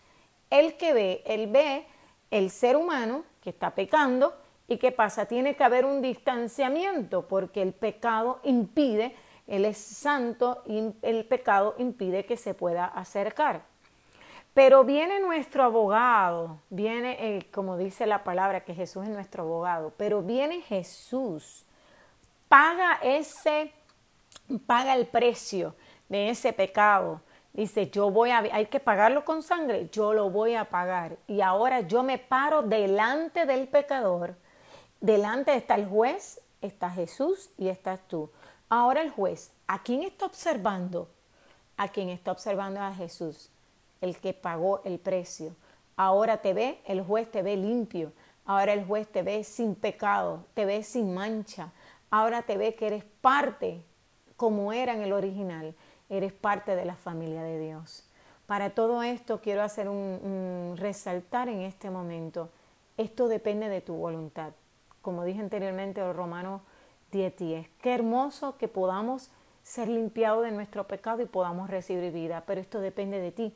El 0.50 0.76
que 0.76 0.92
ve, 0.92 1.22
él 1.26 1.46
ve 1.46 1.86
el 2.30 2.50
ser 2.50 2.76
humano 2.76 3.24
que 3.42 3.50
está 3.50 3.74
pecando 3.74 4.34
y 4.68 4.78
qué 4.78 4.92
pasa, 4.92 5.26
tiene 5.26 5.54
que 5.54 5.64
haber 5.64 5.84
un 5.84 6.02
distanciamiento 6.02 7.28
porque 7.28 7.62
el 7.62 7.72
pecado 7.72 8.40
impide, 8.42 9.14
él 9.46 9.64
es 9.64 9.78
santo 9.78 10.62
el 10.66 11.24
pecado 11.24 11.74
impide 11.78 12.26
que 12.26 12.36
se 12.36 12.54
pueda 12.54 12.86
acercar. 12.86 13.62
Pero 14.56 14.84
viene 14.84 15.20
nuestro 15.20 15.64
abogado, 15.64 16.60
viene, 16.70 17.18
eh, 17.20 17.50
como 17.52 17.76
dice 17.76 18.06
la 18.06 18.24
palabra, 18.24 18.64
que 18.64 18.74
Jesús 18.74 19.04
es 19.04 19.10
nuestro 19.10 19.42
abogado, 19.42 19.92
pero 19.98 20.22
viene 20.22 20.62
Jesús, 20.62 21.66
paga 22.48 22.98
ese, 23.02 23.72
paga 24.66 24.94
el 24.94 25.06
precio 25.06 25.76
de 26.08 26.30
ese 26.30 26.54
pecado. 26.54 27.20
Dice, 27.52 27.90
yo 27.90 28.10
voy 28.10 28.30
a, 28.30 28.38
hay 28.38 28.64
que 28.66 28.80
pagarlo 28.80 29.26
con 29.26 29.42
sangre, 29.42 29.90
yo 29.90 30.14
lo 30.14 30.30
voy 30.30 30.54
a 30.54 30.70
pagar. 30.70 31.18
Y 31.26 31.42
ahora 31.42 31.82
yo 31.82 32.02
me 32.02 32.16
paro 32.16 32.62
delante 32.62 33.44
del 33.44 33.68
pecador, 33.68 34.36
delante 35.06 35.54
está 35.54 35.76
el 35.76 35.86
juez, 35.86 36.40
está 36.60 36.90
Jesús 36.90 37.50
y 37.56 37.68
estás 37.68 38.00
tú. 38.08 38.30
Ahora 38.68 39.00
el 39.00 39.10
juez, 39.10 39.52
¿a 39.66 39.82
quién 39.82 40.02
está 40.02 40.26
observando? 40.26 41.08
A 41.76 41.88
quién 41.88 42.08
está 42.08 42.32
observando 42.32 42.80
a 42.80 42.92
Jesús 42.92 43.50
el 44.00 44.18
que 44.18 44.34
pagó 44.34 44.82
el 44.84 44.98
precio. 44.98 45.54
Ahora 45.96 46.38
te 46.38 46.52
ve, 46.52 46.80
el 46.84 47.02
juez 47.02 47.30
te 47.30 47.42
ve 47.42 47.56
limpio. 47.56 48.12
Ahora 48.44 48.72
el 48.72 48.84
juez 48.84 49.08
te 49.08 49.22
ve 49.22 49.44
sin 49.44 49.74
pecado, 49.74 50.44
te 50.54 50.64
ve 50.64 50.82
sin 50.82 51.14
mancha. 51.14 51.72
Ahora 52.10 52.42
te 52.42 52.56
ve 52.56 52.74
que 52.74 52.86
eres 52.86 53.04
parte, 53.20 53.82
como 54.36 54.72
era 54.72 54.92
en 54.92 55.02
el 55.02 55.12
original, 55.12 55.74
eres 56.08 56.32
parte 56.32 56.76
de 56.76 56.84
la 56.84 56.94
familia 56.94 57.42
de 57.42 57.58
Dios. 57.58 58.04
Para 58.46 58.70
todo 58.70 59.02
esto 59.02 59.40
quiero 59.40 59.62
hacer 59.62 59.88
un, 59.88 60.74
resaltar 60.76 61.48
en 61.48 61.62
este 61.62 61.90
momento. 61.90 62.50
Esto 62.96 63.26
depende 63.26 63.68
de 63.68 63.80
tu 63.80 63.94
voluntad. 63.94 64.52
Como 65.06 65.22
dije 65.22 65.38
anteriormente, 65.38 66.00
el 66.00 66.14
Romano 66.14 66.62
10.10. 67.12 67.68
Qué 67.80 67.94
hermoso 67.94 68.56
que 68.58 68.66
podamos 68.66 69.30
ser 69.62 69.86
limpiados 69.86 70.42
de 70.42 70.50
nuestro 70.50 70.88
pecado 70.88 71.22
y 71.22 71.26
podamos 71.26 71.70
recibir 71.70 72.12
vida, 72.12 72.42
pero 72.44 72.60
esto 72.60 72.80
depende 72.80 73.20
de 73.20 73.30
ti 73.30 73.54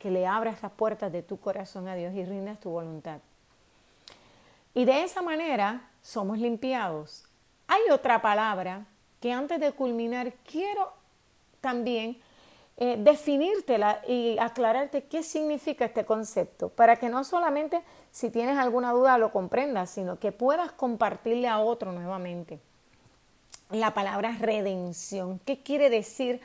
que 0.00 0.10
le 0.10 0.26
abras 0.26 0.60
las 0.60 0.72
puertas 0.72 1.12
de 1.12 1.22
tu 1.22 1.38
corazón 1.38 1.86
a 1.86 1.94
Dios 1.94 2.12
y 2.14 2.24
rindas 2.24 2.58
tu 2.58 2.70
voluntad. 2.70 3.20
Y 4.74 4.86
de 4.86 5.04
esa 5.04 5.22
manera 5.22 5.88
somos 6.02 6.36
limpiados. 6.36 7.28
Hay 7.68 7.82
otra 7.92 8.20
palabra 8.20 8.84
que 9.20 9.32
antes 9.32 9.60
de 9.60 9.70
culminar 9.70 10.32
quiero 10.50 10.94
también 11.60 12.20
eh, 12.78 12.96
definírtela 12.98 14.00
y 14.06 14.38
aclararte 14.38 15.04
qué 15.04 15.22
significa 15.22 15.84
este 15.84 16.04
concepto, 16.04 16.68
para 16.70 16.96
que 16.96 17.08
no 17.08 17.24
solamente 17.24 17.82
si 18.10 18.30
tienes 18.30 18.56
alguna 18.56 18.92
duda 18.92 19.18
lo 19.18 19.32
comprendas, 19.32 19.90
sino 19.90 20.18
que 20.18 20.32
puedas 20.32 20.72
compartirle 20.72 21.48
a 21.48 21.58
otro 21.58 21.92
nuevamente. 21.92 22.60
La 23.70 23.92
palabra 23.92 24.36
redención, 24.40 25.40
¿qué 25.44 25.62
quiere 25.62 25.90
decir 25.90 26.40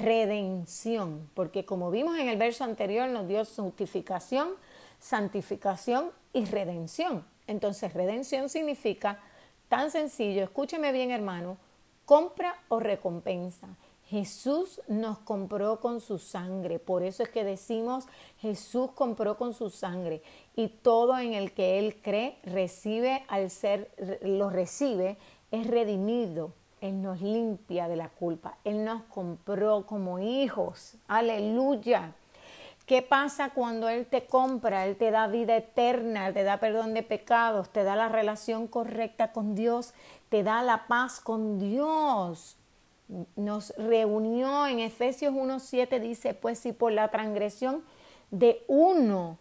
redención, 0.00 1.28
porque 1.34 1.64
como 1.64 1.90
vimos 1.90 2.18
en 2.18 2.28
el 2.28 2.36
verso 2.36 2.64
anterior 2.64 3.08
nos 3.08 3.28
dio 3.28 3.44
santificación, 3.44 4.48
santificación 4.98 6.10
y 6.32 6.44
redención. 6.46 7.24
Entonces 7.46 7.92
redención 7.92 8.48
significa 8.48 9.20
tan 9.68 9.90
sencillo, 9.90 10.42
escúcheme 10.42 10.92
bien 10.92 11.10
hermano, 11.10 11.56
compra 12.04 12.56
o 12.68 12.80
recompensa. 12.80 13.68
Jesús 14.14 14.80
nos 14.86 15.18
compró 15.18 15.80
con 15.80 16.00
su 16.00 16.18
sangre, 16.18 16.78
por 16.78 17.02
eso 17.02 17.24
es 17.24 17.28
que 17.30 17.42
decimos 17.42 18.06
Jesús 18.38 18.92
compró 18.94 19.36
con 19.36 19.54
su 19.54 19.70
sangre 19.70 20.22
y 20.54 20.68
todo 20.68 21.18
en 21.18 21.34
el 21.34 21.52
que 21.52 21.80
Él 21.80 21.96
cree 22.00 22.38
recibe 22.44 23.24
al 23.26 23.50
ser, 23.50 23.90
lo 24.22 24.50
recibe, 24.50 25.16
es 25.50 25.66
redimido, 25.66 26.52
él 26.80 27.00
nos 27.00 27.22
limpia 27.22 27.88
de 27.88 27.96
la 27.96 28.10
culpa. 28.10 28.58
Él 28.62 28.84
nos 28.84 29.04
compró 29.04 29.86
como 29.86 30.18
hijos. 30.18 30.96
Aleluya. 31.08 32.12
¿Qué 32.84 33.00
pasa 33.00 33.50
cuando 33.54 33.88
Él 33.88 34.04
te 34.04 34.26
compra? 34.26 34.84
Él 34.84 34.96
te 34.96 35.10
da 35.10 35.26
vida 35.26 35.56
eterna, 35.56 36.30
te 36.34 36.42
da 36.42 36.60
perdón 36.60 36.92
de 36.92 37.02
pecados, 37.02 37.70
te 37.70 37.84
da 37.84 37.96
la 37.96 38.10
relación 38.10 38.66
correcta 38.66 39.32
con 39.32 39.54
Dios, 39.54 39.94
te 40.28 40.42
da 40.42 40.62
la 40.62 40.86
paz 40.86 41.20
con 41.20 41.58
Dios. 41.58 42.58
Nos 43.36 43.74
reunió 43.76 44.66
en 44.66 44.80
Efesios 44.80 45.34
1.7, 45.34 46.00
dice, 46.00 46.34
pues 46.34 46.58
si 46.58 46.72
por 46.72 46.92
la 46.92 47.08
transgresión 47.10 47.84
de 48.30 48.64
uno 48.66 49.38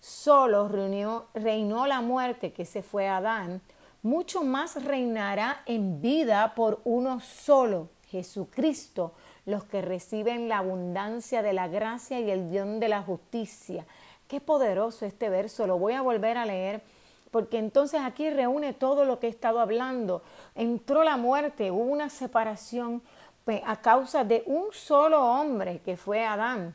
solo 0.00 0.68
reinó 0.68 1.86
la 1.86 2.00
muerte, 2.00 2.52
que 2.52 2.64
se 2.64 2.82
fue 2.82 3.08
Adán, 3.08 3.60
mucho 4.02 4.42
más 4.42 4.82
reinará 4.84 5.62
en 5.66 6.00
vida 6.00 6.54
por 6.54 6.80
uno 6.84 7.20
solo, 7.20 7.88
Jesucristo, 8.08 9.12
los 9.46 9.64
que 9.64 9.82
reciben 9.82 10.48
la 10.48 10.58
abundancia 10.58 11.42
de 11.42 11.52
la 11.52 11.68
gracia 11.68 12.20
y 12.20 12.30
el 12.30 12.52
don 12.52 12.80
de 12.80 12.88
la 12.88 13.02
justicia. 13.02 13.86
Qué 14.28 14.40
poderoso 14.40 15.06
este 15.06 15.28
verso, 15.28 15.66
lo 15.66 15.78
voy 15.78 15.94
a 15.94 16.02
volver 16.02 16.36
a 16.38 16.46
leer 16.46 16.82
porque 17.30 17.58
entonces 17.58 18.00
aquí 18.02 18.28
reúne 18.30 18.72
todo 18.72 19.04
lo 19.04 19.20
que 19.20 19.26
he 19.26 19.30
estado 19.30 19.60
hablando. 19.60 20.22
Entró 20.54 21.04
la 21.04 21.16
muerte, 21.16 21.70
hubo 21.70 21.84
una 21.84 22.10
separación 22.10 23.02
pues, 23.44 23.62
a 23.64 23.80
causa 23.80 24.24
de 24.24 24.42
un 24.46 24.66
solo 24.72 25.24
hombre 25.24 25.80
que 25.84 25.96
fue 25.96 26.24
Adán. 26.24 26.74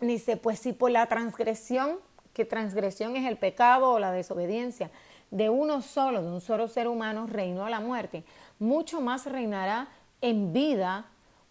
Dice, 0.00 0.36
pues 0.36 0.58
si 0.58 0.72
por 0.72 0.90
la 0.90 1.06
transgresión, 1.06 1.98
que 2.32 2.44
transgresión 2.44 3.16
es 3.16 3.26
el 3.26 3.36
pecado 3.36 3.90
o 3.92 3.98
la 3.98 4.12
desobediencia, 4.12 4.90
de 5.30 5.50
uno 5.50 5.82
solo, 5.82 6.22
de 6.22 6.28
un 6.28 6.40
solo 6.40 6.68
ser 6.68 6.88
humano, 6.88 7.26
reinó 7.26 7.68
la 7.68 7.80
muerte, 7.80 8.24
mucho 8.58 9.00
más 9.00 9.26
reinará 9.26 9.88
en 10.20 10.52
vida 10.52 11.06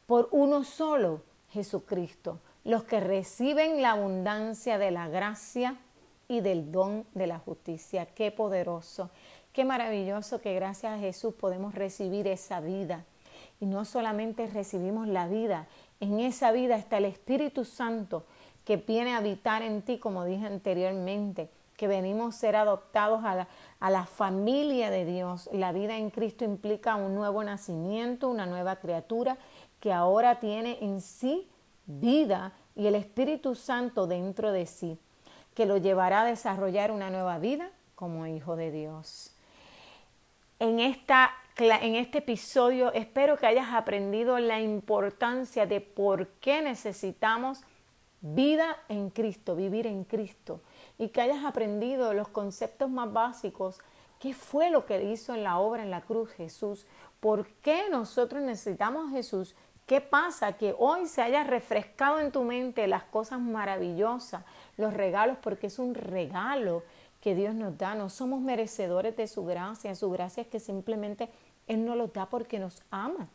por 0.05 0.29
uno 0.31 0.63
solo, 0.63 1.21
Jesucristo, 1.49 2.39
los 2.63 2.83
que 2.83 2.99
reciben 2.99 3.81
la 3.81 3.91
abundancia 3.91 4.77
de 4.77 4.91
la 4.91 5.07
gracia 5.07 5.77
y 6.28 6.41
del 6.41 6.71
don 6.71 7.05
de 7.13 7.28
la 7.28 7.39
justicia. 7.39 8.05
Qué 8.05 8.32
poderoso, 8.32 9.09
qué 9.53 9.65
maravilloso 9.65 10.41
que 10.41 10.55
gracias 10.55 10.93
a 10.93 10.99
Jesús 10.99 11.34
podemos 11.34 11.75
recibir 11.75 12.28
esa 12.28 12.59
vida. 12.59 13.05
Y 13.59 13.65
no 13.65 13.86
solamente 13.86 14.47
recibimos 14.47 15.07
la 15.07 15.28
vida, 15.28 15.67
en 15.99 16.19
esa 16.19 16.51
vida 16.51 16.75
está 16.75 16.97
el 16.97 17.05
Espíritu 17.05 17.65
Santo 17.65 18.23
que 18.65 18.78
viene 18.78 19.13
a 19.13 19.17
habitar 19.17 19.61
en 19.61 19.82
ti, 19.82 19.97
como 19.97 20.25
dije 20.25 20.45
anteriormente 20.45 21.49
que 21.78 21.88
venimos 21.88 22.36
a 22.36 22.39
ser 22.39 22.55
adoptados 22.55 23.23
a 23.23 23.36
la, 23.36 23.47
a 23.80 23.89
la 23.91 24.05
familia 24.05 24.89
de 24.89 25.05
Dios. 25.05 25.47
La 25.53 25.71
vida 25.71 25.95
en 25.95 26.09
Cristo 26.09 26.43
implica 26.43 26.95
un 26.95 27.13
nuevo 27.13 27.43
nacimiento, 27.43 28.30
una 28.30 28.47
nueva 28.47 28.78
criatura 28.78 29.38
que 29.80 29.93
ahora 29.93 30.39
tiene 30.39 30.80
en 30.82 31.01
sí 31.01 31.47
vida 31.86 32.53
y 32.75 32.88
el 32.88 32.95
Espíritu 32.95 33.55
Santo 33.55 34.07
dentro 34.07 34.51
de 34.51 34.65
sí, 34.65 34.99
que 35.58 35.66
lo 35.66 35.78
llevará 35.78 36.22
a 36.22 36.26
desarrollar 36.26 36.91
una 36.91 37.10
nueva 37.10 37.39
vida 37.39 37.72
como 37.95 38.28
hijo 38.28 38.55
de 38.55 38.70
Dios. 38.70 39.34
en, 40.60 40.80
esta, 40.80 41.32
en 41.58 41.95
este 41.95 42.20
episodio 42.20 42.93
espero 42.93 43.38
que 43.38 43.47
hayas 43.47 43.74
aprendido 43.74 44.38
la 44.38 44.62
importancia 44.62 45.66
de 45.66 45.82
por 45.82 46.28
qué 46.41 46.62
necesitamos 46.62 47.64
vida 48.22 48.78
en 48.88 49.10
Cristo, 49.10 49.55
vivir 49.55 49.88
en 49.88 50.03
Cristo, 50.03 50.62
y 50.99 51.10
que 51.10 51.22
hayas 51.22 51.43
aprendido 51.43 52.14
los 52.14 52.28
conceptos 52.28 52.91
más 52.91 53.12
básicos, 53.12 53.80
qué 54.20 54.36
fue 54.36 54.70
lo 54.70 54.86
que 54.86 55.05
hizo 55.05 55.34
en 55.34 55.43
la 55.43 55.58
obra 55.58 55.82
en 55.82 55.89
la 55.89 56.01
cruz 56.01 56.30
Jesús, 56.34 56.86
por 57.20 57.47
qué 57.64 57.89
nosotros 57.89 58.43
necesitamos 58.43 59.10
a 59.10 59.16
Jesús, 59.16 59.55
qué 59.88 60.01
pasa 60.01 60.53
que 60.53 60.75
hoy 60.77 61.07
se 61.07 61.23
haya 61.23 61.43
refrescado 61.43 62.19
en 62.19 62.31
tu 62.31 62.43
mente 62.43 62.85
las 62.88 63.03
cosas 63.03 63.39
maravillosas, 63.39 64.43
los 64.75 64.93
regalos, 64.93 65.38
porque 65.41 65.67
es 65.67 65.79
un 65.79 65.95
regalo 65.95 66.83
que 67.21 67.33
Dios 67.33 67.55
nos 67.55 67.77
da. 67.77 67.95
No 67.95 68.09
somos 68.09 68.41
merecedores 68.41 69.17
de 69.17 69.27
su 69.27 69.45
gracia. 69.45 69.95
Su 69.95 70.11
gracia 70.11 70.41
es 70.41 70.47
que 70.47 70.59
simplemente 70.59 71.29
Él 71.65 71.83
nos 71.85 71.97
lo 71.97 72.07
da 72.07 72.27
porque 72.27 72.59
nos 72.59 72.83
ama 72.91 73.27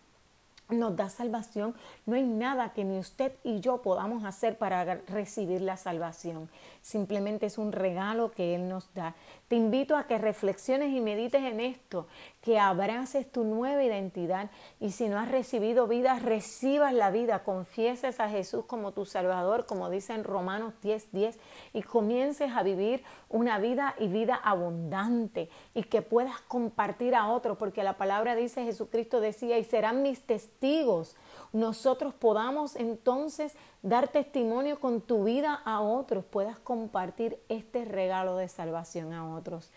nos 0.68 0.96
da 0.96 1.08
salvación. 1.08 1.74
No 2.06 2.16
hay 2.16 2.22
nada 2.22 2.72
que 2.72 2.84
ni 2.84 2.98
usted 2.98 3.32
y 3.44 3.60
yo 3.60 3.82
podamos 3.82 4.24
hacer 4.24 4.58
para 4.58 4.84
recibir 5.06 5.60
la 5.60 5.76
salvación. 5.76 6.48
Simplemente 6.80 7.46
es 7.46 7.58
un 7.58 7.72
regalo 7.72 8.30
que 8.30 8.54
Él 8.54 8.68
nos 8.68 8.92
da. 8.94 9.14
Te 9.48 9.56
invito 9.56 9.96
a 9.96 10.06
que 10.06 10.18
reflexiones 10.18 10.94
y 10.94 11.00
medites 11.00 11.42
en 11.42 11.60
esto, 11.60 12.06
que 12.40 12.58
abraces 12.58 13.30
tu 13.30 13.44
nueva 13.44 13.84
identidad 13.84 14.50
y 14.80 14.92
si 14.92 15.08
no 15.08 15.18
has 15.18 15.30
recibido 15.30 15.86
vida, 15.86 16.18
recibas 16.18 16.94
la 16.94 17.10
vida, 17.10 17.44
confieses 17.44 18.18
a 18.18 18.30
Jesús 18.30 18.64
como 18.64 18.92
tu 18.92 19.04
Salvador, 19.04 19.66
como 19.66 19.90
dice 19.90 20.14
en 20.14 20.24
Romanos 20.24 20.72
10, 20.82 21.12
10, 21.12 21.38
y 21.74 21.82
comiences 21.82 22.52
a 22.52 22.62
vivir 22.62 23.04
una 23.28 23.58
vida 23.58 23.94
y 23.98 24.08
vida 24.08 24.34
abundante 24.34 25.50
y 25.74 25.82
que 25.84 26.02
puedas 26.02 26.40
compartir 26.42 27.14
a 27.14 27.28
otros, 27.28 27.58
porque 27.58 27.82
la 27.82 27.98
palabra 27.98 28.34
dice, 28.34 28.64
Jesucristo 28.64 29.20
decía, 29.20 29.58
y 29.58 29.64
serán 29.64 30.02
mis 30.02 30.22
testigos. 30.22 30.61
Nosotros 31.52 32.14
podamos 32.14 32.76
entonces 32.76 33.54
dar 33.82 34.08
testimonio 34.08 34.78
con 34.78 35.00
tu 35.00 35.24
vida 35.24 35.60
a 35.64 35.80
otros, 35.80 36.24
puedas 36.24 36.58
compartir 36.58 37.38
este 37.48 37.84
regalo 37.84 38.36
de 38.36 38.48
salvación 38.48 39.12
a 39.12 39.34
otros. 39.34 39.70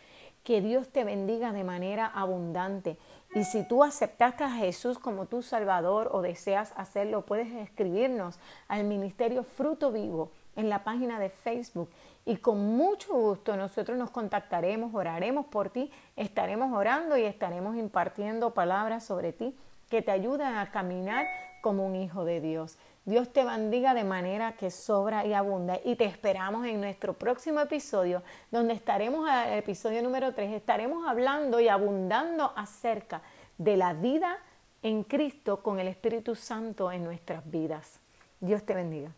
Que 0.44 0.62
Dios 0.62 0.90
te 0.90 1.04
bendiga 1.04 1.52
de 1.52 1.64
manera 1.64 2.06
abundante. 2.06 2.98
Y 3.34 3.46
si 3.46 3.68
tú 3.68 3.84
aceptaste 3.84 4.44
a 4.44 4.52
Jesús 4.52 5.00
como 5.00 5.26
tu 5.26 5.42
Salvador 5.42 6.10
o 6.12 6.22
deseas 6.22 6.72
hacerlo, 6.78 7.26
puedes 7.26 7.52
escribirnos 7.52 8.38
al 8.68 8.84
Ministerio 8.84 9.44
Fruto 9.44 9.92
Vivo 9.92 10.30
en 10.56 10.70
la 10.70 10.84
página 10.84 11.20
de 11.20 11.30
Facebook 11.30 11.90
y 12.26 12.38
con 12.38 12.78
mucho 12.78 13.14
gusto 13.14 13.58
nosotros 13.58 13.98
nos 13.98 14.12
contactaremos, 14.12 14.94
oraremos 14.94 15.48
por 15.48 15.70
ti, 15.70 15.92
estaremos 16.16 16.72
orando 16.74 17.18
y 17.18 17.24
estaremos 17.24 17.76
impartiendo 17.76 18.54
palabras 18.54 19.04
sobre 19.04 19.34
ti 19.34 19.56
que 19.90 20.02
te 20.02 20.12
ayuden 20.12 20.56
a 20.56 20.72
caminar 20.72 21.28
como 21.62 21.86
un 21.86 21.96
hijo 21.96 22.26
de 22.26 22.42
Dios. 22.42 22.78
Dios 23.06 23.32
te 23.32 23.44
bendiga 23.44 23.94
de 23.94 24.04
manera 24.04 24.54
que 24.54 24.72
sobra 24.72 25.26
y 25.26 25.34
abunda 25.34 25.80
y 25.84 25.96
te 25.96 26.06
esperamos 26.06 26.66
en 26.66 26.82
nuestro 26.82 27.14
próximo 27.14 27.60
episodio 27.60 28.24
donde 28.52 28.74
estaremos, 28.74 29.30
el 29.48 29.60
episodio 29.60 30.02
número 30.02 30.34
3, 30.34 30.54
estaremos 30.54 31.08
hablando 31.08 31.60
y 31.60 31.68
abundando 31.68 32.52
acerca 32.56 33.22
de 33.58 33.78
la 33.78 33.94
vida 33.94 34.40
en 34.82 35.04
Cristo 35.04 35.62
con 35.62 35.80
el 35.80 35.88
Espíritu 35.88 36.36
Santo 36.36 36.92
en 36.92 37.04
nuestras 37.04 37.50
vidas. 37.50 38.00
Dios 38.40 38.64
te 38.64 38.74
bendiga. 38.74 39.12